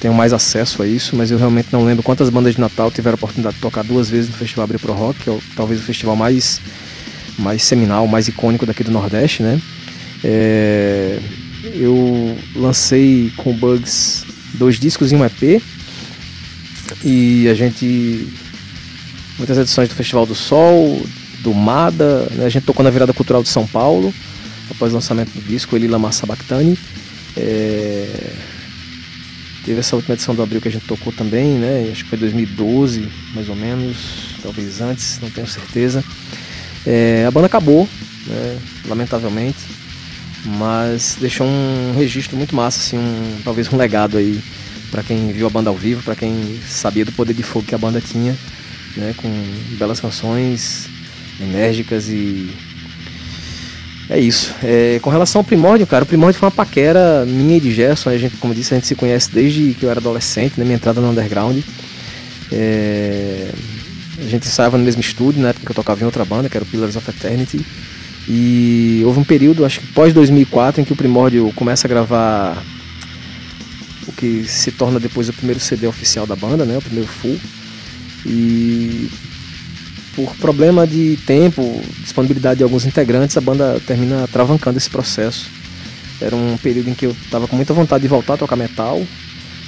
tenham 0.00 0.14
mais 0.14 0.32
acesso 0.32 0.82
a 0.82 0.86
isso, 0.86 1.16
mas 1.16 1.30
eu 1.30 1.38
realmente 1.38 1.68
não 1.72 1.84
lembro 1.84 2.02
quantas 2.02 2.30
bandas 2.30 2.54
de 2.54 2.60
Natal 2.60 2.90
tiveram 2.90 3.14
a 3.14 3.16
oportunidade 3.16 3.56
de 3.56 3.60
tocar 3.60 3.82
duas 3.82 4.08
vezes 4.08 4.30
no 4.30 4.36
Festival 4.36 4.64
Abril 4.64 4.80
Pro 4.80 4.92
Rock, 4.92 5.20
que 5.20 5.28
é 5.28 5.32
o, 5.32 5.40
talvez 5.54 5.80
o 5.80 5.82
festival 5.82 6.16
mais, 6.16 6.60
mais 7.38 7.62
seminal, 7.62 8.06
mais 8.06 8.28
icônico 8.28 8.66
daqui 8.66 8.82
do 8.82 8.90
Nordeste, 8.90 9.42
né? 9.42 9.60
É, 10.24 11.18
eu 11.74 12.38
lancei 12.54 13.32
com 13.36 13.52
Bugs 13.52 14.24
dois 14.54 14.78
discos 14.78 15.12
e 15.12 15.16
um 15.16 15.24
EP 15.24 15.62
e 17.04 17.48
a 17.48 17.54
gente 17.54 18.28
muitas 19.38 19.58
edições 19.58 19.88
do 19.88 19.94
Festival 19.94 20.26
do 20.26 20.34
Sol, 20.34 21.04
do 21.40 21.52
Mada, 21.52 22.26
né? 22.32 22.46
a 22.46 22.48
gente 22.48 22.64
tocou 22.64 22.82
na 22.82 22.90
virada 22.90 23.12
cultural 23.12 23.42
de 23.42 23.48
São 23.48 23.66
Paulo 23.66 24.12
após 24.70 24.92
o 24.92 24.96
lançamento 24.96 25.30
do 25.30 25.40
disco, 25.40 25.76
Elila 25.76 25.98
Massa 25.98 26.26
Bactani. 26.26 26.78
É... 27.36 28.32
Teve 29.64 29.80
essa 29.80 29.96
última 29.96 30.14
edição 30.14 30.34
do 30.34 30.42
Abril 30.42 30.60
que 30.60 30.68
a 30.68 30.70
gente 30.70 30.86
tocou 30.86 31.12
também, 31.12 31.58
né? 31.58 31.88
Acho 31.90 32.04
que 32.04 32.10
foi 32.10 32.18
2012, 32.18 33.08
mais 33.34 33.48
ou 33.48 33.56
menos, 33.56 33.96
talvez 34.40 34.80
antes, 34.80 35.18
não 35.20 35.28
tenho 35.28 35.46
certeza. 35.46 36.04
É... 36.86 37.24
A 37.26 37.30
banda 37.30 37.46
acabou, 37.46 37.88
né? 38.26 38.58
lamentavelmente, 38.86 39.58
mas 40.46 41.16
deixou 41.20 41.46
um 41.46 41.94
registro 41.96 42.36
muito 42.36 42.54
massa, 42.54 42.78
assim, 42.78 42.98
um, 42.98 43.40
talvez 43.44 43.72
um 43.72 43.76
legado 43.76 44.16
aí 44.16 44.40
para 44.90 45.02
quem 45.02 45.32
viu 45.32 45.46
a 45.46 45.50
banda 45.50 45.68
ao 45.68 45.76
vivo, 45.76 46.02
para 46.02 46.14
quem 46.14 46.60
sabia 46.66 47.04
do 47.04 47.12
poder 47.12 47.34
de 47.34 47.42
fogo 47.42 47.66
que 47.66 47.74
a 47.74 47.78
banda 47.78 48.00
tinha, 48.00 48.36
né? 48.96 49.14
Com 49.16 49.28
belas 49.76 49.98
canções 49.98 50.88
enérgicas 51.40 52.08
e 52.08 52.48
é 54.08 54.20
isso. 54.20 54.54
É, 54.62 55.00
com 55.02 55.10
relação 55.10 55.40
ao 55.40 55.44
Primórdio, 55.44 55.86
cara, 55.86 56.04
o 56.04 56.06
Primórdio 56.06 56.38
foi 56.38 56.46
uma 56.46 56.54
paquera 56.54 57.26
minha 57.26 57.56
e 57.56 57.60
de 57.60 57.74
Gerson. 57.74 58.10
A 58.10 58.16
gente, 58.16 58.36
como 58.36 58.54
disse, 58.54 58.72
a 58.72 58.76
gente 58.76 58.86
se 58.86 58.94
conhece 58.94 59.30
desde 59.32 59.74
que 59.74 59.84
eu 59.84 59.90
era 59.90 59.98
adolescente, 59.98 60.54
né, 60.56 60.64
minha 60.64 60.76
entrada 60.76 61.00
no 61.00 61.10
underground. 61.10 61.58
É, 62.52 63.50
a 64.18 64.28
gente 64.28 64.46
ensaiava 64.46 64.78
no 64.78 64.84
mesmo 64.84 65.00
estúdio, 65.00 65.42
na 65.42 65.48
época 65.48 65.66
que 65.66 65.70
eu 65.72 65.74
tocava 65.74 66.00
em 66.02 66.04
outra 66.04 66.24
banda, 66.24 66.48
que 66.48 66.56
era 66.56 66.64
o 66.64 66.68
Pillars 66.68 66.94
of 66.94 67.10
Eternity. 67.10 67.66
E 68.28 69.02
houve 69.04 69.20
um 69.20 69.24
período, 69.24 69.64
acho 69.64 69.80
que 69.80 69.86
pós 69.88 70.12
2004, 70.12 70.80
em 70.80 70.84
que 70.84 70.92
o 70.92 70.96
Primórdio 70.96 71.52
começa 71.54 71.86
a 71.86 71.88
gravar 71.88 72.62
o 74.06 74.12
que 74.12 74.44
se 74.44 74.72
torna 74.72 74.98
depois 74.98 75.28
o 75.28 75.32
primeiro 75.32 75.60
CD 75.60 75.86
oficial 75.86 76.26
da 76.26 76.34
banda, 76.34 76.64
né, 76.64 76.76
o 76.76 76.82
primeiro 76.82 77.08
full. 77.08 77.38
E 78.24 79.08
por 80.16 80.34
problema 80.36 80.86
de 80.86 81.18
tempo, 81.26 81.80
disponibilidade 82.00 82.58
de 82.58 82.64
alguns 82.64 82.84
integrantes, 82.84 83.36
a 83.36 83.40
banda 83.40 83.80
termina 83.86 84.26
travancando 84.26 84.78
esse 84.78 84.90
processo. 84.90 85.48
Era 86.20 86.34
um 86.34 86.56
período 86.56 86.88
em 86.88 86.94
que 86.94 87.06
eu 87.06 87.10
estava 87.10 87.46
com 87.46 87.54
muita 87.54 87.74
vontade 87.74 88.02
de 88.02 88.08
voltar 88.08 88.34
a 88.34 88.38
tocar 88.38 88.56
metal, 88.56 89.06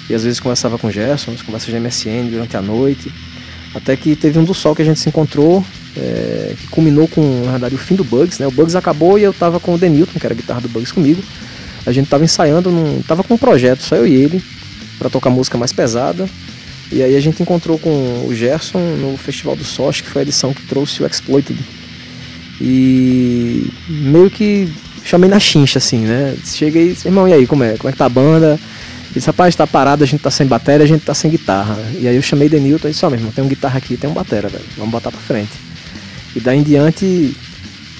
e 0.08 0.14
às 0.14 0.24
vezes 0.24 0.40
conversava 0.40 0.78
com 0.78 0.86
o 0.86 0.90
Gerson, 0.90 1.36
conversas 1.44 1.68
de 1.68 1.78
MSN 1.78 2.30
durante 2.30 2.56
a 2.56 2.62
noite, 2.62 3.12
até 3.74 3.94
que 3.94 4.16
teve 4.16 4.38
um 4.38 4.44
do 4.44 4.54
sol 4.54 4.74
que 4.74 4.80
a 4.80 4.84
gente 4.84 4.98
se 4.98 5.08
encontrou, 5.08 5.64
é, 5.98 6.54
que 6.58 6.68
culminou 6.68 7.08
com, 7.08 7.42
na 7.44 7.52
verdade, 7.52 7.74
o 7.74 7.78
fim 7.78 7.96
do 7.96 8.04
Bugs, 8.04 8.38
né? 8.38 8.46
O 8.46 8.50
Bugs 8.50 8.76
acabou 8.76 9.18
e 9.18 9.22
eu 9.22 9.32
estava 9.32 9.58
com 9.58 9.74
o 9.74 9.78
Denilton, 9.78 10.18
que 10.18 10.26
era 10.26 10.34
a 10.34 10.36
guitarra 10.36 10.60
do 10.60 10.68
Bugs 10.68 10.92
comigo. 10.92 11.22
A 11.84 11.92
gente 11.92 12.04
estava 12.04 12.24
ensaiando, 12.24 12.70
num, 12.70 13.02
tava 13.02 13.24
com 13.24 13.34
um 13.34 13.38
projeto, 13.38 13.82
só 13.82 13.96
eu 13.96 14.06
e 14.06 14.14
ele, 14.14 14.42
para 14.98 15.10
tocar 15.10 15.30
música 15.30 15.58
mais 15.58 15.72
pesada. 15.72 16.28
E 16.90 17.02
aí 17.02 17.16
a 17.16 17.20
gente 17.20 17.42
encontrou 17.42 17.78
com 17.78 18.26
o 18.26 18.34
Gerson 18.34 18.78
no 18.78 19.16
Festival 19.16 19.56
do 19.56 19.64
Soch, 19.64 20.02
que 20.02 20.08
foi 20.08 20.22
a 20.22 20.24
edição 20.24 20.54
que 20.54 20.62
trouxe 20.62 21.02
o 21.02 21.06
Exploited. 21.06 21.58
E 22.60 23.70
meio 23.88 24.30
que 24.30 24.72
chamei 25.04 25.28
na 25.28 25.38
chincha, 25.38 25.78
assim, 25.78 25.98
né? 25.98 26.34
Cheguei 26.44 26.90
e 26.90 26.92
disse, 26.92 27.08
irmão, 27.08 27.28
e 27.28 27.32
aí, 27.32 27.46
como 27.46 27.64
é? 27.64 27.76
Como 27.76 27.88
é 27.88 27.92
que 27.92 27.98
tá 27.98 28.06
a 28.06 28.10
banda? 28.10 28.52
Ele 28.52 29.14
disse, 29.14 29.26
rapaz, 29.26 29.54
tá 29.54 29.66
parado, 29.66 30.04
a 30.04 30.06
gente 30.06 30.20
tá 30.20 30.30
sem 30.30 30.46
bateria, 30.46 30.84
a 30.84 30.88
gente 30.88 31.04
tá 31.04 31.14
sem 31.14 31.30
guitarra. 31.30 31.78
E 31.98 32.06
aí 32.08 32.16
eu 32.16 32.22
chamei 32.22 32.48
Denilton 32.48 32.88
e 32.88 32.90
disse, 32.90 33.04
ó, 33.04 33.08
oh, 33.08 33.10
meu 33.10 33.18
irmão, 33.18 33.32
tem 33.32 33.44
um 33.44 33.48
guitarra 33.48 33.78
aqui, 33.78 33.96
tem 33.96 34.08
um 34.08 34.12
batera, 34.14 34.48
velho. 34.48 34.64
Vamos 34.76 34.92
botar 34.92 35.10
pra 35.10 35.20
frente. 35.20 35.67
E 36.38 36.40
daí 36.40 36.60
em 36.60 36.62
diante, 36.62 37.36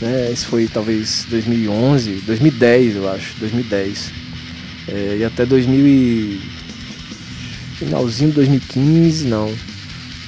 né, 0.01 0.31
isso 0.33 0.47
foi 0.47 0.69
talvez 0.69 1.27
2011, 1.29 2.23
2010, 2.25 2.95
eu 2.95 3.11
acho, 3.11 3.35
2010. 3.41 4.13
É, 4.87 5.17
e 5.19 5.25
até 5.25 5.45
2000 5.45 5.85
e 5.85 6.41
finalzinho 7.81 8.31
de 8.31 8.37
2015, 8.37 9.27
não. 9.27 9.53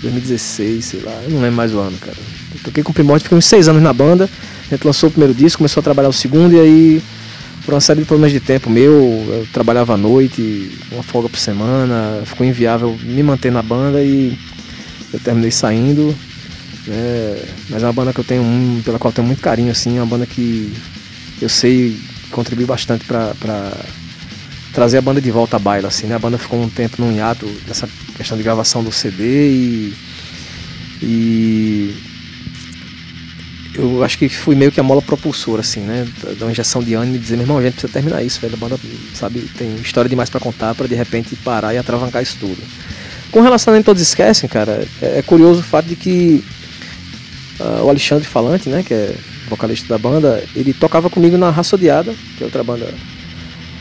2016, 0.03 0.85
sei 0.85 1.01
lá, 1.03 1.13
eu 1.23 1.31
não 1.31 1.41
lembro 1.41 1.57
mais 1.57 1.73
o 1.73 1.79
ano, 1.79 1.97
cara. 1.99 2.17
Eu 2.53 2.61
toquei 2.65 2.83
com 2.83 2.91
o 2.91 2.95
Primórdio, 2.95 3.23
fiquei 3.23 3.39
uns 3.39 3.45
seis 3.45 3.69
anos 3.69 3.81
na 3.81 3.93
banda. 3.93 4.29
A 4.67 4.75
gente 4.75 4.85
lançou 4.85 5.09
o 5.09 5.13
primeiro 5.13 5.33
disco, 5.33 5.59
começou 5.59 5.81
a 5.81 5.85
trabalhar 5.85 6.09
o 6.09 6.13
segundo, 6.13 6.53
e 6.57 6.59
aí, 6.59 7.03
por 7.65 7.75
uma 7.75 7.81
série 7.81 8.01
de 8.01 8.07
problemas 8.07 8.33
de 8.33 8.41
tempo 8.41 8.69
meu, 8.69 8.93
eu 8.93 9.47
trabalhava 9.53 9.95
à 9.95 9.97
noite, 9.97 10.73
uma 10.91 11.05
folga 11.05 11.29
por 11.29 11.39
semana, 11.39 12.23
ficou 12.25 12.45
inviável 12.45 12.99
me 13.05 13.23
manter 13.23 13.53
na 13.53 13.63
banda 13.63 14.03
e 14.03 14.37
eu 15.13 15.21
terminei 15.21 15.53
saindo. 15.53 16.13
Né? 16.91 17.41
Mas 17.69 17.85
é 17.85 17.87
uma 17.87 17.93
banda 17.93 18.13
que 18.13 18.19
eu 18.19 18.25
tenho, 18.25 18.83
pela 18.85 18.99
qual 18.99 19.11
eu 19.11 19.15
tenho 19.15 19.27
muito 19.27 19.41
carinho, 19.41 19.71
assim, 19.71 19.97
é 19.97 20.01
uma 20.01 20.07
banda 20.07 20.27
que 20.27 20.75
eu 21.41 21.49
sei 21.49 21.97
contribui 22.33 22.65
bastante 22.65 23.05
para 23.05 23.33
trazer 24.73 24.99
a 24.99 25.03
banda 25.03 25.21
de 25.21 25.31
volta 25.31 25.57
à 25.57 25.59
baila, 25.59 25.89
assim, 25.89 26.07
né? 26.07 26.17
A 26.17 26.19
banda 26.19 26.37
ficou 26.37 26.61
um 26.61 26.69
tempo 26.69 26.97
num 26.99 27.13
hiato 27.13 27.47
nessa 27.67 27.89
questão 28.17 28.37
de 28.37 28.43
gravação 28.43 28.83
do 28.83 28.91
CD 28.91 29.51
e. 29.51 29.95
E. 31.03 32.11
Eu 33.73 34.03
acho 34.03 34.19
que 34.19 34.29
fui 34.29 34.57
meio 34.57 34.73
que 34.73 34.81
a 34.81 34.83
mola 34.83 35.01
propulsora, 35.01 35.61
assim, 35.61 35.81
né? 35.81 36.07
Da 36.39 36.45
uma 36.45 36.51
injeção 36.51 36.83
de 36.83 36.95
ânimo 36.95 37.17
e 37.17 37.19
dizer, 37.21 37.37
meu 37.37 37.45
irmão, 37.45 37.59
a 37.59 37.63
gente 37.63 37.75
precisa 37.75 37.93
terminar 37.93 38.23
isso, 38.23 38.41
velho. 38.41 38.55
A 38.55 38.57
banda, 38.57 38.79
sabe, 39.15 39.41
tem 39.57 39.77
história 39.77 40.09
demais 40.09 40.29
para 40.29 40.41
contar 40.41 40.75
para 40.75 40.89
de 40.89 40.95
repente 40.97 41.37
parar 41.37 41.73
e 41.73 41.79
atravancar 41.79 42.21
isso 42.21 42.37
tudo. 42.41 42.61
Com 43.31 43.41
relação 43.43 43.73
a 43.73 43.75
Nem 43.75 43.83
Todos 43.83 44.03
Esquecem, 44.03 44.49
cara, 44.49 44.87
é, 45.01 45.19
é 45.19 45.23
curioso 45.23 45.61
o 45.61 45.63
fato 45.63 45.87
de 45.87 45.95
que 45.95 46.45
uh, 47.61 47.85
o 47.85 47.89
Alexandre 47.89 48.27
Falante, 48.27 48.69
né, 48.69 48.83
que 48.83 48.95
é 48.95 49.15
vocalista 49.49 49.89
da 49.89 49.99
banda, 49.99 50.43
ele 50.55 50.73
tocava 50.73 51.11
comigo 51.11 51.37
na 51.37 51.51
Raça 51.51 51.77
Odiada, 51.77 52.15
que 52.37 52.43
é 52.43 52.47
outra 52.47 52.63
banda 52.65 52.93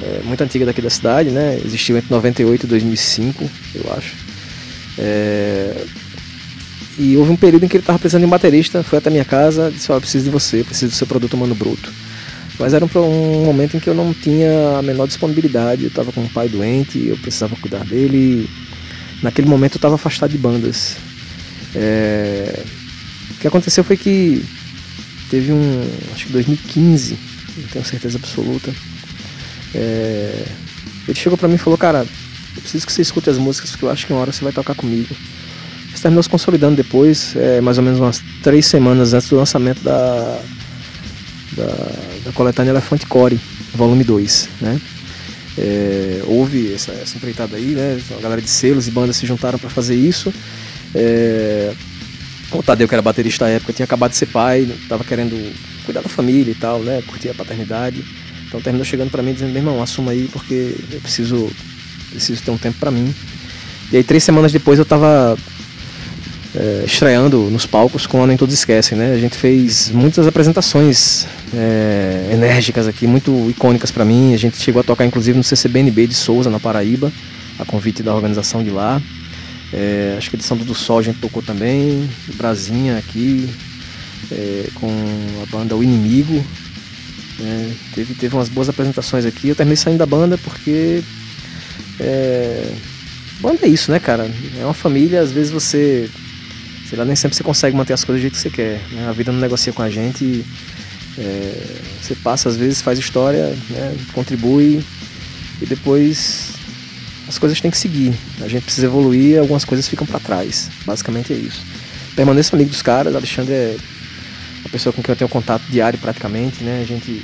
é, 0.01 0.21
muito 0.23 0.41
antiga 0.43 0.65
daqui 0.65 0.81
da 0.81 0.89
cidade, 0.89 1.29
né? 1.29 1.59
Existiu 1.63 1.97
entre 1.97 2.09
98 2.09 2.63
e 2.65 2.67
2005, 2.67 3.49
eu 3.75 3.93
acho. 3.93 4.15
É, 4.97 5.85
e 6.97 7.15
houve 7.15 7.31
um 7.31 7.35
período 7.35 7.63
em 7.63 7.67
que 7.67 7.77
ele 7.77 7.81
estava 7.81 7.97
precisando 7.97 8.21
de 8.21 8.27
um 8.27 8.29
baterista, 8.29 8.83
foi 8.83 8.99
até 8.99 9.09
minha 9.09 9.23
casa, 9.23 9.71
disse, 9.71 9.89
ó, 9.91 9.99
preciso 9.99 10.25
de 10.25 10.29
você, 10.29 10.63
preciso 10.63 10.91
do 10.91 10.95
seu 10.95 11.07
produto 11.07 11.33
humano 11.33 11.55
bruto. 11.55 11.91
Mas 12.59 12.73
era 12.73 12.83
um, 12.83 12.89
um, 12.99 13.45
momento 13.45 13.77
em 13.77 13.79
que 13.79 13.89
eu 13.89 13.93
não 13.93 14.13
tinha 14.13 14.77
a 14.77 14.81
menor 14.81 15.07
disponibilidade, 15.07 15.83
eu 15.83 15.87
estava 15.87 16.11
com 16.11 16.19
um 16.21 16.27
pai 16.27 16.49
doente, 16.49 17.07
eu 17.07 17.17
precisava 17.17 17.55
cuidar 17.55 17.85
dele. 17.85 18.49
Naquele 19.23 19.47
momento 19.47 19.75
eu 19.75 19.77
estava 19.77 19.95
afastado 19.95 20.31
de 20.31 20.37
bandas. 20.37 20.97
É... 21.73 22.63
O 23.39 23.41
que 23.41 23.47
aconteceu 23.47 23.85
foi 23.85 23.95
que 23.95 24.43
teve 25.29 25.53
um, 25.53 25.89
acho 26.13 26.25
que 26.25 26.33
2015, 26.33 27.17
não 27.55 27.67
tenho 27.69 27.85
certeza 27.85 28.17
absoluta. 28.17 28.69
É... 29.73 30.45
Ele 31.07 31.17
chegou 31.17 31.37
para 31.37 31.47
mim 31.47 31.55
e 31.55 31.57
falou, 31.57 31.77
cara, 31.77 32.05
eu 32.53 32.61
preciso 32.61 32.85
que 32.85 32.91
você 32.91 33.01
escute 33.01 33.29
as 33.29 33.37
músicas 33.37 33.71
porque 33.71 33.85
eu 33.85 33.89
acho 33.89 34.05
que 34.05 34.11
uma 34.11 34.19
hora 34.19 34.33
você 34.33 34.43
vai 34.43 34.51
tocar 34.51 34.75
comigo. 34.75 35.15
Isso 35.93 36.01
terminou 36.01 36.21
se 36.21 36.27
consolidando 36.27 36.75
depois, 36.75 37.33
é, 37.37 37.61
mais 37.61 37.77
ou 37.77 37.83
menos 37.85 38.01
umas 38.01 38.21
três 38.43 38.65
semanas 38.65 39.13
antes 39.13 39.29
do 39.29 39.37
lançamento 39.37 39.81
da, 39.83 40.41
da, 41.53 41.65
da 42.25 42.31
coletânea 42.33 42.71
Elefante 42.71 43.05
Core, 43.05 43.39
volume 43.73 44.03
2, 44.03 44.49
né? 44.59 44.81
É, 45.57 46.21
houve 46.25 46.73
essa, 46.73 46.91
essa 46.91 47.15
empreitada 47.15 47.55
aí, 47.55 47.67
né? 47.67 48.01
A 48.17 48.21
galera 48.21 48.41
de 48.41 48.49
selos 48.49 48.85
e 48.85 48.91
bandas 48.91 49.15
se 49.15 49.25
juntaram 49.25 49.57
para 49.57 49.69
fazer 49.69 49.95
isso. 49.95 50.33
É, 50.93 51.73
o 52.51 52.63
Tadeu, 52.63 52.87
que 52.87 52.95
era 52.95 53.01
baterista 53.01 53.45
à 53.45 53.49
época, 53.49 53.73
tinha 53.73 53.83
acabado 53.83 54.11
de 54.11 54.17
ser 54.17 54.25
pai, 54.27 54.61
estava 54.61 55.03
querendo 55.03 55.35
cuidar 55.85 56.01
da 56.01 56.09
família 56.09 56.51
e 56.51 56.55
tal, 56.55 56.79
né? 56.79 57.01
Curtir 57.05 57.29
a 57.29 57.33
paternidade. 57.33 58.03
Então 58.47 58.59
terminou 58.59 58.85
chegando 58.85 59.11
para 59.11 59.21
mim 59.21 59.33
dizendo: 59.33 59.51
meu 59.51 59.61
irmão, 59.61 59.81
assuma 59.81 60.11
aí 60.11 60.27
porque 60.31 60.75
eu 60.91 60.99
preciso, 61.01 61.49
preciso 62.09 62.41
ter 62.41 62.51
um 62.51 62.57
tempo 62.57 62.79
para 62.79 62.91
mim. 62.91 63.13
E 63.91 63.97
aí, 63.97 64.03
três 64.03 64.23
semanas 64.23 64.51
depois, 64.51 64.77
eu 64.77 64.83
estava 64.83 65.37
é, 66.55 66.83
estreando 66.85 67.49
nos 67.49 67.65
palcos 67.65 68.05
com 68.07 68.23
a 68.23 68.27
Nem 68.27 68.37
Todos 68.37 68.53
Esquecem, 68.53 68.97
né? 68.97 69.13
A 69.13 69.17
gente 69.17 69.35
fez 69.35 69.89
muitas 69.89 70.27
apresentações 70.27 71.27
é, 71.53 72.29
enérgicas 72.33 72.87
aqui, 72.87 73.07
muito 73.07 73.49
icônicas 73.49 73.91
para 73.91 74.05
mim. 74.05 74.33
A 74.33 74.37
gente 74.37 74.57
chegou 74.57 74.79
a 74.79 74.83
tocar 74.83 75.05
inclusive 75.05 75.37
no 75.37 75.43
CCBNB 75.43 76.07
de 76.07 76.15
Souza, 76.15 76.49
na 76.49 76.59
Paraíba, 76.59 77.11
a 77.57 77.65
convite 77.65 78.01
da 78.01 78.13
organização 78.13 78.63
de 78.63 78.69
lá. 78.69 79.01
É, 79.73 80.15
acho 80.17 80.29
que 80.29 80.35
a 80.35 80.39
edição 80.39 80.57
do 80.57 80.75
Sol 80.75 80.99
a 80.99 81.03
gente 81.03 81.19
tocou 81.19 81.43
também, 81.43 82.09
Brasinha 82.35 82.97
aqui, 82.97 83.49
é, 84.31 84.69
com 84.75 84.89
a 85.43 85.45
banda 85.51 85.75
O 85.75 85.83
Inimigo. 85.83 86.43
É, 87.41 87.71
teve, 87.95 88.13
teve 88.15 88.35
umas 88.35 88.49
boas 88.49 88.69
apresentações 88.69 89.25
aqui. 89.25 89.49
Eu 89.49 89.55
terminei 89.55 89.77
saindo 89.77 89.99
da 89.99 90.05
banda 90.05 90.37
porque. 90.37 91.03
É, 91.99 92.71
banda 93.39 93.59
é 93.63 93.67
isso, 93.67 93.91
né, 93.91 93.99
cara? 93.99 94.29
É 94.59 94.63
uma 94.63 94.73
família, 94.73 95.21
às 95.21 95.31
vezes 95.31 95.51
você 95.51 96.09
sei 96.89 96.97
lá, 96.97 97.05
nem 97.05 97.15
sempre 97.15 97.37
você 97.37 97.43
consegue 97.43 97.77
manter 97.77 97.93
as 97.93 98.03
coisas 98.03 98.19
do 98.19 98.23
jeito 98.23 98.33
que 98.33 98.39
você 98.39 98.49
quer. 98.49 98.81
Né? 98.91 99.07
A 99.07 99.11
vida 99.11 99.31
não 99.31 99.39
negocia 99.39 99.71
com 99.71 99.83
a 99.83 99.89
gente. 99.89 100.23
E, 100.23 100.45
é, 101.19 101.77
você 102.01 102.15
passa, 102.15 102.49
às 102.49 102.57
vezes, 102.57 102.81
faz 102.81 102.97
história, 102.97 103.55
né? 103.69 103.95
contribui 104.11 104.83
e 105.61 105.65
depois 105.65 106.53
as 107.29 107.37
coisas 107.37 107.61
têm 107.61 107.69
que 107.69 107.77
seguir. 107.77 108.11
A 108.41 108.47
gente 108.47 108.63
precisa 108.63 108.87
evoluir 108.87 109.39
algumas 109.39 109.63
coisas 109.63 109.87
ficam 109.87 110.05
para 110.05 110.19
trás. 110.19 110.67
Basicamente 110.83 111.31
é 111.31 111.35
isso. 111.35 111.63
Permaneço 112.15 112.55
amigo 112.55 112.71
dos 112.71 112.81
caras. 112.81 113.15
Alexandre 113.15 113.53
é 113.53 113.77
uma 114.61 114.69
pessoa 114.69 114.91
com 114.91 115.03
quem 115.03 115.13
eu 115.13 115.15
tenho 115.15 115.29
contato 115.29 115.61
diário 115.69 115.99
praticamente. 115.99 116.63
Né? 116.63 116.81
A 116.81 116.85
gente 116.85 117.23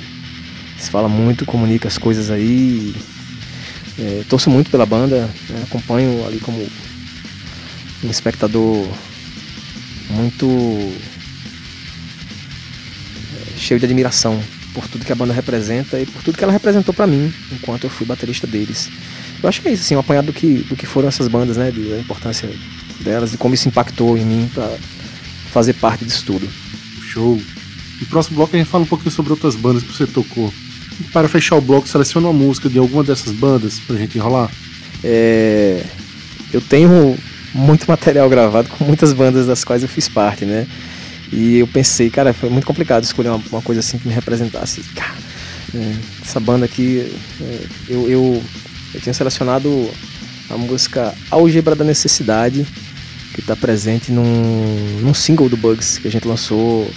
se 0.78 0.90
fala 0.90 1.08
muito, 1.08 1.44
comunica 1.44 1.88
as 1.88 1.98
coisas 1.98 2.30
aí. 2.30 2.94
É, 3.98 4.22
torço 4.28 4.48
muito 4.48 4.70
pela 4.70 4.86
banda, 4.86 5.28
né? 5.48 5.64
acompanho 5.64 6.24
ali 6.24 6.38
como 6.38 6.64
um 8.04 8.10
espectador 8.10 8.86
muito 10.10 10.46
é, 13.34 13.58
cheio 13.58 13.80
de 13.80 13.86
admiração 13.86 14.40
por 14.72 14.86
tudo 14.86 15.04
que 15.04 15.10
a 15.10 15.16
banda 15.16 15.32
representa 15.32 15.98
e 15.98 16.06
por 16.06 16.22
tudo 16.22 16.38
que 16.38 16.44
ela 16.44 16.52
representou 16.52 16.94
para 16.94 17.06
mim 17.06 17.32
enquanto 17.50 17.84
eu 17.84 17.90
fui 17.90 18.06
baterista 18.06 18.46
deles. 18.46 18.88
Eu 19.46 19.48
acho 19.48 19.62
que 19.62 19.68
é 19.68 19.72
isso, 19.72 19.84
assim, 19.84 19.94
um 19.94 20.00
apanhado 20.00 20.26
do 20.26 20.32
que, 20.32 20.66
do 20.68 20.74
que 20.74 20.84
foram 20.84 21.06
essas 21.06 21.28
bandas, 21.28 21.56
né, 21.56 21.70
da 21.70 22.00
importância 22.00 22.50
delas 22.98 23.32
e 23.32 23.36
como 23.36 23.54
isso 23.54 23.68
impactou 23.68 24.18
em 24.18 24.24
mim 24.24 24.50
para 24.52 24.76
fazer 25.52 25.74
parte 25.74 26.04
disso 26.04 26.24
tudo. 26.26 26.48
Show. 27.00 27.40
No 28.00 28.06
próximo 28.08 28.38
bloco 28.38 28.56
a 28.56 28.58
gente 28.58 28.68
fala 28.68 28.82
um 28.82 28.88
pouquinho 28.88 29.12
sobre 29.12 29.30
outras 29.30 29.54
bandas 29.54 29.84
que 29.84 29.92
você 29.92 30.04
tocou. 30.04 30.52
E 30.98 31.04
para 31.04 31.28
fechar 31.28 31.54
o 31.54 31.60
bloco, 31.60 31.86
seleciona 31.86 32.26
uma 32.26 32.32
música 32.36 32.68
de 32.68 32.76
alguma 32.76 33.04
dessas 33.04 33.32
bandas 33.32 33.78
pra 33.78 33.94
gente 33.94 34.18
enrolar. 34.18 34.50
É... 35.04 35.80
Eu 36.52 36.60
tenho 36.60 37.16
muito 37.54 37.86
material 37.86 38.28
gravado 38.28 38.68
com 38.70 38.82
muitas 38.82 39.12
bandas 39.12 39.46
das 39.46 39.62
quais 39.62 39.80
eu 39.80 39.88
fiz 39.88 40.08
parte, 40.08 40.44
né? 40.44 40.66
E 41.32 41.58
eu 41.58 41.68
pensei, 41.68 42.10
cara, 42.10 42.34
foi 42.34 42.50
muito 42.50 42.66
complicado 42.66 43.04
escolher 43.04 43.28
uma, 43.28 43.40
uma 43.52 43.62
coisa 43.62 43.78
assim 43.78 43.96
que 43.96 44.08
me 44.08 44.14
representasse. 44.14 44.80
Cara, 44.92 45.14
é, 45.72 45.94
essa 46.20 46.40
banda 46.40 46.64
aqui, 46.64 47.14
é, 47.40 47.60
eu, 47.88 48.10
eu, 48.10 48.42
eu 48.96 49.00
tinha 49.00 49.14
selecionado 49.14 49.88
a 50.50 50.56
música 50.56 51.14
Álgebra 51.30 51.76
da 51.76 51.84
Necessidade, 51.84 52.66
que 53.34 53.40
está 53.40 53.54
presente 53.54 54.10
num, 54.10 55.00
num 55.02 55.12
single 55.12 55.46
do 55.48 55.56
Bugs 55.56 55.98
que 55.98 56.08
a 56.08 56.10
gente 56.10 56.26
lançou 56.26 56.90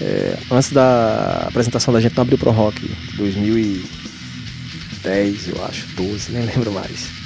é, 0.00 0.36
antes 0.50 0.72
da 0.72 1.46
apresentação 1.48 1.94
da 1.94 2.00
gente 2.00 2.16
no 2.16 2.22
Abril 2.22 2.38
Pro 2.38 2.50
Rock, 2.50 2.90
2010, 3.16 5.48
eu 5.48 5.64
acho, 5.64 5.86
12, 5.94 6.32
nem 6.32 6.44
lembro 6.44 6.72
mais. 6.72 7.17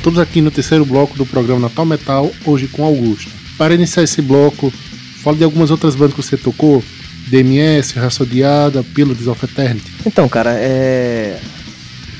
Voltamos 0.00 0.18
aqui 0.18 0.40
no 0.40 0.50
terceiro 0.50 0.86
bloco 0.86 1.14
do 1.14 1.26
programa 1.26 1.60
Natal 1.60 1.84
Metal, 1.84 2.32
hoje 2.46 2.66
com 2.68 2.82
Augusto. 2.82 3.30
Para 3.58 3.74
iniciar 3.74 4.02
esse 4.02 4.22
bloco, 4.22 4.72
fala 5.22 5.36
de 5.36 5.44
algumas 5.44 5.70
outras 5.70 5.94
bandas 5.94 6.14
que 6.14 6.22
você 6.22 6.38
tocou, 6.38 6.82
DMS, 7.28 7.98
Raça 7.98 8.22
Odiada, 8.22 8.82
Pillars 8.82 9.26
of 9.26 9.44
Eternity. 9.44 9.92
Então, 10.06 10.26
cara, 10.26 10.52
é... 10.54 11.38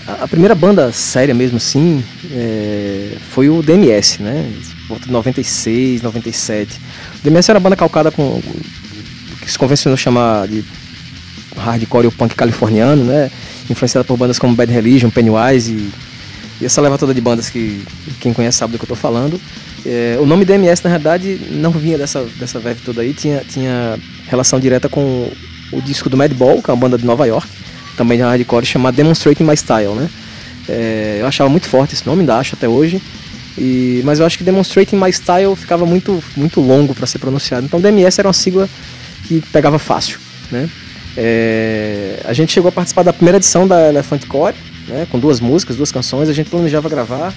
a 0.06 0.28
primeira 0.28 0.54
banda 0.54 0.92
séria 0.92 1.32
mesmo 1.32 1.56
assim 1.56 2.04
é... 2.30 3.16
foi 3.30 3.48
o 3.48 3.62
DMS, 3.62 4.22
né? 4.22 4.52
Volta 4.86 5.06
de 5.06 5.12
96, 5.12 6.02
97. 6.02 6.78
O 7.18 7.22
DMS 7.24 7.50
era 7.50 7.58
uma 7.58 7.62
banda 7.62 7.76
calcada 7.76 8.10
com 8.10 8.42
que 9.40 9.50
se 9.50 9.58
convencionou 9.58 9.96
chamar 9.96 10.46
de 10.48 10.62
hardcore 11.56 12.04
ou 12.04 12.12
punk 12.12 12.34
californiano, 12.34 13.04
né? 13.04 13.30
Influenciada 13.70 14.04
por 14.04 14.18
bandas 14.18 14.38
como 14.38 14.54
Bad 14.54 14.70
Religion, 14.70 15.08
Pennywise 15.08 15.72
e, 15.72 16.09
e 16.60 16.66
essa 16.66 16.80
leva 16.80 16.98
toda 16.98 17.14
de 17.14 17.20
bandas 17.20 17.48
que 17.48 17.84
quem 18.20 18.32
conhece 18.32 18.58
sabe 18.58 18.72
do 18.72 18.78
que 18.78 18.82
eu 18.82 18.94
estou 18.94 18.96
falando. 18.96 19.40
É, 19.84 20.18
o 20.20 20.26
nome 20.26 20.44
DMS 20.44 20.82
na 20.84 20.90
realidade 20.90 21.40
não 21.50 21.70
vinha 21.70 21.96
dessa, 21.96 22.22
dessa 22.38 22.58
verve 22.58 22.82
toda 22.84 23.00
aí, 23.00 23.14
tinha, 23.14 23.42
tinha 23.48 23.98
relação 24.28 24.60
direta 24.60 24.88
com 24.88 25.30
o 25.72 25.80
disco 25.80 26.10
do 26.10 26.16
Madball, 26.16 26.62
que 26.62 26.70
é 26.70 26.74
uma 26.74 26.80
banda 26.80 26.98
de 26.98 27.06
Nova 27.06 27.26
York, 27.26 27.48
também 27.96 28.18
de 28.18 28.24
hardcore, 28.24 28.66
chamada 28.66 28.96
Demonstrating 28.96 29.44
My 29.44 29.56
Style, 29.56 29.94
né? 29.94 30.10
É, 30.68 31.18
eu 31.20 31.26
achava 31.26 31.48
muito 31.48 31.68
forte 31.68 31.94
esse 31.94 32.06
nome, 32.06 32.20
ainda 32.20 32.36
acho 32.36 32.54
até 32.54 32.68
hoje. 32.68 33.00
E, 33.56 34.02
mas 34.04 34.20
eu 34.20 34.26
acho 34.26 34.38
que 34.38 34.44
Demonstrating 34.44 34.96
My 34.96 35.12
Style 35.12 35.56
ficava 35.56 35.86
muito, 35.86 36.22
muito 36.36 36.60
longo 36.60 36.94
para 36.94 37.06
ser 37.06 37.18
pronunciado. 37.18 37.66
Então 37.66 37.80
DMS 37.80 38.20
era 38.20 38.28
uma 38.28 38.34
sigla 38.34 38.68
que 39.26 39.40
pegava 39.52 39.78
fácil, 39.78 40.18
né? 40.50 40.68
É, 41.16 42.20
a 42.24 42.32
gente 42.32 42.52
chegou 42.52 42.68
a 42.68 42.72
participar 42.72 43.02
da 43.02 43.12
primeira 43.12 43.38
edição 43.38 43.66
da 43.66 43.88
Elephant 43.88 44.26
Core, 44.26 44.54
né, 44.90 45.06
com 45.10 45.18
duas 45.18 45.40
músicas, 45.40 45.76
duas 45.76 45.92
canções, 45.92 46.28
a 46.28 46.32
gente 46.32 46.50
planejava 46.50 46.88
gravar, 46.88 47.32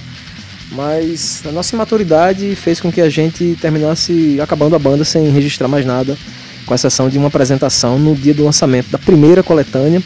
mas 0.71 1.43
a 1.47 1.51
nossa 1.51 1.75
imaturidade 1.75 2.55
fez 2.55 2.81
com 2.81 2.91
que 2.91 2.99
a 2.99 3.09
gente 3.09 3.57
terminasse 3.61 4.39
acabando 4.41 4.75
a 4.75 4.79
banda 4.79 5.05
sem 5.05 5.29
registrar 5.29 5.67
mais 5.67 5.85
nada, 5.85 6.17
com 6.65 6.73
exceção 6.73 7.09
de 7.09 7.17
uma 7.17 7.27
apresentação 7.27 7.99
no 7.99 8.15
dia 8.15 8.33
do 8.33 8.43
lançamento 8.43 8.89
da 8.89 8.97
primeira 8.97 9.43
coletânea, 9.43 10.01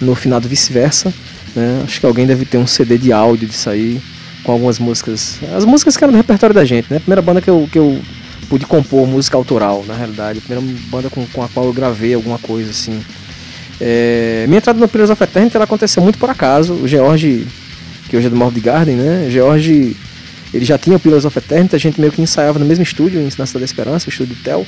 no 0.00 0.14
final 0.14 0.40
do 0.40 0.48
vice-versa. 0.48 1.12
Né, 1.54 1.82
acho 1.84 2.00
que 2.00 2.06
alguém 2.06 2.26
deve 2.26 2.44
ter 2.44 2.58
um 2.58 2.66
CD 2.66 2.98
de 2.98 3.12
áudio 3.12 3.46
disso 3.46 3.70
aí, 3.70 4.00
com 4.42 4.52
algumas 4.52 4.78
músicas, 4.78 5.38
as 5.54 5.64
músicas 5.64 5.96
que 5.96 6.02
eram 6.02 6.12
do 6.12 6.16
repertório 6.16 6.54
da 6.54 6.64
gente, 6.64 6.88
né, 6.90 6.96
a 6.96 7.00
primeira 7.00 7.22
banda 7.22 7.40
que 7.40 7.48
eu, 7.48 7.68
que 7.70 7.78
eu 7.78 8.00
pude 8.48 8.66
compor 8.66 9.06
música 9.06 9.36
autoral, 9.36 9.84
na 9.86 9.94
realidade. 9.94 10.38
A 10.38 10.42
primeira 10.42 10.78
banda 10.90 11.08
com, 11.08 11.24
com 11.26 11.42
a 11.42 11.48
qual 11.48 11.66
eu 11.66 11.72
gravei 11.72 12.12
alguma 12.12 12.38
coisa, 12.38 12.70
assim. 12.70 13.02
É, 13.84 14.44
minha 14.46 14.58
entrada 14.58 14.78
no 14.78 14.86
Pillars 14.86 15.10
of 15.10 15.20
Eternity 15.20 15.56
ela 15.56 15.64
aconteceu 15.64 16.00
muito 16.00 16.16
por 16.16 16.30
acaso. 16.30 16.74
O 16.74 16.86
George, 16.86 17.48
que 18.08 18.16
hoje 18.16 18.28
é 18.28 18.30
do 18.30 18.36
Morbid 18.36 18.64
Garden, 18.64 18.94
né? 18.94 19.26
O 19.26 19.30
George, 19.30 19.96
ele 20.54 20.64
já 20.64 20.78
tinha 20.78 20.96
o 20.96 21.00
Pillars 21.00 21.24
of 21.24 21.36
Eternity, 21.36 21.74
a 21.74 21.78
gente 21.80 22.00
meio 22.00 22.12
que 22.12 22.22
ensaiava 22.22 22.60
no 22.60 22.64
mesmo 22.64 22.84
estúdio, 22.84 23.20
na 23.20 23.44
Cidade 23.44 23.58
da 23.58 23.64
Esperança, 23.64 24.06
o 24.06 24.10
estúdio 24.10 24.36
de 24.36 24.42
Tel. 24.42 24.64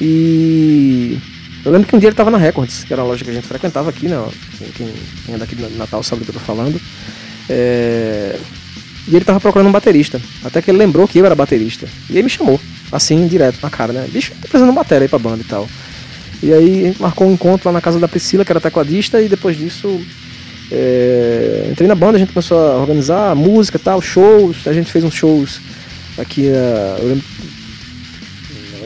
E 0.00 1.16
eu 1.64 1.70
lembro 1.70 1.86
que 1.86 1.94
um 1.94 1.98
dia 2.00 2.08
ele 2.08 2.14
estava 2.14 2.28
na 2.28 2.36
Records, 2.36 2.82
que 2.82 2.92
era 2.92 3.02
a 3.02 3.04
loja 3.04 3.24
que 3.24 3.30
a 3.30 3.34
gente 3.34 3.46
frequentava 3.46 3.90
aqui, 3.90 4.08
né? 4.08 4.20
Quem, 4.74 4.92
quem 5.24 5.34
é 5.36 5.38
daqui 5.38 5.54
de 5.54 5.62
Natal 5.76 6.02
sabe 6.02 6.22
do 6.22 6.24
que 6.24 6.30
eu 6.30 6.40
tô 6.40 6.40
falando. 6.40 6.80
É... 7.48 8.36
E 9.06 9.14
ele 9.14 9.24
tava 9.24 9.38
procurando 9.38 9.68
um 9.68 9.72
baterista. 9.72 10.20
Até 10.42 10.60
que 10.60 10.72
ele 10.72 10.78
lembrou 10.78 11.06
que 11.06 11.18
eu 11.18 11.26
era 11.26 11.36
baterista. 11.36 11.86
E 12.10 12.16
aí 12.16 12.22
me 12.22 12.28
chamou 12.28 12.60
assim, 12.90 13.28
direto 13.28 13.58
na 13.62 13.70
cara, 13.70 13.92
né? 13.92 14.08
Bicho, 14.10 14.32
tá 14.32 14.48
precisando 14.48 14.70
de 14.70 14.74
bateria 14.74 15.04
aí 15.04 15.08
pra 15.08 15.18
banda 15.20 15.40
e 15.40 15.44
tal. 15.44 15.68
E 16.44 16.52
aí 16.52 16.84
a 16.84 16.86
gente 16.88 17.00
marcou 17.00 17.26
um 17.26 17.32
encontro 17.32 17.68
lá 17.68 17.72
na 17.72 17.80
casa 17.80 17.98
da 17.98 18.06
Priscila, 18.06 18.44
que 18.44 18.52
era 18.52 18.60
tecladista, 18.60 19.22
e 19.22 19.28
depois 19.28 19.56
disso 19.56 19.98
é, 20.70 21.68
entrei 21.70 21.88
na 21.88 21.94
banda, 21.94 22.16
a 22.16 22.18
gente 22.18 22.34
começou 22.34 22.58
a 22.58 22.76
organizar 22.76 23.34
música 23.34 23.78
tal, 23.78 24.02
shows, 24.02 24.66
a 24.66 24.72
gente 24.74 24.92
fez 24.92 25.04
uns 25.04 25.14
shows 25.14 25.58
aqui, 26.18 26.48
uh, 26.48 26.98
eu 27.00 27.08
lembro, 27.08 27.24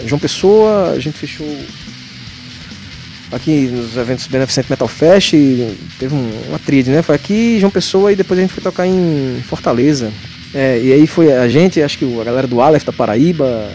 João 0.07 0.21
Pessoa, 0.21 0.91
a 0.91 1.01
gente 1.01 1.19
fechou 1.19 1.47
aqui 3.33 3.67
nos 3.67 3.97
eventos 3.97 4.29
Beneficente 4.29 4.71
Metal 4.71 4.87
Fest, 4.87 5.33
teve 5.99 6.15
um, 6.15 6.31
uma 6.49 6.61
tríade, 6.61 6.91
né? 6.91 7.03
Foi 7.03 7.17
aqui, 7.17 7.59
João 7.59 7.73
Pessoa, 7.73 8.13
e 8.13 8.17
depois 8.17 8.39
a 8.39 8.43
gente 8.43 8.55
foi 8.55 8.63
tocar 8.63 8.87
em 8.87 9.43
Fortaleza. 9.49 10.13
É, 10.55 10.81
e 10.81 10.93
aí 10.93 11.07
foi 11.07 11.33
a 11.33 11.49
gente, 11.49 11.83
acho 11.83 11.99
que 11.99 12.21
a 12.21 12.25
galera 12.25 12.47
do 12.47 12.61
Aleph 12.61 12.85
da 12.85 12.93
Paraíba, 12.93 13.69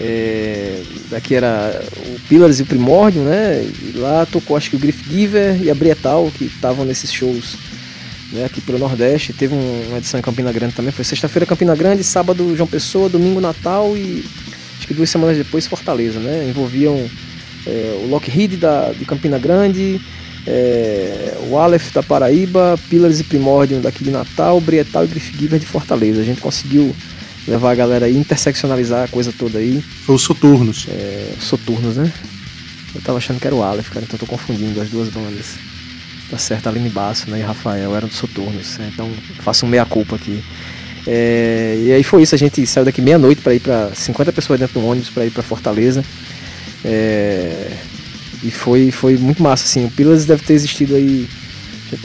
é, 0.00 0.80
daqui 1.10 1.34
era 1.34 1.82
o 2.06 2.20
Pillars 2.28 2.60
e 2.60 2.62
o 2.62 2.66
Primórdio, 2.66 3.22
né? 3.22 3.64
E 3.64 3.98
lá 3.98 4.24
tocou 4.26 4.56
acho 4.56 4.70
que 4.70 4.76
o 4.76 4.78
Griff 4.78 5.02
Giver 5.10 5.60
e 5.60 5.70
a 5.70 5.74
Brietal, 5.74 6.30
que 6.36 6.44
estavam 6.44 6.84
nesses 6.84 7.12
shows 7.12 7.56
né, 8.32 8.44
aqui 8.44 8.60
pelo 8.60 8.78
Nordeste. 8.78 9.32
Teve 9.32 9.54
uma 9.54 9.98
edição 9.98 10.20
em 10.20 10.22
Campina 10.22 10.52
Grande 10.52 10.74
também. 10.74 10.92
Foi 10.92 11.04
sexta-feira 11.04 11.44
Campina 11.44 11.74
Grande, 11.74 12.04
sábado 12.04 12.56
João 12.56 12.68
Pessoa, 12.68 13.08
domingo 13.08 13.40
Natal 13.40 13.96
e 13.96 14.24
acho 14.78 14.86
que 14.86 14.94
duas 14.94 15.10
semanas 15.10 15.36
depois 15.36 15.66
Fortaleza, 15.66 16.20
né? 16.20 16.46
Envolviam 16.48 17.10
é, 17.66 18.00
o 18.04 18.08
Lockheed 18.08 18.56
da, 18.56 18.92
de 18.92 19.04
Campina 19.04 19.36
Grande, 19.36 20.00
é, 20.46 21.36
o 21.50 21.58
Aleph 21.58 21.92
da 21.92 22.04
Paraíba, 22.04 22.78
Pillars 22.88 23.18
e 23.18 23.24
Primórdio 23.24 23.80
daqui 23.80 24.04
de 24.04 24.12
Natal, 24.12 24.60
Brietal 24.60 25.04
e 25.04 25.08
Griff 25.08 25.36
Giver 25.36 25.58
de 25.58 25.66
Fortaleza. 25.66 26.20
A 26.20 26.24
gente 26.24 26.40
conseguiu 26.40 26.94
levar 27.48 27.72
a 27.72 27.74
galera 27.74 28.06
aí, 28.06 28.16
interseccionalizar 28.16 29.04
a 29.04 29.08
coisa 29.08 29.32
toda 29.36 29.58
aí. 29.58 29.82
Foi 30.04 30.14
os 30.14 30.22
Soturnos. 30.22 30.86
É, 30.88 31.34
Soturnos, 31.40 31.96
né? 31.96 32.12
Eu 32.94 33.00
tava 33.00 33.18
achando 33.18 33.40
que 33.40 33.46
era 33.46 33.54
o 33.54 33.62
Aleph, 33.62 33.88
cara, 33.90 34.04
então 34.04 34.16
eu 34.16 34.20
tô 34.20 34.26
confundindo 34.26 34.80
as 34.80 34.88
duas 34.88 35.08
bandas. 35.08 35.56
Tá 36.30 36.36
certo, 36.36 36.68
Aline 36.68 36.90
Basso 36.90 37.30
né, 37.30 37.38
e 37.38 37.42
Rafael 37.42 37.96
eram 37.96 38.06
dos 38.06 38.18
Soturnos, 38.18 38.76
né, 38.76 38.90
então 38.92 39.10
faço 39.40 39.64
um 39.64 39.68
meia-culpa 39.68 40.16
aqui. 40.16 40.42
É, 41.06 41.80
e 41.86 41.92
aí 41.92 42.04
foi 42.04 42.22
isso, 42.22 42.34
a 42.34 42.38
gente 42.38 42.66
saiu 42.66 42.84
daqui 42.84 43.00
meia-noite 43.00 43.40
para 43.40 43.54
ir 43.54 43.60
para 43.60 43.94
50 43.94 44.30
pessoas 44.30 44.60
dentro 44.60 44.78
do 44.78 44.86
ônibus 44.86 45.08
para 45.08 45.24
ir 45.24 45.30
para 45.30 45.42
Fortaleza. 45.42 46.04
É, 46.84 47.72
e 48.42 48.50
foi, 48.50 48.90
foi 48.90 49.16
muito 49.16 49.42
massa, 49.42 49.64
assim. 49.64 49.84
O 49.84 49.90
Pillars 49.90 50.24
deve 50.24 50.42
ter 50.44 50.52
existido 50.52 50.94
aí. 50.94 51.28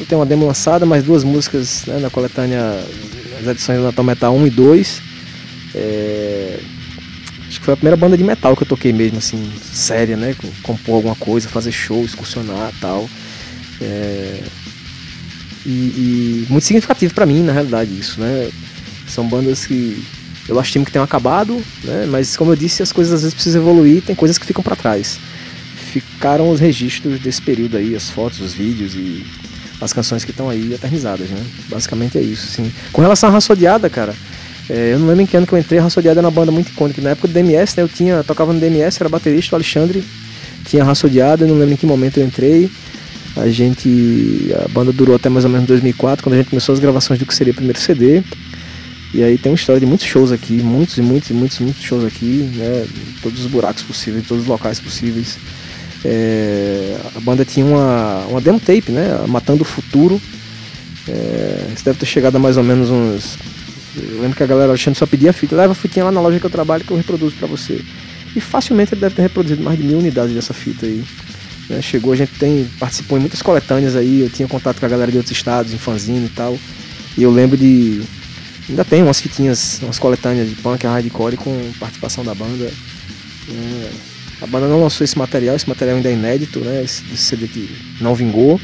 Tem 0.08 0.18
uma 0.18 0.26
demo 0.26 0.48
lançada, 0.48 0.86
mais 0.86 1.04
duas 1.04 1.24
músicas 1.24 1.86
né, 1.86 2.00
na 2.00 2.10
coletânea, 2.10 2.62
as 3.40 3.48
edições 3.48 3.80
do 3.80 3.84
Natal 3.84 4.06
Metal 4.06 4.36
1 4.36 4.48
e 4.48 4.50
2. 4.50 5.02
É... 5.74 6.60
Acho 7.48 7.60
que 7.60 7.66
foi 7.66 7.74
a 7.74 7.78
primeira 7.78 7.98
banda 7.98 8.18
de 8.18 8.24
metal 8.24 8.56
que 8.56 8.64
eu 8.64 8.68
toquei 8.68 8.92
mesmo, 8.92 9.20
assim, 9.20 9.52
séria, 9.62 10.18
né? 10.18 10.36
Compor 10.64 10.96
alguma 10.96 11.16
coisa, 11.16 11.48
fazer 11.48 11.72
show, 11.72 12.04
excursionar 12.04 12.72
tal. 12.80 13.08
É... 13.82 14.44
E, 15.66 15.70
e, 15.70 16.48
muito 16.50 16.66
significativo 16.66 17.14
para 17.14 17.26
mim, 17.26 17.42
na 17.42 17.54
realidade, 17.54 17.98
isso, 17.98 18.20
né? 18.20 18.50
São 19.08 19.28
bandas 19.28 19.66
que 19.66 20.04
eu 20.48 20.60
estimo 20.60 20.86
que 20.86 20.92
tenham 20.92 21.06
acabado, 21.06 21.62
né? 21.84 22.06
Mas 22.10 22.36
como 22.36 22.52
eu 22.52 22.56
disse, 22.56 22.84
as 22.84 22.92
coisas 22.92 23.14
às 23.14 23.22
vezes 23.22 23.34
precisam 23.34 23.62
evoluir, 23.62 24.02
tem 24.02 24.16
coisas 24.16 24.38
que 24.38 24.46
ficam 24.46 24.64
para 24.64 24.76
trás. 24.76 25.20
Ficaram 25.92 26.50
os 26.50 26.60
registros 26.60 27.20
desse 27.20 27.42
período 27.42 27.78
aí, 27.78 27.96
as 27.96 28.10
fotos, 28.10 28.42
os 28.42 28.54
vídeos 28.54 28.94
e 28.96 29.26
as 29.80 29.94
canções 29.94 30.26
que 30.26 30.32
estão 30.32 30.50
aí 30.50 30.74
eternizadas, 30.74 31.30
né? 31.30 31.44
Basicamente 31.70 32.18
é 32.18 32.22
isso, 32.22 32.48
sim. 32.48 32.72
Com 32.92 33.02
relação 33.02 33.30
à 33.30 33.32
raça 33.32 33.54
odiada, 33.54 33.90
cara, 33.90 34.14
é, 34.70 34.94
eu 34.94 35.00
não 35.00 35.08
lembro 35.08 35.24
em 35.24 35.26
que 35.26 35.36
ano 35.36 35.46
que 35.46 35.54
eu 35.54 35.60
entrei, 35.60 35.80
a 35.80 35.84
Raça 35.84 36.00
Odiada 36.00 36.20
era 36.20 36.28
uma 36.28 36.32
banda 36.34 36.52
muito 36.52 36.70
icônica. 36.70 37.02
Na 37.02 37.12
época 37.12 37.28
do 37.28 37.34
DMS, 37.34 37.76
né, 37.76 37.84
eu 37.84 37.90
tinha, 37.90 38.24
tocava 38.24 38.54
no 38.54 38.60
DMS, 38.60 38.98
era 39.02 39.10
baterista, 39.10 39.56
o 39.56 39.58
Alexandre 39.58 40.04
tinha 40.66 40.84
Raça 40.84 41.08
Odiada, 41.08 41.44
eu 41.44 41.50
não 41.50 41.58
lembro 41.58 41.74
em 41.74 41.78
que 41.78 41.86
momento 41.86 42.18
eu 42.18 42.26
entrei. 42.26 42.70
A 43.36 43.50
gente, 43.50 44.54
a 44.64 44.68
banda 44.70 44.94
durou 44.94 45.16
até 45.16 45.28
mais 45.28 45.44
ou 45.44 45.52
menos 45.52 45.68
2004, 45.68 46.24
quando 46.24 46.36
a 46.36 46.38
gente 46.38 46.50
começou 46.50 46.74
as 46.74 46.80
gravações 46.80 47.20
do 47.20 47.26
que 47.26 47.34
seria 47.34 47.52
o 47.52 47.56
primeiro 47.56 47.80
CD. 47.80 48.24
E 49.14 49.24
aí 49.24 49.38
tem 49.38 49.52
uma 49.52 49.56
história 49.56 49.80
de 49.80 49.86
muitos 49.86 50.06
shows 50.06 50.32
aqui, 50.32 50.54
muitos 50.54 50.98
e 50.98 51.02
muitos 51.02 51.30
e 51.30 51.34
muitos, 51.34 51.60
muitos 51.60 51.84
shows 51.84 52.04
aqui, 52.06 52.50
né, 52.56 52.86
todos 53.22 53.42
os 53.42 53.48
buracos 53.48 53.84
possíveis, 53.84 54.26
todos 54.28 54.44
os 54.44 54.50
locais 54.50 54.80
possíveis. 54.80 55.38
É, 56.06 56.98
a 57.16 57.20
banda 57.20 57.46
tinha 57.46 57.66
uma, 57.66 58.26
uma 58.30 58.42
demo 58.42 58.60
tape, 58.60 58.92
né, 58.92 59.24
Matando 59.28 59.64
o 59.64 59.66
Futuro. 59.66 60.22
É, 61.08 61.68
isso 61.76 61.84
deve 61.84 62.00
ter 62.00 62.06
chegado 62.06 62.36
a 62.38 62.40
mais 62.40 62.56
ou 62.56 62.64
menos 62.64 62.90
uns 62.90 63.38
eu 63.96 64.22
lembro 64.22 64.36
que 64.36 64.44
a 64.44 64.48
galera 64.48 64.74
achando 64.74 64.96
só 64.96 65.06
pedia 65.06 65.32
fita, 65.32 65.56
leva 65.56 65.74
a 65.74 65.76
fitinha 65.76 66.06
lá 66.06 66.12
na 66.12 66.22
loja 66.22 66.40
que 66.40 66.46
eu 66.46 66.50
trabalho 66.50 66.84
que 66.84 66.92
eu 66.92 66.98
reproduzo 66.98 67.36
para 67.36 67.48
você. 67.48 67.82
E 68.36 68.42
facilmente 68.42 68.94
ele 68.94 69.02
deve 69.02 69.16
ter 69.16 69.22
reproduzido 69.22 69.62
mais 69.64 69.78
de 69.78 69.84
mil 69.84 70.00
unidades 70.00 70.34
dessa 70.34 70.54
fita 70.54 70.86
aí. 70.86 71.04
Né? 71.70 71.82
Chegou, 71.82 72.14
a 72.14 72.16
gente 72.16 72.34
tem, 72.40 72.68
participou 72.80 73.18
em 73.18 73.22
muitas 73.22 73.42
coletâneas 73.42 73.96
aí, 73.96 74.22
eu 74.22 74.30
tinha 74.30 74.48
contato 74.48 74.80
com 74.80 74.86
a 74.86 74.90
galera 74.90 75.12
de 75.12 75.18
outros 75.18 75.36
estados, 75.36 75.74
em 75.74 75.78
fanzine 75.78 76.26
e 76.26 76.30
tal. 76.30 76.58
E 77.18 77.24
eu 77.24 77.32
lembro 77.32 77.56
de. 77.56 78.02
Ainda 78.68 78.84
tem 78.84 79.04
umas 79.04 79.20
fitinhas, 79.20 79.80
umas 79.84 80.00
coletâneas 80.00 80.50
de 80.50 80.56
punk, 80.56 80.86
hardcore 80.86 81.38
com 81.38 81.72
participação 81.80 82.24
da 82.24 82.34
banda. 82.34 82.72
É, 83.50 83.90
a 84.42 84.48
banda 84.48 84.68
não 84.68 84.82
lançou 84.82 85.04
esse 85.04 85.18
material, 85.18 85.56
esse 85.56 85.68
material 85.68 85.98
ainda 85.98 86.10
é 86.10 86.14
inédito, 86.14 86.60
né? 86.60 86.84
Esse 86.84 87.04
CD 87.16 87.48
que 87.48 87.70
não 88.02 88.16
vingou. 88.16 88.60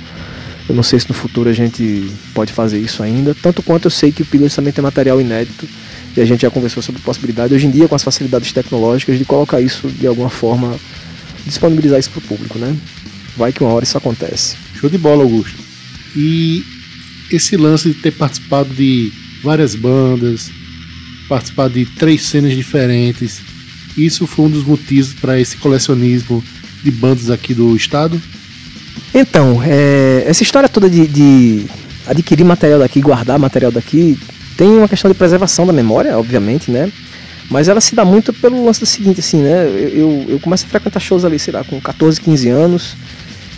Eu 0.69 0.75
não 0.75 0.83
sei 0.83 0.99
se 0.99 1.09
no 1.09 1.15
futuro 1.15 1.49
a 1.49 1.53
gente 1.53 2.11
pode 2.31 2.53
fazer 2.53 2.79
isso 2.79 3.01
ainda. 3.01 3.33
Tanto 3.33 3.63
quanto 3.63 3.85
eu 3.85 3.91
sei 3.91 4.11
que 4.11 4.21
o 4.21 4.25
Pillars 4.25 4.53
também 4.53 4.71
tem 4.71 4.83
material 4.83 5.19
inédito. 5.19 5.67
E 6.15 6.21
a 6.21 6.25
gente 6.25 6.41
já 6.41 6.51
conversou 6.51 6.83
sobre 6.83 7.01
possibilidade, 7.01 7.53
hoje 7.55 7.65
em 7.65 7.71
dia, 7.71 7.87
com 7.87 7.95
as 7.95 8.03
facilidades 8.03 8.53
tecnológicas, 8.53 9.17
de 9.17 9.25
colocar 9.25 9.59
isso 9.59 9.87
de 9.87 10.05
alguma 10.05 10.29
forma, 10.29 10.79
disponibilizar 11.43 11.99
isso 11.99 12.11
para 12.11 12.19
o 12.19 12.21
público, 12.21 12.59
né? 12.59 12.75
Vai 13.35 13.51
que 13.51 13.63
uma 13.63 13.73
hora 13.73 13.83
isso 13.83 13.97
acontece. 13.97 14.55
Show 14.75 14.89
de 14.89 14.97
bola, 14.97 15.23
Augusto. 15.23 15.57
E 16.15 16.63
esse 17.31 17.57
lance 17.57 17.89
de 17.89 17.95
ter 17.95 18.11
participado 18.11 18.73
de 18.73 19.11
várias 19.43 19.73
bandas, 19.73 20.51
participado 21.27 21.73
de 21.73 21.85
três 21.85 22.23
cenas 22.23 22.55
diferentes, 22.55 23.41
isso 23.97 24.27
foi 24.27 24.45
um 24.45 24.49
dos 24.49 24.63
motivos 24.63 25.13
para 25.13 25.39
esse 25.39 25.57
colecionismo 25.57 26.43
de 26.83 26.91
bandas 26.91 27.31
aqui 27.31 27.55
do 27.55 27.75
estado? 27.75 28.21
Então, 29.13 29.61
é, 29.63 30.23
essa 30.27 30.43
história 30.43 30.69
toda 30.69 30.89
de, 30.89 31.07
de, 31.07 31.65
adquirir 32.05 32.43
material 32.43 32.79
daqui, 32.79 33.01
guardar 33.01 33.39
material 33.39 33.71
daqui, 33.71 34.19
tem 34.55 34.69
uma 34.69 34.87
questão 34.87 35.09
de 35.09 35.17
preservação 35.17 35.65
da 35.65 35.73
memória, 35.73 36.17
obviamente, 36.17 36.69
né? 36.69 36.91
Mas 37.49 37.67
ela 37.67 37.81
se 37.81 37.95
dá 37.95 38.05
muito 38.05 38.31
pelo 38.31 38.63
lance 38.63 38.79
do 38.79 38.85
seguinte, 38.85 39.19
assim, 39.19 39.41
né? 39.41 39.65
Eu, 39.65 39.89
eu, 39.89 40.25
eu 40.29 40.39
começo 40.39 40.65
a 40.65 40.69
frequentar 40.69 40.99
shows 40.99 41.25
ali, 41.25 41.39
sei 41.39 41.53
lá, 41.53 41.63
com 41.63 41.79
14, 41.81 42.21
15 42.21 42.49
anos. 42.49 42.95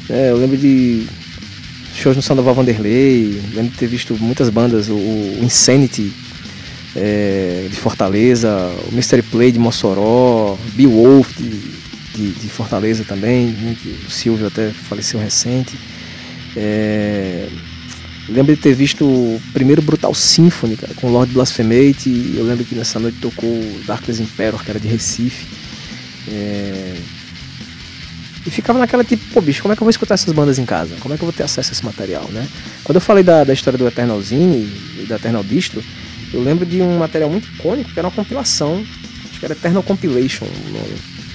Né? 0.08 0.32
Eu 0.32 0.38
lembro 0.38 0.58
de 0.58 1.06
shows 1.94 2.16
no 2.16 2.22
Sandoval 2.22 2.56
Vanderlei, 2.56 3.42
lembro 3.54 3.72
de 3.72 3.78
ter 3.78 3.88
visto 3.88 4.16
muitas 4.20 4.50
bandas, 4.50 4.88
o, 4.88 4.94
o 4.94 5.40
Insanity 5.42 6.14
é, 6.96 7.68
de 7.70 7.76
Fortaleza, 7.76 8.50
o 8.90 8.96
Mystery 8.96 9.22
Play 9.22 9.52
de 9.52 9.60
Mossoró, 9.60 10.58
Beowulf 10.74 11.38
de, 11.38 11.50
de, 12.16 12.32
de 12.32 12.50
Fortaleza 12.50 13.04
também, 13.04 13.48
né? 13.48 13.76
o 14.08 14.12
Silvio 14.12 14.48
até 14.48 14.70
faleceu 14.72 15.20
recente. 15.20 15.78
É, 16.56 17.48
lembro 18.30 18.56
de 18.56 18.62
ter 18.62 18.74
visto 18.74 19.06
o 19.06 19.42
primeiro 19.54 19.82
Brutal 19.82 20.14
Symphony, 20.14 20.78
cara, 20.78 20.94
com 20.96 21.10
Lord 21.10 21.34
Blasphemate. 21.34 22.34
Eu 22.36 22.46
lembro 22.46 22.66
que 22.66 22.76
nessa 22.76 23.00
noite 23.00 23.18
tocou 23.20 23.50
Darkness 23.86 24.20
Emperor, 24.20 24.64
que 24.64 24.70
era 24.70 24.80
de 24.80 24.88
Recife. 24.88 25.46
É... 26.28 26.96
E 28.46 28.50
ficava 28.50 28.80
naquela 28.80 29.04
tipo, 29.04 29.24
pô, 29.34 29.42
bicho, 29.42 29.62
como 29.62 29.74
é 29.74 29.76
que 29.76 29.84
eu 29.84 29.86
vou 29.86 29.92
escutar 29.92 30.16
essas 30.16 30.34
bandas 30.34 30.58
em 30.58 30.66
casa? 30.66 30.96
Como 31.00 31.14
é 31.14 31.18
que 31.18 31.24
eu 31.24 31.28
vou 31.28 31.34
ter 31.34 31.44
acesso 31.44 31.70
a 31.70 31.74
esse 31.74 31.86
material, 31.86 32.28
né? 32.32 32.48
Quando 32.84 32.96
eu 32.96 33.02
falei 33.02 33.24
da, 33.24 33.44
da 33.44 33.54
história 33.54 33.78
do 33.78 33.88
Eternalzine 33.88 34.68
e 35.00 35.06
da 35.08 35.18
Eternal 35.18 35.44
Distro, 35.44 35.84
eu 36.34 36.42
lembro 36.42 36.66
de 36.66 36.82
um 36.82 36.98
material 36.98 37.30
muito 37.30 37.48
icônico, 37.54 37.92
que 37.92 38.00
era 38.00 38.08
uma 38.08 38.14
compilação, 38.14 38.84
acho 39.30 39.40
que 39.40 39.46
era 39.46 39.54
Eternal 39.54 39.84
Compilation. 39.84 40.48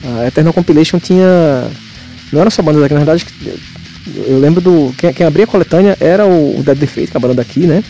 A 0.07 0.27
Eternal 0.27 0.53
Compilation 0.53 0.99
tinha. 0.99 1.69
Não 2.33 2.41
era 2.41 2.51
só 2.51 2.63
bandas 2.63 2.83
aqui, 2.83 2.95
na 2.95 3.01
verdade, 3.01 3.27
eu 4.27 4.39
lembro 4.39 4.61
do. 4.61 4.95
Quem, 4.97 5.13
quem 5.13 5.27
abria 5.27 5.45
a 5.45 5.49
coletânea 5.49 5.97
era 6.01 6.27
o, 6.27 6.63
Dead 6.63 6.79
Defeat, 6.79 7.11
que 7.11 7.17
é 7.17 7.19
a 7.19 7.21
banda 7.21 7.35
daqui, 7.35 7.61
né? 7.61 7.83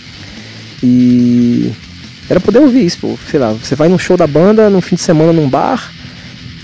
E. 0.83 1.73
Era 2.29 2.41
poder 2.41 2.59
ouvir 2.59 2.85
isso, 2.85 2.99
pô. 2.99 3.19
Sei 3.31 3.39
lá, 3.39 3.53
você 3.53 3.75
vai 3.75 3.89
num 3.89 3.99
show 3.99 4.17
da 4.17 4.27
banda, 4.27 4.69
num 4.71 4.81
fim 4.81 4.97
de 4.97 5.03
semana 5.03 5.33
num 5.33 5.49
bar, 5.49 5.93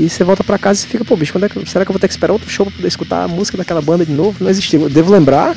e 0.00 0.09
você 0.09 0.24
volta 0.24 0.42
pra 0.42 0.59
casa 0.59 0.84
e 0.84 0.88
fica, 0.88 1.05
pô, 1.05 1.16
bicho, 1.16 1.32
quando 1.32 1.44
é 1.44 1.48
que, 1.48 1.68
será 1.68 1.84
que 1.84 1.90
eu 1.90 1.92
vou 1.92 2.00
ter 2.00 2.09
que 2.09 2.12
esperar 2.12 2.32
outro 2.32 2.50
show 2.50 2.66
pra 2.66 2.74
poder 2.74 2.88
escutar 2.88 3.24
a 3.24 3.28
música 3.28 3.59
daquela 3.59 3.80
banda 3.80 4.05
de 4.05 4.12
novo? 4.12 4.36
Não 4.40 4.50
existia. 4.50 4.78
Eu 4.78 4.88
devo 4.88 5.12
lembrar 5.12 5.55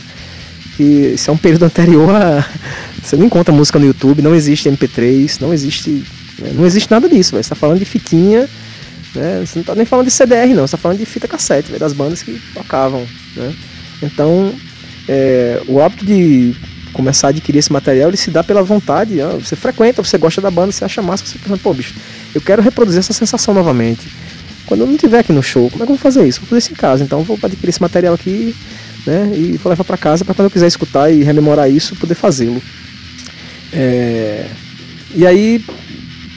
que 0.76 0.84
isso 0.84 1.30
é 1.30 1.34
um 1.34 1.38
período 1.38 1.64
anterior 1.66 2.14
a. 2.14 2.46
Você 3.02 3.16
não 3.16 3.26
encontra 3.26 3.54
música 3.54 3.80
no 3.80 3.86
YouTube, 3.86 4.22
não 4.22 4.36
existe 4.36 4.70
MP3, 4.70 5.40
não 5.40 5.54
existe. 5.54 6.04
Né? 6.40 6.52
Não 6.54 6.66
existe 6.66 6.90
nada 6.92 7.08
disso, 7.08 7.32
velho. 7.32 7.44
Você 7.44 7.50
tá 7.50 7.56
falando 7.56 7.80
de 7.80 7.86
fitinha, 7.86 8.48
né? 9.16 9.44
Você 9.46 9.60
não 9.60 9.64
tá 9.64 9.76
nem 9.76 9.86
falando 9.86 10.06
de 10.06 10.12
CDR, 10.12 10.54
não, 10.54 10.68
você 10.68 10.72
tá 10.72 10.78
falando 10.78 10.98
de 10.98 11.06
fita 11.06 11.28
cassete, 11.28 11.72
das 11.74 11.94
bandas 11.94 12.22
que 12.22 12.40
tocavam, 12.54 13.06
né? 13.36 13.54
Então, 14.02 14.54
é, 15.08 15.62
o 15.68 15.82
hábito 15.82 16.06
de 16.06 16.56
começar 16.94 17.28
a 17.28 17.30
adquirir 17.30 17.60
esse 17.60 17.72
material, 17.72 18.10
ele 18.10 18.18
se 18.18 18.32
dá 18.32 18.44
pela 18.44 18.64
vontade. 18.64 19.18
Você 19.40 19.56
frequenta, 19.56 20.04
você 20.04 20.18
gosta 20.18 20.42
da 20.42 20.50
banda, 20.50 20.72
você 20.72 20.86
acha 20.86 21.02
massa, 21.02 21.26
você 21.26 21.38
pensa, 21.38 21.58
pô, 21.58 21.74
bicho, 21.74 21.94
eu 22.34 22.42
quero 22.42 22.62
reproduzir 22.62 23.00
essa 23.00 23.14
sensação 23.14 23.54
novamente. 23.54 24.08
Quando 24.66 24.82
eu 24.82 24.88
não 24.88 24.96
estiver 24.96 25.20
aqui 25.20 25.34
no 25.34 25.44
show, 25.44 25.70
como 25.70 25.84
é 25.84 25.86
que 25.86 25.92
eu 25.92 25.96
vou 25.96 26.02
fazer 26.02 26.26
isso? 26.28 26.40
Vou 26.40 26.50
fazer 26.50 26.60
isso 26.60 26.72
em 26.72 26.76
casa. 26.76 27.04
Então, 27.04 27.22
vou 27.22 27.38
adquirir 27.44 27.70
esse 27.70 27.82
material 27.82 28.14
aqui, 28.14 28.56
né, 29.06 29.32
e 29.36 29.58
vou 29.58 29.70
levar 29.70 29.84
para 29.84 29.98
casa 29.98 30.26
para 30.26 30.34
quando 30.34 30.46
eu 30.46 30.52
quiser 30.52 30.68
escutar 30.68 31.12
e 31.12 31.22
rememorar 31.22 31.70
isso, 31.70 31.96
poder 31.96 32.16
fazê-lo. 32.16 32.62
É... 33.72 34.48
E 35.14 35.28
aí, 35.28 35.64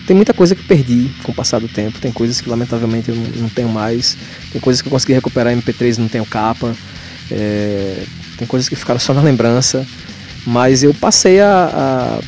tem 0.08 0.16
muita 0.16 0.32
coisa 0.32 0.54
que 0.54 0.64
perdi 0.64 1.10
com 1.22 1.32
o 1.32 1.34
passar 1.34 1.60
do 1.60 1.68
tempo. 1.68 1.98
Tem 1.98 2.10
coisas 2.10 2.40
que, 2.40 2.48
lamentavelmente, 2.48 3.10
eu 3.10 3.14
não, 3.14 3.24
não 3.42 3.48
tenho 3.50 3.68
mais. 3.68 4.16
Tem 4.50 4.58
coisas 4.58 4.80
que 4.80 4.88
eu 4.88 4.90
consegui 4.90 5.12
recuperar 5.12 5.52
em 5.52 5.60
MP3 5.60 5.98
e 5.98 6.00
não 6.00 6.08
tenho 6.08 6.24
capa. 6.24 6.74
É, 7.30 8.04
tem 8.38 8.48
coisas 8.48 8.70
que 8.70 8.74
ficaram 8.74 8.98
só 8.98 9.12
na 9.12 9.20
lembrança, 9.20 9.86
mas 10.46 10.82
eu 10.82 10.94
passei 10.94 11.42
a, 11.42 11.70
a, 11.74 12.20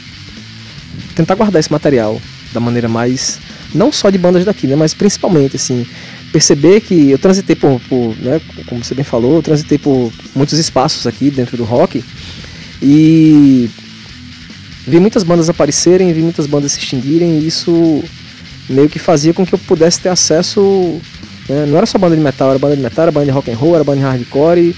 tentar 1.15 1.37
guardar 1.37 1.59
esse 1.59 1.73
material 1.73 2.21
da 2.53 2.61
maneira 2.61 2.87
mais 2.87 3.39
não 3.75 3.91
só 3.91 4.11
de 4.11 4.19
bandas 4.19 4.45
daqui, 4.45 4.67
né, 4.67 4.77
mas 4.77 4.93
principalmente 4.93 5.57
assim 5.57 5.87
perceber 6.33 6.81
que 6.81 7.11
eu 7.11 7.19
transitei 7.19 7.57
por, 7.57 7.81
por 7.89 8.15
né, 8.19 8.41
como 8.67 8.85
você 8.85 8.95
bem 8.95 9.05
falou, 9.05 9.37
eu 9.37 9.43
transitei 9.43 9.79
por 9.79 10.13
muitos 10.35 10.59
espaços 10.59 11.07
aqui 11.07 11.31
dentro 11.31 11.57
do 11.57 11.65
rock 11.65 12.05
e 12.83 13.71
vi 14.87 14.99
muitas 15.01 15.23
bandas 15.23 15.49
aparecerem, 15.49 16.13
vi 16.13 16.23
muitas 16.23 16.47
bandas 16.47 16.73
se 16.73 16.79
extinguirem 16.79 17.39
e 17.39 17.47
isso 17.47 18.03
meio 18.69 18.89
que 18.89 18.99
fazia 18.99 19.35
com 19.35 19.45
que 19.45 19.55
eu 19.55 19.59
pudesse 19.59 20.01
ter 20.01 20.09
acesso 20.09 21.01
né, 21.49 21.67
não 21.67 21.77
era 21.77 21.87
só 21.87 21.99
banda 21.99 22.17
de 22.17 22.23
metal, 22.23 22.51
era 22.51 22.59
banda 22.59 22.77
de 22.77 22.83
metal, 22.83 23.03
era 23.03 23.13
banda 23.13 23.27
de 23.27 23.33
rock 23.33 23.51
and 23.51 23.57
roll, 23.57 23.75
era 23.75 23.85
banda 23.85 23.99
de 23.99 24.05
hardcore 24.05 24.77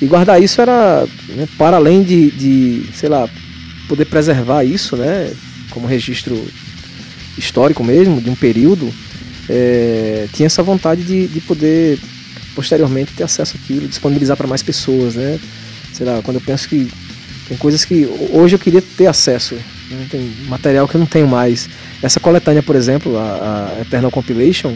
e 0.00 0.06
guardar 0.06 0.40
isso 0.40 0.60
era, 0.60 1.06
né, 1.28 1.48
para 1.58 1.76
além 1.76 2.02
de, 2.02 2.30
de, 2.30 2.86
sei 2.94 3.08
lá, 3.08 3.28
poder 3.88 4.04
preservar 4.04 4.64
isso, 4.64 4.96
né, 4.96 5.32
como 5.70 5.86
registro 5.86 6.40
histórico 7.36 7.82
mesmo, 7.82 8.20
de 8.20 8.30
um 8.30 8.36
período, 8.36 8.92
é, 9.48 10.28
tinha 10.32 10.46
essa 10.46 10.62
vontade 10.62 11.02
de, 11.02 11.26
de 11.26 11.40
poder 11.40 11.98
posteriormente 12.54 13.12
ter 13.14 13.24
acesso 13.24 13.56
àquilo, 13.56 13.88
disponibilizar 13.88 14.36
para 14.36 14.46
mais 14.46 14.62
pessoas, 14.62 15.14
né? 15.14 15.40
Sei 15.92 16.06
lá, 16.06 16.20
quando 16.22 16.36
eu 16.36 16.40
penso 16.40 16.68
que 16.68 16.90
tem 17.52 17.58
coisas 17.58 17.84
que 17.84 18.06
hoje 18.32 18.54
eu 18.54 18.58
queria 18.58 18.80
ter 18.80 19.06
acesso, 19.06 19.54
né? 19.90 20.06
tem 20.10 20.32
material 20.48 20.88
que 20.88 20.94
eu 20.94 20.98
não 20.98 21.06
tenho 21.06 21.28
mais. 21.28 21.68
Essa 22.00 22.18
coletânea, 22.18 22.62
por 22.62 22.74
exemplo, 22.74 23.18
a, 23.18 23.74
a 23.76 23.82
Eternal 23.82 24.10
Compilation, 24.10 24.74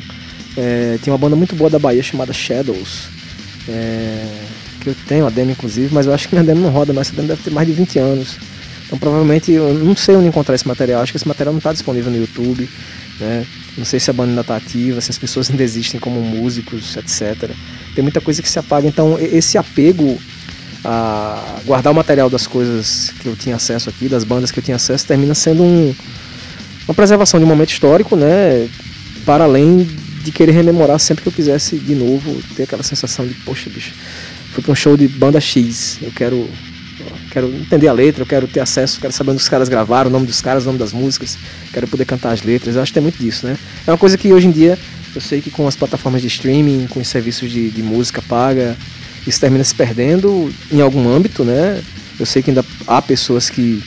é, 0.54 0.98
tem 1.02 1.10
uma 1.10 1.16
banda 1.16 1.34
muito 1.34 1.56
boa 1.56 1.70
da 1.70 1.78
Bahia 1.78 2.02
chamada 2.02 2.34
Shadows. 2.34 3.08
É, 3.66 4.26
que 4.82 4.90
eu 4.90 4.96
tenho 5.08 5.26
a 5.26 5.30
demo 5.30 5.52
inclusive, 5.52 5.88
mas 5.90 6.04
eu 6.04 6.12
acho 6.12 6.28
que 6.28 6.34
minha 6.34 6.44
demo 6.44 6.60
não 6.60 6.68
roda 6.68 6.92
mais, 6.92 7.06
essa 7.06 7.16
demo 7.16 7.28
deve 7.28 7.42
ter 7.42 7.50
mais 7.50 7.66
de 7.66 7.72
20 7.72 7.98
anos. 7.98 8.36
Então 8.84 8.98
provavelmente 8.98 9.50
eu 9.50 9.72
não 9.72 9.96
sei 9.96 10.14
onde 10.14 10.28
encontrar 10.28 10.54
esse 10.54 10.68
material, 10.68 11.00
acho 11.00 11.12
que 11.12 11.16
esse 11.16 11.26
material 11.26 11.54
não 11.54 11.58
está 11.58 11.72
disponível 11.72 12.12
no 12.12 12.18
YouTube, 12.18 12.68
né? 13.18 13.46
Não 13.78 13.86
sei 13.86 13.98
se 13.98 14.10
a 14.10 14.12
banda 14.12 14.32
ainda 14.32 14.42
está 14.42 14.56
ativa, 14.56 15.00
se 15.00 15.10
as 15.10 15.16
pessoas 15.16 15.50
ainda 15.50 15.62
existem 15.62 15.98
como 15.98 16.20
músicos, 16.20 16.94
etc. 16.94 17.50
Tem 17.94 18.02
muita 18.02 18.20
coisa 18.20 18.42
que 18.42 18.48
se 18.50 18.58
apaga, 18.58 18.86
então 18.86 19.18
esse 19.18 19.56
apego 19.56 20.18
a 20.84 21.60
guardar 21.64 21.92
o 21.92 21.96
material 21.96 22.30
das 22.30 22.46
coisas 22.46 23.12
que 23.20 23.26
eu 23.26 23.36
tinha 23.36 23.56
acesso 23.56 23.88
aqui, 23.88 24.08
das 24.08 24.24
bandas 24.24 24.50
que 24.50 24.58
eu 24.58 24.62
tinha 24.62 24.76
acesso, 24.76 25.06
termina 25.06 25.34
sendo 25.34 25.62
um, 25.62 25.94
uma 26.86 26.94
preservação 26.94 27.40
de 27.40 27.44
um 27.44 27.48
momento 27.48 27.70
histórico, 27.70 28.16
né? 28.16 28.68
Para 29.24 29.44
além 29.44 29.88
de 30.22 30.32
querer 30.32 30.52
rememorar 30.52 30.98
sempre 30.98 31.22
que 31.22 31.28
eu 31.28 31.32
quisesse 31.32 31.76
de 31.76 31.94
novo, 31.94 32.40
ter 32.54 32.64
aquela 32.64 32.82
sensação 32.82 33.26
de, 33.26 33.34
poxa, 33.34 33.70
bicho, 33.70 33.92
fui 34.52 34.62
para 34.62 34.72
um 34.72 34.76
show 34.76 34.96
de 34.96 35.06
banda 35.06 35.40
X, 35.40 35.98
eu 36.02 36.10
quero 36.10 36.48
quero 37.30 37.48
entender 37.54 37.86
a 37.86 37.92
letra, 37.92 38.22
eu 38.22 38.26
quero 38.26 38.48
ter 38.48 38.60
acesso, 38.60 38.98
quero 38.98 39.12
saber 39.12 39.32
onde 39.32 39.42
os 39.42 39.48
caras 39.48 39.68
gravaram, 39.68 40.08
o 40.08 40.12
nome 40.12 40.26
dos 40.26 40.40
caras, 40.40 40.62
o 40.62 40.66
nome 40.66 40.78
das 40.78 40.92
músicas, 40.94 41.36
quero 41.70 41.86
poder 41.86 42.06
cantar 42.06 42.32
as 42.32 42.42
letras. 42.42 42.76
Eu 42.76 42.82
acho 42.82 42.90
que 42.90 42.94
tem 42.94 43.02
muito 43.02 43.18
disso, 43.18 43.46
né? 43.46 43.58
É 43.86 43.90
uma 43.90 43.98
coisa 43.98 44.16
que 44.16 44.32
hoje 44.32 44.46
em 44.46 44.50
dia 44.50 44.78
eu 45.14 45.20
sei 45.20 45.40
que 45.40 45.50
com 45.50 45.66
as 45.68 45.76
plataformas 45.76 46.22
de 46.22 46.28
streaming, 46.28 46.86
com 46.88 47.00
os 47.00 47.08
serviços 47.08 47.50
de, 47.50 47.70
de 47.70 47.82
música 47.82 48.22
paga, 48.22 48.76
isso 49.26 49.40
termina 49.40 49.64
se 49.64 49.74
perdendo 49.74 50.52
em 50.70 50.80
algum 50.80 51.08
âmbito, 51.08 51.44
né? 51.44 51.82
Eu 52.18 52.24
sei 52.24 52.42
que 52.42 52.50
ainda 52.50 52.64
há 52.86 53.02
pessoas 53.02 53.50
que 53.50 53.82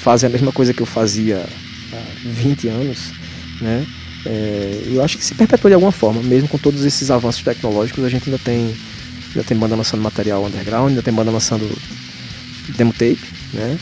fazem 0.00 0.28
a 0.28 0.32
mesma 0.32 0.50
coisa 0.50 0.72
que 0.72 0.80
eu 0.80 0.86
fazia 0.86 1.46
há 1.92 2.02
20 2.24 2.68
anos, 2.68 3.12
né? 3.60 3.86
É, 4.24 4.82
eu 4.86 5.02
acho 5.02 5.16
que 5.16 5.24
se 5.24 5.34
perpetua 5.34 5.70
de 5.70 5.74
alguma 5.74 5.92
forma, 5.92 6.22
mesmo 6.22 6.48
com 6.48 6.58
todos 6.58 6.84
esses 6.84 7.10
avanços 7.10 7.42
tecnológicos, 7.42 8.04
a 8.04 8.08
gente 8.08 8.28
ainda 8.28 8.38
tem 8.38 8.74
ainda 9.28 9.44
tem 9.44 9.56
banda 9.56 9.76
lançando 9.76 10.02
material 10.02 10.44
underground, 10.44 10.90
ainda 10.90 11.02
tem 11.02 11.14
banda 11.14 11.30
lançando 11.30 11.70
demo 12.76 12.92
tape, 12.92 13.20
né? 13.52 13.78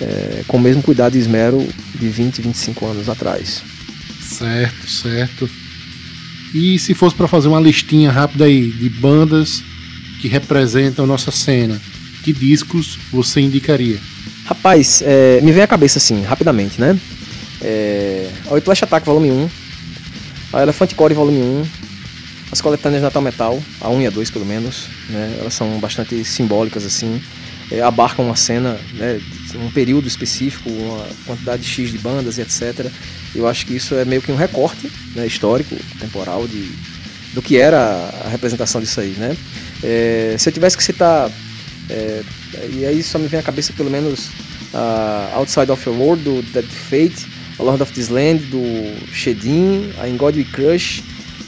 É, 0.00 0.44
com 0.46 0.56
o 0.56 0.60
mesmo 0.60 0.82
cuidado 0.82 1.16
e 1.16 1.18
esmero 1.18 1.66
de 1.98 2.08
20, 2.08 2.42
25 2.42 2.86
anos 2.86 3.08
atrás. 3.08 3.62
Certo, 4.20 4.90
certo. 4.90 5.50
E 6.54 6.78
se 6.78 6.94
fosse 6.94 7.14
para 7.14 7.28
fazer 7.28 7.48
uma 7.48 7.60
listinha 7.60 8.10
rápida 8.10 8.44
aí 8.44 8.70
de 8.70 8.88
bandas 8.88 9.62
que 10.26 10.28
representam 10.28 11.06
nossa 11.06 11.30
cena, 11.30 11.80
que 12.24 12.32
discos 12.32 12.98
você 13.12 13.40
indicaria? 13.40 13.98
Rapaz, 14.44 15.00
é, 15.06 15.40
me 15.40 15.52
vem 15.52 15.62
à 15.62 15.68
cabeça 15.68 15.98
assim, 15.98 16.22
rapidamente, 16.22 16.80
né? 16.80 16.98
É, 17.62 18.28
o 18.46 18.54
Whiplash 18.54 18.82
Attack 18.82 19.06
Volume 19.06 19.30
1, 19.30 19.50
a 20.52 20.62
Elephant 20.62 20.94
Core 20.94 21.14
Volume 21.14 21.38
1, 21.38 21.66
as 22.50 22.60
coletâneas 22.60 23.02
Natal 23.02 23.22
Metal, 23.22 23.62
a 23.80 23.88
1 23.88 24.02
e 24.02 24.06
a 24.08 24.10
2 24.10 24.30
pelo 24.30 24.44
menos, 24.44 24.88
né? 25.08 25.36
Elas 25.38 25.54
são 25.54 25.78
bastante 25.78 26.24
simbólicas 26.24 26.84
assim, 26.84 27.20
é, 27.70 27.80
abarcam 27.80 28.24
uma 28.24 28.36
cena, 28.36 28.80
né, 28.94 29.20
um 29.54 29.70
período 29.70 30.08
específico, 30.08 30.68
uma 30.68 31.06
quantidade 31.24 31.62
X 31.62 31.92
de 31.92 31.98
bandas 31.98 32.36
e 32.38 32.40
etc. 32.40 32.90
Eu 33.32 33.46
acho 33.46 33.64
que 33.64 33.76
isso 33.76 33.94
é 33.94 34.04
meio 34.04 34.22
que 34.22 34.32
um 34.32 34.36
recorte 34.36 34.90
né, 35.14 35.24
histórico, 35.24 35.76
temporal 36.00 36.48
de 36.48 36.68
do 37.36 37.42
que 37.42 37.58
era 37.58 37.78
a 38.24 38.28
representação 38.30 38.80
disso 38.80 38.98
aí, 38.98 39.14
né? 39.18 39.36
É, 39.88 40.34
se 40.36 40.48
eu 40.48 40.52
tivesse 40.52 40.76
que 40.76 40.82
citar, 40.82 41.30
é, 41.88 42.22
e 42.72 42.84
aí 42.84 43.02
só 43.04 43.20
me 43.20 43.28
vem 43.28 43.38
à 43.38 43.42
cabeça 43.42 43.72
pelo 43.72 43.88
menos 43.88 44.30
uh, 44.74 45.36
Outside 45.36 45.70
of 45.70 45.88
Your 45.88 45.96
World, 45.96 46.24
do 46.24 46.42
Dead 46.52 46.66
Fate, 46.66 47.24
A 47.56 47.62
Lord 47.62 47.80
of 47.80 47.92
This 47.92 48.08
Land, 48.08 48.46
do 48.46 48.60
Shedin, 49.12 49.92
a 50.00 50.08
In 50.08 50.16
God 50.16 50.34
We 50.34 50.44
Crush, 50.44 51.04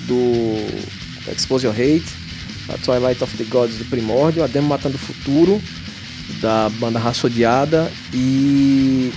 do 0.07 0.57
Expose 1.29 1.67
Your 1.67 1.75
Hate, 1.75 2.07
a 2.69 2.79
Twilight 2.79 3.21
of 3.25 3.37
the 3.37 3.45
Gods, 3.45 3.77
do 3.79 3.85
Primórdio, 3.87 4.45
a 4.45 4.47
Demo 4.47 4.69
Matando 4.69 4.95
o 4.95 4.99
Futuro, 4.99 5.61
da 6.41 6.69
banda 6.79 7.01
Raça 7.01 7.27
Odiada, 7.27 7.91
e 8.15 9.13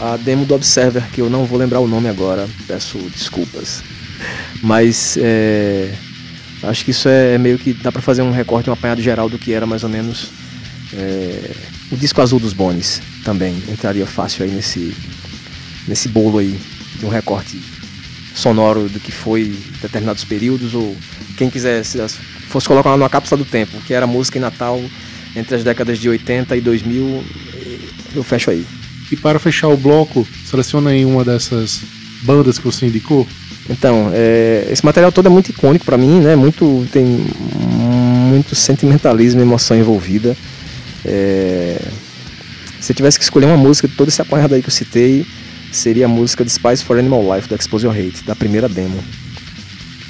a 0.00 0.16
demo 0.16 0.44
do 0.44 0.54
Observer, 0.54 1.10
que 1.10 1.20
eu 1.20 1.28
não 1.28 1.44
vou 1.44 1.58
lembrar 1.58 1.80
o 1.80 1.88
nome 1.88 2.08
agora, 2.08 2.48
peço 2.68 2.98
desculpas. 3.10 3.82
Mas 4.62 5.16
é, 5.20 5.92
acho 6.62 6.84
que 6.84 6.90
isso 6.90 7.08
é, 7.08 7.34
é 7.34 7.38
meio 7.38 7.58
que 7.58 7.72
dá 7.72 7.92
para 7.92 8.02
fazer 8.02 8.22
um 8.22 8.30
recorte, 8.30 8.68
um 8.70 8.72
apanhado 8.72 9.00
geral 9.00 9.28
do 9.28 9.38
que 9.38 9.52
era 9.52 9.66
mais 9.66 9.84
ou 9.84 9.88
menos 9.88 10.30
é, 10.92 11.50
o 11.90 11.96
disco 11.96 12.20
azul 12.20 12.40
dos 12.40 12.52
Bones 12.52 13.00
também 13.24 13.62
entraria 13.68 14.06
fácil 14.06 14.44
aí 14.44 14.50
nesse, 14.50 14.94
nesse 15.86 16.08
bolo 16.08 16.38
aí 16.38 16.58
de 16.98 17.06
um 17.06 17.08
recorte 17.08 17.60
sonoro 18.34 18.88
do 18.88 19.00
que 19.00 19.12
foi 19.12 19.56
determinados 19.82 20.24
períodos 20.24 20.74
ou 20.74 20.96
quem 21.36 21.50
quiser 21.50 21.84
se 21.84 21.98
fosse 22.48 22.66
colocar 22.66 22.96
numa 22.96 23.10
cápsula 23.10 23.42
do 23.42 23.48
tempo, 23.48 23.80
que 23.86 23.92
era 23.92 24.06
música 24.06 24.38
em 24.38 24.40
Natal 24.40 24.80
entre 25.36 25.54
as 25.54 25.64
décadas 25.64 25.98
de 25.98 26.08
80 26.08 26.56
e 26.56 26.60
2000, 26.60 27.24
eu 28.14 28.22
fecho 28.22 28.50
aí. 28.50 28.66
E 29.10 29.16
para 29.16 29.38
fechar 29.38 29.68
o 29.68 29.76
bloco, 29.76 30.26
seleciona 30.44 30.90
aí 30.90 31.04
uma 31.04 31.24
dessas 31.24 31.82
bandas 32.22 32.58
que 32.58 32.64
você 32.64 32.86
indicou. 32.86 33.26
Então, 33.68 34.10
é, 34.14 34.66
esse 34.70 34.84
material 34.84 35.12
todo 35.12 35.26
é 35.26 35.28
muito 35.28 35.50
icônico 35.50 35.84
para 35.84 35.98
mim, 35.98 36.20
né? 36.20 36.34
Muito 36.34 36.86
tem 36.90 37.04
muito 38.28 38.54
sentimentalismo, 38.54 39.40
emoção 39.40 39.76
envolvida. 39.76 40.36
É, 41.04 41.80
se 42.80 42.92
eu 42.92 42.96
tivesse 42.96 43.18
que 43.18 43.24
escolher 43.24 43.46
uma 43.46 43.56
música 43.56 43.86
de 43.86 43.94
todo 43.94 44.08
esse 44.08 44.22
apanhado 44.22 44.54
aí 44.54 44.62
que 44.62 44.68
eu 44.68 44.72
citei, 44.72 45.26
seria 45.70 46.06
a 46.06 46.08
música 46.08 46.44
de 46.44 46.50
Spice 46.50 46.84
for 46.84 46.98
Animal 46.98 47.34
Life 47.34 47.48
do 47.48 47.54
Expose 47.54 47.84
Your 47.84 47.94
Hate, 47.94 48.24
da 48.24 48.34
primeira 48.34 48.68
demo, 48.68 49.02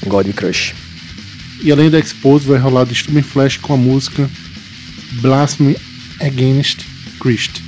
God 0.07 0.29
Crush. 0.33 0.75
E 1.63 1.73
além 1.73 1.91
da 1.91 1.99
Expose, 1.99 2.47
vai 2.47 2.59
rolar 2.59 2.85
Disturbing 2.85 3.23
Flash 3.23 3.57
com 3.57 3.75
a 3.75 3.77
música 3.77 4.31
Blasphemy 5.21 5.77
Against 6.21 6.81
Christ. 7.19 7.68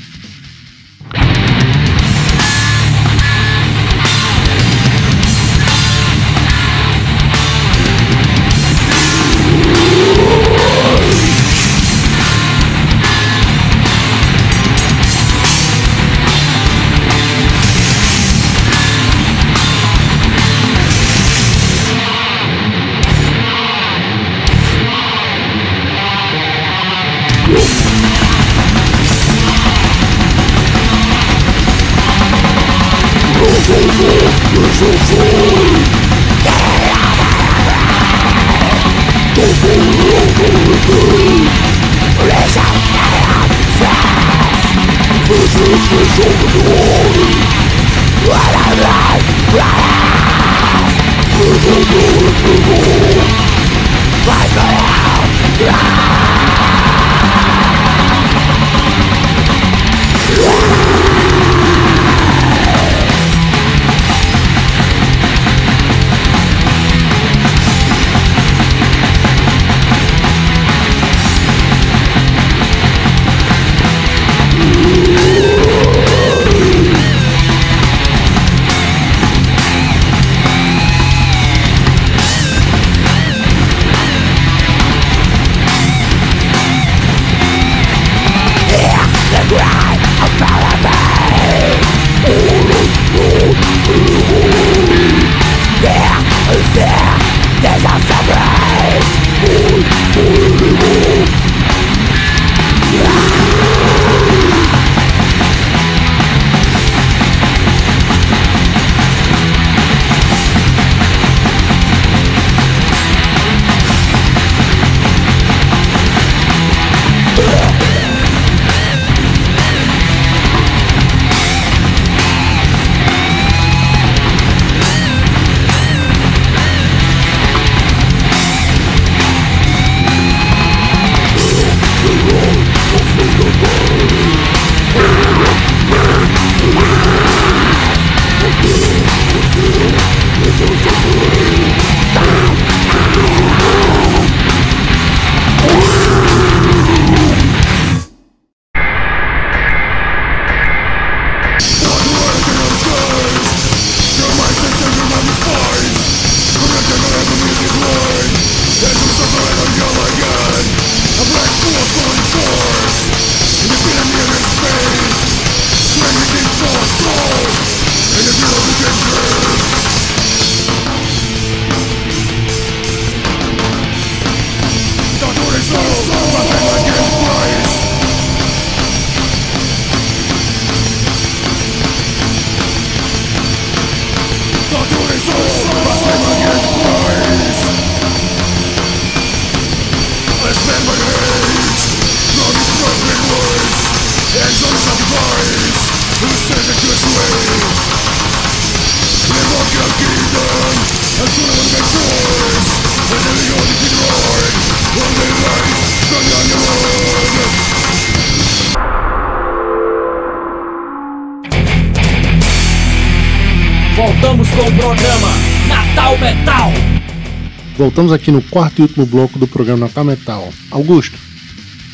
Voltamos 218.00 218.12
aqui 218.14 218.32
no 218.32 218.40
quarto 218.40 218.78
e 218.78 218.82
último 218.82 219.04
bloco 219.04 219.38
do 219.38 219.46
programa 219.46 219.80
Natal 219.80 220.02
Metal. 220.02 220.48
Augusto, 220.70 221.18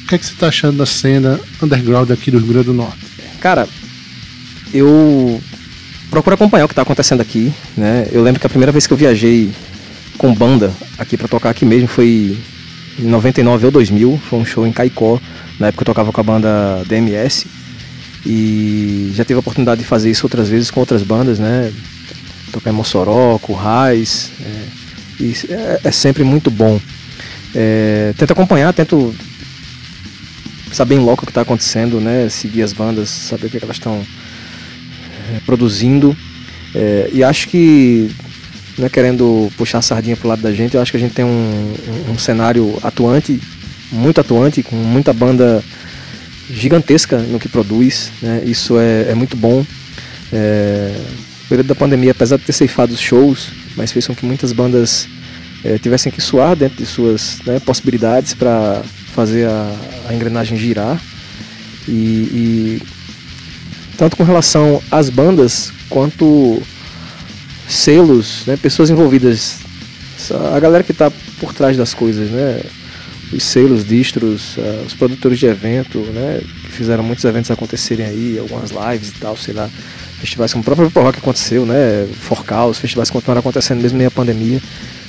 o 0.04 0.07
que, 0.07 0.14
é 0.14 0.18
que 0.18 0.24
você 0.24 0.34
está 0.34 0.46
achando 0.46 0.78
da 0.78 0.86
cena 0.86 1.40
underground 1.61 2.09
aqui 2.12 2.30
do 2.30 2.38
Rio 2.38 2.46
Grande 2.46 2.66
do 2.66 2.74
Norte? 2.74 3.04
Cara, 3.40 3.68
eu 4.72 5.42
procuro 6.09 6.34
acompanhar 6.34 6.64
o 6.64 6.68
que 6.68 6.72
está 6.74 6.82
acontecendo 6.82 7.22
aqui, 7.22 7.52
né? 7.76 8.07
Eu 8.12 8.22
lembro 8.22 8.38
que 8.38 8.46
a 8.46 8.48
primeira 8.48 8.70
vez 8.70 8.86
que 8.86 8.92
eu 8.92 8.96
viajei 8.96 9.50
com 10.16 10.32
banda 10.32 10.72
aqui 10.96 11.16
para 11.16 11.26
tocar 11.26 11.50
aqui 11.50 11.64
mesmo 11.64 11.88
foi 11.88 12.38
em 13.00 13.04
99 13.04 13.66
ou 13.66 13.72
2000, 13.72 14.20
foi 14.30 14.38
um 14.38 14.44
show 14.44 14.64
em 14.64 14.70
Caicó, 14.70 15.20
na 15.59 15.66
época 15.66 15.82
eu 15.82 15.86
tocava 15.86 16.12
com 16.12 16.20
a 16.20 16.24
banda 16.24 16.84
DMS 16.86 17.48
e 18.24 19.11
já 19.12 19.24
tive 19.24 19.38
a 19.38 19.40
oportunidade 19.40 19.80
de 19.80 19.86
fazer 19.88 20.09
isso 20.09 20.24
outras 20.24 20.48
vezes 20.48 20.70
com 20.70 20.78
outras 20.78 21.02
bandas, 21.02 21.40
né? 21.40 21.72
Tocar 22.52 22.70
em 22.70 22.74
Mossoró, 22.74 23.40
com 23.40 23.54
Raiz, 23.54 24.30
é, 24.40 24.86
e 25.18 25.34
é, 25.50 25.80
é, 25.84 25.90
sempre 25.90 26.22
muito 26.24 26.50
bom. 26.50 26.80
É, 27.54 28.12
tento 28.16 28.32
acompanhar, 28.32 28.72
tento 28.72 29.14
saber 30.72 30.96
em 30.96 30.98
loco 30.98 31.22
o 31.22 31.26
que 31.26 31.30
está 31.30 31.40
acontecendo, 31.40 32.00
né? 32.00 32.28
Seguir 32.28 32.62
as 32.62 32.72
bandas, 32.72 33.08
saber 33.08 33.46
o 33.46 33.50
que, 33.50 33.56
é 33.56 33.60
elas 33.62 33.76
estão 33.76 34.04
é, 35.34 35.40
produzindo. 35.46 36.16
É, 36.74 37.10
e 37.12 37.24
acho 37.24 37.48
que, 37.48 38.10
não 38.76 38.86
é 38.86 38.88
querendo 38.88 39.50
puxar 39.56 39.78
a 39.78 39.82
sardinha 39.82 40.16
pro 40.16 40.28
lado 40.28 40.42
da 40.42 40.52
gente, 40.52 40.74
eu 40.74 40.82
acho 40.82 40.90
que 40.90 40.96
a 40.96 41.00
gente 41.00 41.14
tem 41.14 41.24
um, 41.24 41.74
um, 42.10 42.18
cenário 42.18 42.78
atuante, 42.82 43.40
muito 43.90 44.20
atuante, 44.20 44.62
com 44.62 44.76
muita 44.76 45.12
banda 45.12 45.64
gigantesca 46.50 47.18
no 47.18 47.38
que 47.38 47.48
produz. 47.48 48.12
Né? 48.20 48.42
Isso 48.44 48.78
é, 48.78 49.10
é 49.10 49.14
muito 49.14 49.36
bom. 49.36 49.64
É, 50.32 50.94
período 51.48 51.68
da 51.68 51.74
pandemia, 51.74 52.10
apesar 52.10 52.36
de 52.36 52.44
ter 52.44 52.52
ceifado 52.52 52.92
os 52.92 53.00
shows, 53.00 53.50
mas 53.76 53.92
fez 53.92 54.06
com 54.06 54.14
que 54.14 54.24
muitas 54.24 54.52
bandas 54.52 55.06
é, 55.64 55.78
tivessem 55.78 56.10
que 56.10 56.20
suar 56.20 56.56
dentro 56.56 56.76
de 56.76 56.86
suas 56.86 57.38
né, 57.44 57.60
possibilidades 57.60 58.34
para 58.34 58.82
fazer 59.14 59.48
a, 59.48 59.76
a, 60.08 60.14
engrenagem 60.14 60.56
girar. 60.56 61.00
E, 61.88 61.92
e 61.92 62.82
tanto 63.96 64.16
com 64.16 64.24
relação 64.24 64.82
às 64.90 65.08
bandas 65.08 65.72
quanto 65.88 66.62
selos, 67.68 68.44
né, 68.46 68.56
pessoas 68.56 68.90
envolvidas, 68.90 69.58
a 70.54 70.58
galera 70.58 70.84
que 70.84 70.92
está 70.92 71.10
por 71.40 71.52
trás 71.52 71.76
das 71.76 71.94
coisas, 71.94 72.30
né, 72.30 72.62
os 73.32 73.42
selos, 73.42 73.86
distros, 73.86 74.56
uh, 74.56 74.84
os 74.86 74.94
produtores 74.94 75.38
de 75.38 75.46
evento, 75.46 75.98
né, 75.98 76.40
que 76.62 76.72
fizeram 76.72 77.02
muitos 77.02 77.24
eventos 77.24 77.50
acontecerem 77.50 78.06
aí, 78.06 78.38
algumas 78.38 78.70
lives 78.70 79.08
e 79.08 79.12
tal, 79.12 79.36
sei 79.36 79.54
lá, 79.54 79.68
festivais 80.26 80.52
como 80.52 80.62
o 80.62 80.64
próprio 80.64 80.90
Pro 80.90 81.02
Rock 81.02 81.18
aconteceu, 81.18 81.64
né, 81.64 82.06
Forcal, 82.20 82.70
os 82.70 82.78
festivais 82.78 83.10
continuaram 83.10 83.40
acontecendo 83.40 83.80
mesmo 83.80 83.96
meio 83.96 84.08
a 84.08 84.10
pandemia, 84.10 84.60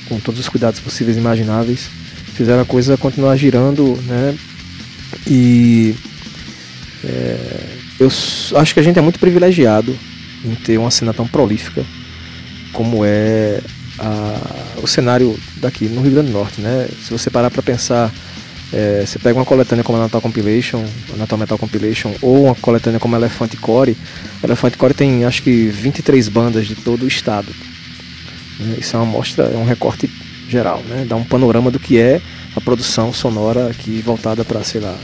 com 0.08 0.20
todos 0.20 0.40
os 0.40 0.48
cuidados 0.48 0.80
possíveis 0.80 1.18
e 1.18 1.20
imagináveis, 1.20 1.90
fizeram 2.34 2.62
a 2.62 2.66
coisa 2.66 2.98
continuar 2.98 3.36
girando, 3.36 3.98
né, 4.06 4.38
e 5.26 5.96
é, 7.04 7.78
eu 8.00 8.08
acho 8.08 8.74
que 8.74 8.80
a 8.80 8.84
gente 8.84 9.00
é 9.00 9.02
muito 9.02 9.20
privilegiado 9.20 9.98
em 10.46 10.56
ter 10.56 10.78
uma 10.78 10.92
cena 10.92 11.14
tão 11.14 11.28
prolífica 11.28 11.84
como 12.72 13.04
é 13.04 13.60
a, 13.98 14.82
o 14.82 14.88
cenário 14.88 15.38
daqui 15.58 15.86
no 15.86 16.02
Rio 16.02 16.12
Grande 16.12 16.32
do 16.32 16.38
Norte, 16.38 16.62
né? 16.62 16.88
Se 17.02 17.10
você 17.10 17.30
parar 17.30 17.50
para 17.50 17.64
pensar, 17.64 18.14
é, 18.74 19.06
você 19.06 19.18
pega 19.18 19.40
uma 19.40 19.46
coletânea 19.46 19.84
como 19.84 19.98
a 19.98 20.02
Natal 20.02 20.22
Compilation, 20.22 20.84
a 21.14 21.18
Natal 21.18 21.38
Metal 21.38 21.58
Compilation, 21.58 22.14
ou 22.22 22.46
uma 22.46 22.56
coletânea 22.56 23.00
como 23.00 23.16
a 23.16 23.18
Elephant 23.18 23.56
Core, 23.62 23.96
a 24.44 24.46
Elephant 24.46 24.76
Core 24.76 24.94
tem 24.94 25.24
acho 25.24 25.42
que 25.42 25.68
23 25.68 26.28
bandas 26.28 26.68
de 26.68 26.76
todo 26.76 27.04
o 27.04 27.08
estado. 27.08 27.48
Né? 28.60 28.78
Isso 28.80 28.96
é 28.96 29.00
uma 29.00 29.06
mostra, 29.06 29.46
é 29.46 29.58
um 29.58 29.66
recorte 29.66 30.10
geral, 30.50 30.82
né? 30.88 31.06
Dá 31.08 31.16
um 31.16 31.24
panorama 31.24 31.72
do 31.72 31.80
que 31.80 31.98
é 31.98 32.22
a 32.56 32.62
produção 32.62 33.14
sonora 33.14 33.68
aqui 33.68 34.02
voltada 34.02 34.44
para, 34.44 34.64
sei 34.64 34.82
lá, 34.82 34.98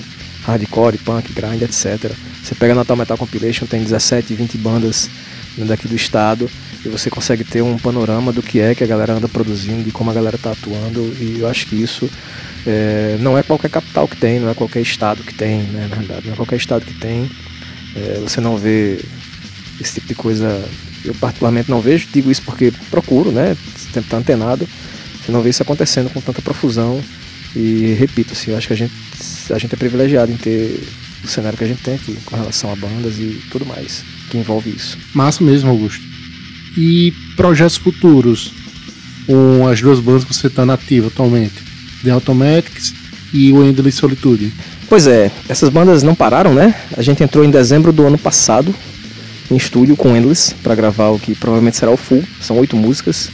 hardcore, 0.45 0.97
punk, 0.97 1.31
grind, 1.33 1.61
etc. 1.61 2.11
Você 2.43 2.55
pega 2.55 2.73
a 2.73 2.75
Natal 2.75 2.97
Metal 2.97 3.17
Compilation, 3.17 3.65
tem 3.65 3.81
17, 3.81 4.33
20 4.33 4.57
bandas 4.57 5.09
daqui 5.57 5.87
do 5.87 5.95
estado 5.95 6.49
e 6.85 6.89
você 6.89 7.09
consegue 7.09 7.43
ter 7.43 7.61
um 7.61 7.77
panorama 7.77 8.33
do 8.33 8.41
que 8.41 8.59
é 8.59 8.75
que 8.75 8.83
a 8.83 8.87
galera 8.87 9.13
anda 9.13 9.29
produzindo, 9.29 9.83
de 9.83 9.91
como 9.91 10.11
a 10.11 10.13
galera 10.13 10.35
está 10.35 10.51
atuando, 10.51 10.99
e 11.19 11.37
eu 11.39 11.47
acho 11.47 11.67
que 11.67 11.81
isso 11.81 12.09
é, 12.65 13.17
não 13.19 13.37
é 13.37 13.43
qualquer 13.43 13.69
capital 13.69 14.07
que 14.07 14.15
tem, 14.17 14.39
não 14.39 14.49
é 14.49 14.53
qualquer 14.53 14.81
estado 14.81 15.23
que 15.23 15.33
tem, 15.33 15.63
né, 15.63 15.87
na 15.89 15.95
verdade, 15.97 16.27
não 16.27 16.33
é 16.33 16.35
qualquer 16.35 16.57
estado 16.57 16.85
que 16.85 16.93
tem. 16.93 17.29
É, 17.95 18.19
você 18.21 18.41
não 18.41 18.57
vê 18.57 18.99
esse 19.79 19.95
tipo 19.95 20.07
de 20.07 20.15
coisa, 20.15 20.63
eu 21.03 21.13
particularmente 21.15 21.69
não 21.69 21.81
vejo, 21.81 22.07
digo 22.11 22.31
isso 22.31 22.41
porque 22.43 22.71
procuro, 22.89 23.31
né, 23.31 23.55
sempre 23.77 24.09
tá 24.09 24.17
antenado, 24.17 24.67
você 25.23 25.31
não 25.31 25.41
vê 25.41 25.49
isso 25.49 25.61
acontecendo 25.61 26.09
com 26.09 26.21
tanta 26.21 26.41
profusão, 26.41 27.01
e 27.55 27.95
repito, 27.99 28.33
assim, 28.33 28.51
eu 28.51 28.57
acho 28.57 28.67
que 28.67 28.73
a 28.73 28.77
gente, 28.77 28.93
a 29.51 29.57
gente 29.57 29.73
é 29.73 29.77
privilegiado 29.77 30.31
em 30.31 30.37
ter 30.37 30.81
o 31.23 31.27
cenário 31.27 31.57
que 31.57 31.63
a 31.63 31.67
gente 31.67 31.83
tem 31.83 31.95
aqui, 31.95 32.17
com 32.25 32.35
relação 32.35 32.71
a 32.71 32.75
bandas 32.75 33.19
e 33.19 33.41
tudo 33.51 33.65
mais 33.65 34.03
que 34.29 34.37
envolve 34.37 34.71
isso. 34.71 34.97
Massa 35.13 35.43
mesmo, 35.43 35.69
Augusto 35.69 36.13
e 36.75 37.13
projetos 37.35 37.77
futuros 37.77 38.51
com 39.25 39.67
as 39.67 39.79
duas 39.79 39.99
bandas 39.99 40.25
que 40.25 40.33
você 40.33 40.47
está 40.47 40.65
nativa 40.65 41.07
atualmente, 41.07 41.63
The 42.03 42.11
Automatics 42.11 42.93
e 43.33 43.51
o 43.51 43.63
Endless 43.63 43.97
Solitude. 43.97 44.53
Pois 44.87 45.07
é, 45.07 45.31
essas 45.49 45.69
bandas 45.69 46.03
não 46.03 46.13
pararam, 46.13 46.53
né? 46.53 46.75
A 46.95 47.01
gente 47.01 47.23
entrou 47.23 47.43
em 47.43 47.49
dezembro 47.49 47.91
do 47.91 48.05
ano 48.05 48.17
passado 48.17 48.73
em 49.49 49.55
estúdio 49.55 49.95
com 49.95 50.15
Endless 50.15 50.53
para 50.61 50.75
gravar 50.75 51.09
o 51.09 51.19
que 51.19 51.35
provavelmente 51.35 51.77
será 51.77 51.91
o 51.91 51.97
full, 51.97 52.23
são 52.39 52.57
oito 52.59 52.75
músicas. 52.75 53.29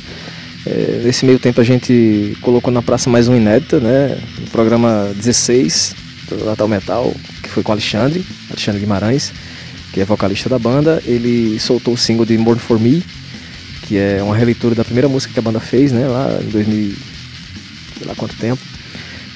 É, 0.65 1.01
nesse 1.03 1.25
meio 1.25 1.39
tempo 1.39 1.59
a 1.61 1.63
gente 1.63 2.37
colocou 2.41 2.71
na 2.71 2.81
praça 2.81 3.09
mais 3.09 3.27
um 3.27 3.35
inédita, 3.35 3.79
né? 3.79 4.17
No 4.39 4.47
programa 4.47 5.11
16 5.15 5.95
do 6.29 6.45
Natal 6.45 6.67
Metal, 6.67 7.13
que 7.41 7.49
foi 7.49 7.63
com 7.63 7.71
Alexandre, 7.71 8.25
Alexandre 8.49 8.79
Guimarães, 8.79 9.33
que 9.91 10.01
é 10.01 10.05
vocalista 10.05 10.49
da 10.49 10.59
banda. 10.59 11.01
Ele 11.05 11.59
soltou 11.59 11.93
o 11.93 11.97
single 11.97 12.25
de 12.25 12.37
More 12.37 12.59
For 12.59 12.79
Me, 12.79 13.03
que 13.83 13.97
é 13.97 14.21
uma 14.21 14.35
releitura 14.35 14.75
da 14.75 14.83
primeira 14.83 15.09
música 15.09 15.33
que 15.33 15.39
a 15.39 15.41
banda 15.41 15.59
fez, 15.59 15.91
né, 15.91 16.07
lá 16.07 16.39
em 16.41 16.49
2000, 16.49 16.93
sei 17.99 18.07
lá 18.07 18.15
quanto 18.15 18.35
tempo. 18.35 18.61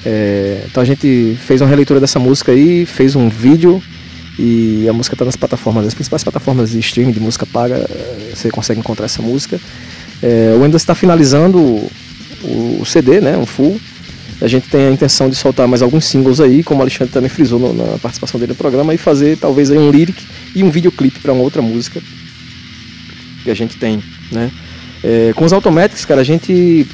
É, 0.04 0.64
então 0.66 0.82
a 0.82 0.86
gente 0.86 1.36
fez 1.46 1.60
uma 1.60 1.68
releitura 1.68 2.00
dessa 2.00 2.18
música 2.18 2.52
aí, 2.52 2.84
fez 2.84 3.14
um 3.14 3.28
vídeo 3.28 3.82
e 4.38 4.86
a 4.88 4.92
música 4.92 5.14
está 5.14 5.24
nas 5.24 5.36
plataformas, 5.36 5.86
as 5.86 5.94
principais 5.94 6.24
plataformas 6.24 6.70
de 6.70 6.78
streaming 6.80 7.12
de 7.12 7.20
música 7.20 7.46
paga, 7.46 7.76
é, 7.76 8.32
você 8.34 8.50
consegue 8.50 8.80
encontrar 8.80 9.06
essa 9.06 9.22
música. 9.22 9.60
É, 10.22 10.54
o 10.56 10.62
Windows 10.62 10.82
está 10.82 10.94
finalizando 10.94 11.58
o, 11.58 11.90
o, 12.80 12.84
CD, 12.84 13.20
né, 13.20 13.36
um 13.36 13.46
full. 13.46 13.80
A 14.40 14.48
gente 14.48 14.68
tem 14.68 14.88
a 14.88 14.90
intenção 14.90 15.30
de 15.30 15.36
soltar 15.36 15.68
mais 15.68 15.80
alguns 15.80 16.04
singles 16.06 16.40
aí, 16.40 16.62
como 16.62 16.80
o 16.80 16.82
Alexandre 16.82 17.12
também 17.12 17.30
frisou 17.30 17.58
no, 17.58 17.72
na 17.72 17.98
participação 17.98 18.38
dele 18.40 18.52
no 18.52 18.56
programa, 18.56 18.92
e 18.92 18.98
fazer 18.98 19.38
talvez 19.38 19.70
aí 19.70 19.78
um 19.78 19.90
lyric 19.90 20.26
e 20.54 20.62
um 20.64 20.70
videoclipe 20.70 21.20
para 21.20 21.32
uma 21.32 21.42
outra 21.42 21.62
música 21.62 22.02
que 23.44 23.50
a 23.50 23.54
gente 23.54 23.76
tem 23.76 24.02
né? 24.32 24.50
É, 25.02 25.32
com 25.34 25.44
os 25.44 25.52
Automatics, 25.52 26.04
cara, 26.04 26.22
a 26.22 26.24
gente 26.24 26.86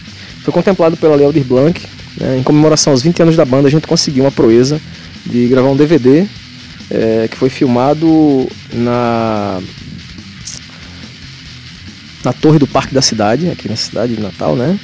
foi 0.51 0.53
contemplado 0.53 0.97
pela 0.97 1.15
Lei 1.15 1.25
Aldir 1.25 1.45
Blanc, 1.45 1.81
né? 2.17 2.39
em 2.39 2.43
comemoração 2.43 2.93
aos 2.93 3.03
20 3.03 3.23
anos 3.23 3.37
da 3.37 3.45
banda, 3.45 3.69
a 3.69 3.71
gente 3.71 3.87
conseguiu 3.87 4.25
uma 4.25 4.33
proeza 4.33 4.81
de 5.25 5.47
gravar 5.47 5.69
um 5.69 5.77
DVD 5.77 6.27
é, 6.91 7.29
que 7.31 7.37
foi 7.37 7.49
filmado 7.49 8.49
na 8.73 9.61
na 12.23 12.35
torre 12.35 12.59
do 12.59 12.67
Parque 12.67 12.93
da 12.93 13.01
Cidade, 13.01 13.49
aqui 13.49 13.67
na 13.67 13.77
cidade 13.77 14.15
de 14.15 14.21
Natal, 14.21 14.55
né? 14.55 14.79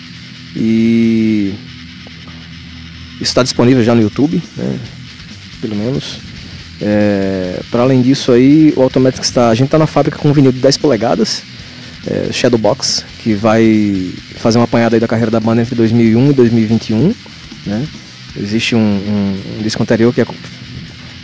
E 0.55 1.53
isso 3.17 3.25
está 3.25 3.43
disponível 3.43 3.85
já 3.85 3.95
no 3.95 4.01
YouTube, 4.01 4.43
né? 4.57 4.79
Pelo 5.61 5.77
menos. 5.77 6.19
É, 6.81 7.61
para 7.71 7.83
além 7.83 8.01
disso 8.01 8.33
aí, 8.33 8.73
o 8.75 8.83
Automatic 8.83 9.23
está. 9.23 9.51
A 9.51 9.55
gente 9.55 9.67
está 9.67 9.79
na 9.79 9.87
fábrica 9.87 10.17
com 10.17 10.31
um 10.31 10.33
vinil 10.33 10.53
de 10.53 10.61
10 10.61 10.79
polegadas 10.79 11.43
é, 12.07 12.33
Shadowbox, 12.33 13.05
que 13.23 13.35
vai 13.35 14.13
fazer 14.37 14.59
uma 14.59 14.65
apanhada 14.65 14.99
da 14.99 15.09
carreira 15.09 15.31
da 15.31 15.41
banda 15.41 15.63
entre 15.63 15.75
2001 15.75 16.31
e 16.31 16.33
2021. 16.33 17.15
Né? 17.67 17.87
Existe 18.37 18.75
um, 18.75 18.79
um, 18.79 19.59
um 19.59 19.63
disco 19.63 19.83
anterior 19.83 20.13
que 20.15 20.21
é, 20.21 20.27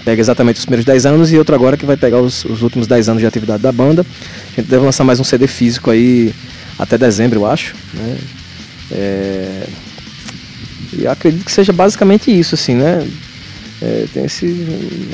pega 0.04 0.20
exatamente 0.20 0.56
os 0.56 0.64
primeiros 0.64 0.84
10 0.84 1.06
anos 1.06 1.32
e 1.32 1.38
outro 1.38 1.54
agora 1.54 1.76
que 1.76 1.86
vai 1.86 1.96
pegar 1.96 2.20
os, 2.20 2.44
os, 2.44 2.62
últimos 2.62 2.86
10 2.86 3.10
anos 3.10 3.20
de 3.20 3.26
atividade 3.26 3.62
da 3.62 3.70
banda. 3.70 4.04
A 4.52 4.60
gente 4.60 4.68
deve 4.68 4.84
lançar 4.84 5.04
mais 5.04 5.20
um 5.20 5.24
CD 5.24 5.46
físico 5.46 5.90
aí 5.90 6.34
até 6.78 6.98
dezembro, 6.98 7.40
eu 7.40 7.46
acho. 7.46 7.74
Né? 7.94 8.18
É... 8.90 9.66
E 10.94 11.06
acredito 11.06 11.44
que 11.44 11.52
seja 11.52 11.72
basicamente 11.72 12.30
isso, 12.30 12.54
assim, 12.54 12.74
né? 12.74 13.06
É, 13.84 14.06
tem 14.14 14.26
esse 14.26 14.46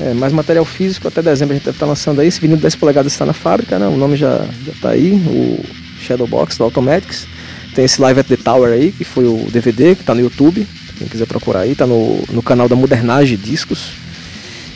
é, 0.03 0.13
mais 0.13 0.31
material 0.31 0.63
físico, 0.63 1.09
até 1.09 1.23
dezembro 1.23 1.55
a 1.55 1.57
gente 1.57 1.65
deve 1.65 1.77
estar 1.77 1.87
lançando 1.87 2.21
aí. 2.21 2.29
Esse 2.29 2.39
vinil 2.39 2.57
de 2.57 2.63
10 2.63 2.75
polegadas 2.75 3.13
está 3.13 3.25
na 3.25 3.33
fábrica, 3.33 3.79
né? 3.79 3.87
o 3.87 3.97
nome 3.97 4.15
já 4.15 4.45
está 4.67 4.91
aí, 4.91 5.13
o 5.13 5.65
Shadowbox 6.03 6.59
do 6.59 6.65
Automatics. 6.65 7.27
Tem 7.75 7.87
esse 7.87 7.99
Live 7.99 8.21
at 8.21 8.27
the 8.27 8.37
Tower 8.37 8.73
aí, 8.73 8.93
que 8.93 9.05
foi 9.05 9.25
o 9.25 9.47
DVD, 9.51 9.95
que 9.95 10.03
está 10.03 10.15
no 10.15 10.21
YouTube, 10.21 10.67
quem 10.99 11.09
quiser 11.09 11.27
procurar 11.27 11.61
aí, 11.61 11.73
está 11.73 11.87
no, 11.87 12.23
no 12.31 12.43
canal 12.43 12.69
da 12.69 12.77
Modernage 12.77 13.39
Discos. 13.39 13.93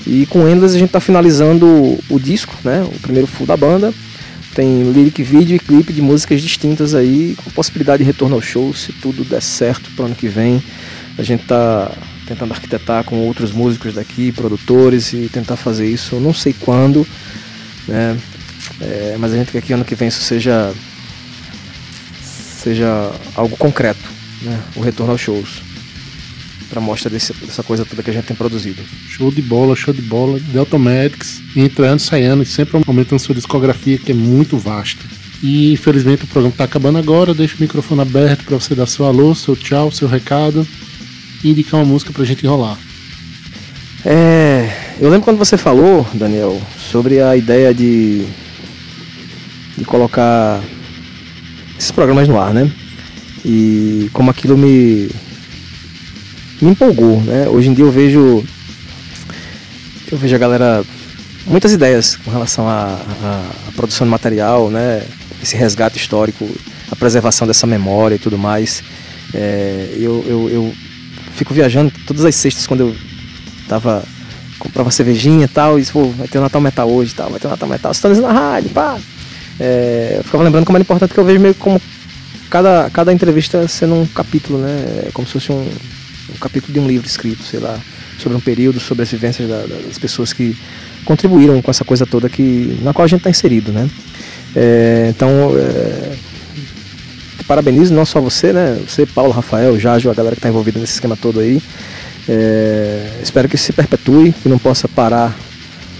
E 0.07 0.25
com 0.27 0.49
Endless 0.49 0.75
a 0.75 0.79
gente 0.79 0.89
está 0.89 1.01
finalizando 1.01 1.99
o 2.09 2.19
disco, 2.19 2.55
né? 2.65 2.83
o 2.83 2.99
primeiro 3.01 3.27
full 3.27 3.47
da 3.47 3.57
banda. 3.59 3.93
Tem 4.55 4.91
lyric 4.91 5.23
vídeo 5.23 5.57
e 5.57 5.59
clipe 5.59 5.93
de 5.93 6.01
músicas 6.01 6.41
distintas 6.41 6.95
aí, 6.95 7.37
com 7.43 7.51
possibilidade 7.51 8.03
de 8.03 8.07
retorno 8.07 8.37
ao 8.37 8.43
show, 8.43 8.73
se 8.75 8.93
tudo 8.93 9.25
der 9.25 9.43
certo 9.43 9.91
para 9.95 10.05
o 10.05 10.07
ano 10.07 10.15
que 10.15 10.29
vem. 10.29 10.63
A 11.19 11.23
gente 11.23 11.43
está 11.43 11.91
tentando 12.27 12.53
arquitetar 12.53 13.05
com 13.05 13.27
outros 13.27 13.53
músicos 13.53 13.95
daqui, 13.95 14.33
produtores, 14.33 15.13
e 15.13 15.29
tentar 15.29 15.57
fazer 15.57 15.87
isso. 15.87 16.17
Não 16.17 16.33
sei 16.33 16.53
quando, 16.53 17.07
né? 17.87 18.17
É, 18.81 19.17
mas 19.19 19.33
a 19.33 19.37
gente 19.37 19.53
quer 19.53 19.63
que 19.63 19.73
ano 19.73 19.85
que 19.85 19.95
vem 19.95 20.09
isso 20.09 20.23
seja 20.23 20.73
seja 22.23 23.11
algo 23.35 23.57
concreto, 23.57 24.09
né? 24.43 24.61
O 24.77 24.81
retorno 24.81 25.13
aos 25.13 25.21
shows 25.21 25.63
para 26.71 26.81
mostra 26.81 27.11
desse, 27.11 27.35
dessa 27.35 27.63
coisa 27.63 27.85
toda 27.85 28.03
que 28.03 28.09
a 28.09 28.13
gente 28.15 28.25
tem 28.25 28.37
produzido. 28.37 28.83
Show 29.09 29.31
de 29.31 29.43
bola, 29.43 29.77
show 29.77 29.93
de 29.93 30.01
bola. 30.01 30.41
Delta 30.41 30.79
Medics, 30.79 31.43
entrando, 31.55 31.99
saindo, 31.99 32.43
sempre 32.47 32.81
aumentando 32.87 33.19
sua 33.19 33.35
discografia, 33.35 33.99
que 33.99 34.13
é 34.13 34.15
muito 34.15 34.57
vasta. 34.57 35.05
E 35.43 35.73
infelizmente 35.73 36.25
o 36.25 36.27
programa 36.27 36.55
está 36.55 36.65
acabando 36.65 36.97
agora. 36.97 37.35
Deixo 37.35 37.59
o 37.59 37.61
microfone 37.61 38.01
aberto 38.01 38.45
para 38.45 38.57
você 38.57 38.75
dar 38.75 38.87
seu 38.87 39.05
alô, 39.05 39.35
seu 39.35 39.55
tchau, 39.55 39.91
seu 39.91 40.09
recado 40.09 40.67
e 41.43 41.51
indicar 41.51 41.81
uma 41.81 41.87
música 41.87 42.13
para 42.13 42.23
a 42.23 42.27
gente 42.27 42.45
enrolar. 42.45 42.79
É, 44.05 44.69
eu 45.01 45.09
lembro 45.09 45.25
quando 45.25 45.39
você 45.39 45.57
falou, 45.57 46.07
Daniel, 46.15 46.61
sobre 46.91 47.21
a 47.21 47.37
ideia 47.37 47.73
de, 47.73 48.25
de 49.77 49.85
colocar 49.85 50.61
esses 51.79 51.91
programas 51.91 52.29
no 52.29 52.39
ar, 52.39 52.53
né? 52.53 52.71
E 53.45 54.09
como 54.13 54.31
aquilo 54.31 54.57
me, 54.57 55.09
me 56.61 56.71
empolgou, 56.71 57.21
né? 57.23 57.49
Hoje 57.49 57.69
em 57.69 57.75
dia 57.75 57.85
eu 57.85 57.91
vejo 57.91 58.45
eu 60.11 60.19
vejo 60.19 60.35
a 60.35 60.39
galera 60.39 60.85
muitas 61.47 61.73
ideias 61.73 62.17
com 62.17 62.31
relação 62.31 62.69
à, 62.69 62.99
produção 63.75 64.07
de 64.07 64.11
material, 64.11 64.71
né? 64.71 65.03
Esse 65.43 65.57
resgate 65.57 65.97
histórico, 65.97 66.49
a 66.91 66.95
preservação 66.95 67.47
dessa 67.47 67.67
memória 67.67 68.17
e 68.17 68.19
tudo 68.19 68.39
mais. 68.39 68.83
É, 69.35 69.97
eu, 69.99 70.25
eu, 70.29 70.51
eu 70.51 70.75
fico 71.43 71.53
viajando 71.53 71.93
todas 72.07 72.25
as 72.25 72.35
sextas 72.35 72.67
quando 72.67 72.81
eu 72.81 72.97
tava 73.69 74.05
comprava 74.59 74.93
cervejinha 74.93 75.47
e 75.47 75.49
tal, 75.49 75.77
e 75.77 75.85
pô, 75.85 76.05
vai 76.11 76.29
ter 76.29 76.39
o 76.39 76.41
Natal 76.41 76.61
Metal 76.61 76.89
hoje 76.89 77.13
tal, 77.15 77.29
vai 77.31 77.41
ter 77.41 77.49
o 77.49 77.51
Natal 77.51 77.69
Metal, 77.69 77.93
você 77.93 78.01
tá 78.01 78.09
na 78.09 78.33
rádio, 78.33 78.71
pá. 78.71 78.97
É, 79.59 80.15
eu 80.19 80.25
ficava 80.25 80.45
lembrando 80.45 80.65
como 80.65 80.77
era 80.77 80.83
importante 80.83 81.13
que 81.13 81.19
eu 81.19 81.25
vejo 81.25 81.41
meio 81.41 81.55
como 81.57 81.83
cada, 82.49 82.89
cada 82.91 83.13
entrevista 83.13 83.67
sendo 83.67 83.95
um 83.95 84.07
capítulo, 84.07 84.61
né? 84.61 85.05
É 85.09 85.11
como 85.13 85.27
se 85.27 85.33
fosse 85.33 85.51
um, 85.51 85.63
um 85.63 86.39
capítulo 86.41 86.73
de 86.73 86.79
um 86.79 86.87
livro 86.87 87.09
escrito, 87.09 87.43
sei 87.43 87.59
lá, 87.59 87.77
sobre 88.21 88.39
um 88.39 88.41
período, 88.41 88.79
sobre 88.79 89.03
as 89.03 89.11
vivências 89.11 89.49
da, 89.49 89.63
das 89.67 89.99
pessoas 89.99 90.33
que 90.33 90.57
contribuíram 91.05 91.61
com 91.61 91.71
essa 91.71 91.85
coisa 91.85 92.07
toda 92.07 92.29
que, 92.29 92.79
na 92.83 92.93
qual 92.93 93.05
a 93.05 93.09
gente 93.09 93.19
está 93.19 93.31
inserido, 93.31 93.73
né? 93.73 93.91
É, 94.55 95.09
então, 95.11 95.53
é, 95.59 96.13
parabenizo 97.53 97.93
não 97.93 98.07
só 98.07 98.19
você, 98.19 98.51
né? 98.51 98.81
Você, 98.89 99.05
Paulo, 99.05 99.31
Rafael, 99.31 99.79
Jágio, 99.79 100.11
a 100.11 100.15
galera 100.15 100.35
que 100.35 100.39
está 100.39 100.49
envolvida 100.49 100.81
nesse 100.81 100.95
esquema 100.95 101.15
todo 101.15 101.39
aí. 101.39 101.61
É, 102.27 103.21
espero 103.23 103.47
que 103.47 103.59
se 103.59 103.75
perpetue, 103.75 104.33
que 104.33 104.49
não 104.49 104.59
possa 104.59 104.89
parar 104.89 105.37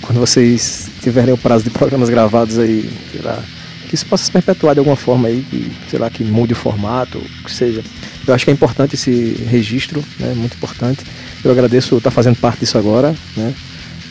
quando 0.01 0.19
vocês 0.19 0.89
tiverem 1.03 1.35
o 1.35 1.37
prazo 1.37 1.65
de 1.65 1.71
programas 1.71 2.09
gravados 2.09 2.59
aí, 2.59 2.91
sei 3.11 3.21
lá, 3.21 3.39
que 3.87 3.95
isso 3.95 4.07
possa 4.07 4.25
se 4.25 4.31
perpetuar 4.31 4.75
de 4.75 4.79
alguma 4.79 4.97
forma 4.97 5.29
aí, 5.29 5.45
que, 5.51 5.71
sei 5.91 5.99
lá, 5.99 6.09
que 6.09 6.25
mude 6.25 6.55
o 6.55 6.57
formato, 6.57 7.21
que 7.45 7.53
seja. 7.53 7.85
Eu 8.27 8.33
acho 8.33 8.47
que 8.47 8.51
é 8.51 8.55
importante 8.55 8.95
esse 8.95 9.45
registro, 9.47 10.03
né? 10.19 10.33
Muito 10.35 10.55
importante. 10.55 11.05
Eu 11.45 11.51
agradeço 11.51 11.99
estar 11.99 12.11
fazendo 12.11 12.37
parte 12.37 12.61
disso 12.61 12.79
agora, 12.79 13.15
né? 13.37 13.53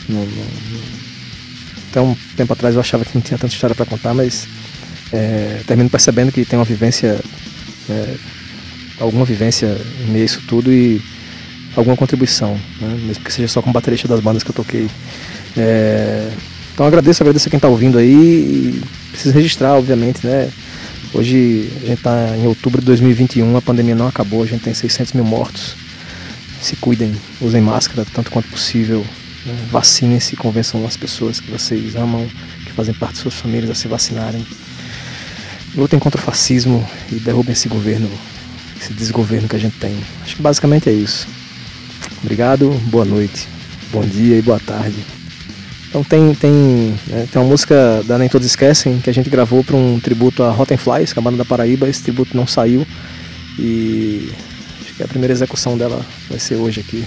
No, 0.08 0.24
no, 0.24 0.44
até 1.90 2.00
um 2.00 2.14
tempo 2.36 2.52
atrás 2.52 2.76
eu 2.76 2.80
achava 2.80 3.04
que 3.04 3.10
não 3.16 3.20
tinha 3.20 3.36
tanta 3.36 3.52
história 3.52 3.74
para 3.74 3.84
contar, 3.84 4.14
mas 4.14 4.46
é, 5.12 5.60
termino 5.66 5.90
percebendo 5.90 6.32
que 6.32 6.44
tem 6.44 6.58
uma 6.58 6.64
vivência, 6.64 7.20
é, 7.88 8.14
alguma 8.98 9.24
vivência 9.24 9.76
em 10.06 10.10
meio 10.10 10.22
a 10.22 10.26
isso 10.26 10.42
tudo 10.46 10.72
e 10.72 11.02
alguma 11.76 11.96
contribuição, 11.96 12.58
né? 12.80 12.98
mesmo 13.06 13.24
que 13.24 13.32
seja 13.32 13.48
só 13.48 13.62
com 13.62 13.72
baterista 13.72 14.08
das 14.08 14.20
bandas 14.20 14.42
que 14.42 14.50
eu 14.50 14.54
toquei. 14.54 14.88
É, 15.56 16.30
então 16.72 16.86
agradeço, 16.86 17.22
agradeço 17.22 17.48
a 17.48 17.50
quem 17.50 17.58
está 17.58 17.68
ouvindo 17.68 17.98
aí 17.98 18.12
e 18.12 18.82
preciso 19.10 19.34
registrar, 19.34 19.74
obviamente, 19.74 20.26
né? 20.26 20.50
Hoje 21.14 21.70
a 21.82 21.86
gente 21.86 21.98
está 21.98 22.34
em 22.38 22.46
outubro 22.46 22.80
de 22.80 22.86
2021, 22.86 23.54
a 23.56 23.60
pandemia 23.60 23.94
não 23.94 24.08
acabou, 24.08 24.42
a 24.42 24.46
gente 24.46 24.62
tem 24.62 24.72
600 24.72 25.12
mil 25.12 25.24
mortos. 25.24 25.76
Se 26.62 26.74
cuidem, 26.76 27.12
usem 27.40 27.60
máscara 27.60 28.06
tanto 28.14 28.30
quanto 28.30 28.48
possível, 28.48 29.04
né? 29.44 29.54
vacinem-se, 29.70 30.36
convençam 30.36 30.86
as 30.86 30.96
pessoas 30.96 31.38
que 31.38 31.50
vocês 31.50 31.96
amam, 31.96 32.26
que 32.64 32.72
fazem 32.72 32.94
parte 32.94 33.14
de 33.14 33.20
suas 33.20 33.34
famílias 33.34 33.70
a 33.70 33.74
se 33.74 33.88
vacinarem. 33.88 34.46
Lutem 35.74 35.98
contra 35.98 36.20
o 36.20 36.24
fascismo 36.24 36.86
e 37.10 37.16
derrubem 37.16 37.52
esse 37.52 37.68
governo, 37.68 38.10
esse 38.80 38.92
desgoverno 38.92 39.48
que 39.48 39.56
a 39.56 39.58
gente 39.58 39.76
tem. 39.78 39.96
Acho 40.22 40.36
que 40.36 40.42
basicamente 40.42 40.88
é 40.88 40.92
isso. 40.92 41.26
Obrigado, 42.22 42.70
boa 42.90 43.04
noite, 43.04 43.48
bom 43.90 44.02
dia 44.02 44.36
e 44.36 44.42
boa 44.42 44.60
tarde. 44.60 44.96
Então 45.88 46.04
tem, 46.04 46.34
tem, 46.34 46.52
né, 47.06 47.26
tem 47.30 47.40
uma 47.40 47.48
música 47.48 48.02
da 48.04 48.18
Nem 48.18 48.28
Todos 48.28 48.46
Esquecem 48.46 48.98
que 49.00 49.10
a 49.10 49.14
gente 49.14 49.28
gravou 49.28 49.64
para 49.64 49.76
um 49.76 49.98
tributo 49.98 50.42
a 50.42 50.50
Rotten 50.50 50.76
Flies, 50.76 51.12
que 51.12 51.18
é 51.18 51.20
a 51.20 51.22
banda 51.22 51.38
da 51.38 51.44
Paraíba. 51.44 51.88
Esse 51.88 52.02
tributo 52.02 52.36
não 52.36 52.46
saiu 52.46 52.86
e 53.58 54.30
acho 54.80 54.94
que 54.94 55.02
a 55.02 55.08
primeira 55.08 55.32
execução 55.32 55.76
dela 55.76 56.04
vai 56.28 56.38
ser 56.38 56.56
hoje 56.56 56.80
aqui. 56.80 57.04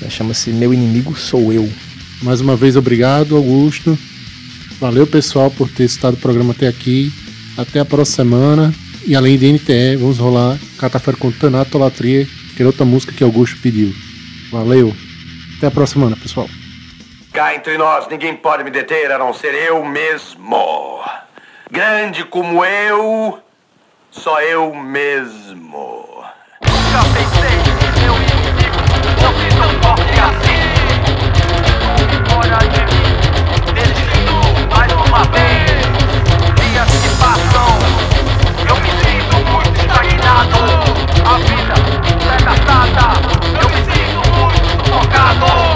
Né, 0.00 0.10
chama-se 0.10 0.50
Meu 0.50 0.74
Inimigo 0.74 1.16
Sou 1.16 1.52
Eu. 1.52 1.68
Mais 2.22 2.40
uma 2.40 2.56
vez, 2.56 2.76
obrigado, 2.76 3.36
Augusto. 3.36 3.98
Valeu, 4.80 5.06
pessoal, 5.06 5.50
por 5.50 5.68
ter 5.68 5.84
estado 5.84 6.14
o 6.14 6.18
programa 6.18 6.52
até 6.52 6.66
aqui. 6.66 7.12
Até 7.56 7.80
a 7.80 7.84
próxima 7.84 8.16
semana. 8.16 8.74
E 9.04 9.16
além 9.16 9.36
de 9.36 9.52
NTE, 9.52 9.96
vamos 9.96 10.18
rolar 10.18 10.56
Catafé 10.78 11.12
com 11.12 11.32
Tanatolatria, 11.32 12.26
que 12.56 12.62
é 12.62 12.66
outra 12.66 12.84
música 12.84 13.12
que 13.12 13.24
Augusto 13.24 13.60
pediu. 13.60 13.92
Valeu. 14.50 14.94
Até 15.56 15.66
a 15.66 15.70
próxima 15.70 16.04
semana, 16.04 16.16
pessoal. 16.22 16.48
Cá 17.32 17.54
entre 17.54 17.76
nós, 17.76 18.06
ninguém 18.08 18.36
pode 18.36 18.62
me 18.62 18.70
deter 18.70 19.10
a 19.10 19.18
não 19.18 19.32
ser 19.32 19.54
eu 19.54 19.84
mesmo. 19.84 21.00
Grande 21.70 22.24
como 22.24 22.64
eu, 22.64 23.38
só 24.10 24.40
eu 24.42 24.74
mesmo. 24.74 25.96
Nunca 26.62 27.02
pensei 27.14 27.62
meu 28.02 28.14
inimigo 28.14 28.82
fosse 29.20 29.48
tão 29.56 29.70
forte 29.80 30.20
assim. 30.20 30.62
Olha 32.36 32.58
de 32.68 32.80
mim, 32.92 33.06
desisto 33.74 34.34
mais 34.70 34.92
uma 34.92 35.24
vez. 35.24 35.51
A 40.24 41.38
vida 41.38 41.74
é 42.30 42.42
gastada, 42.44 43.06
eu 43.60 43.68
me 43.68 43.76
sinto 43.84 44.20
muito 44.30 44.86
sufocado. 44.86 45.71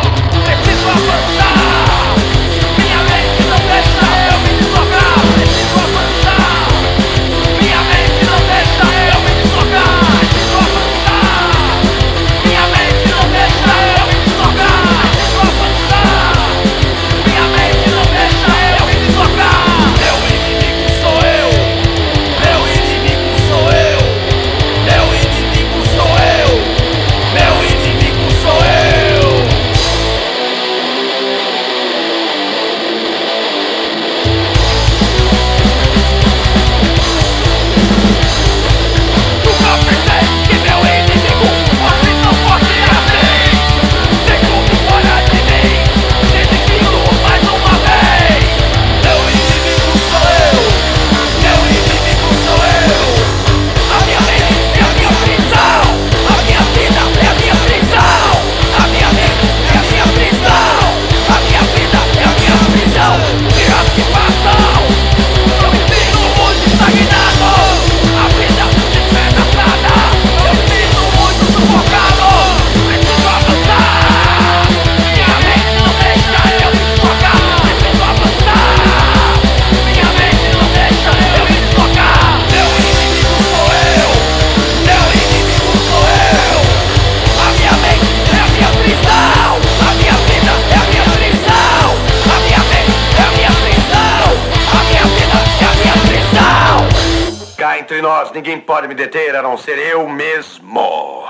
Ninguém 98.47 98.61
pode 98.61 98.87
me 98.87 98.95
deter 98.95 99.35
a 99.35 99.43
não 99.43 99.59
ser 99.59 99.77
eu 99.77 100.09
mesmo. 100.09 101.27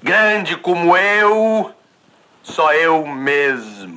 Grande 0.00 0.56
como 0.56 0.96
eu, 0.96 1.68
só 2.44 2.72
eu 2.72 3.04
mesmo. 3.04 3.93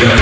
Forwards 0.00 0.16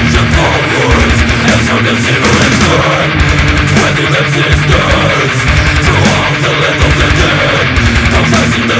the 6.42 6.50
land 6.50 6.80
of 6.82 6.92
the 6.98 7.08
dead 7.14 7.66
Confessing 8.10 8.66
the 8.66 8.78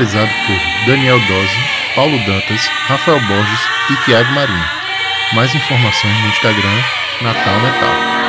realizado 0.00 0.30
por 0.46 0.86
Daniel 0.86 1.20
Dose, 1.28 1.56
Paulo 1.94 2.18
Dantas, 2.26 2.66
Rafael 2.86 3.20
Borges 3.20 3.60
e 3.90 3.96
Tiago 4.04 4.32
Marinho. 4.32 4.64
Mais 5.34 5.54
informações 5.54 6.18
no 6.22 6.28
Instagram 6.28 6.82
Natal 7.20 7.60
Metal. 7.60 8.19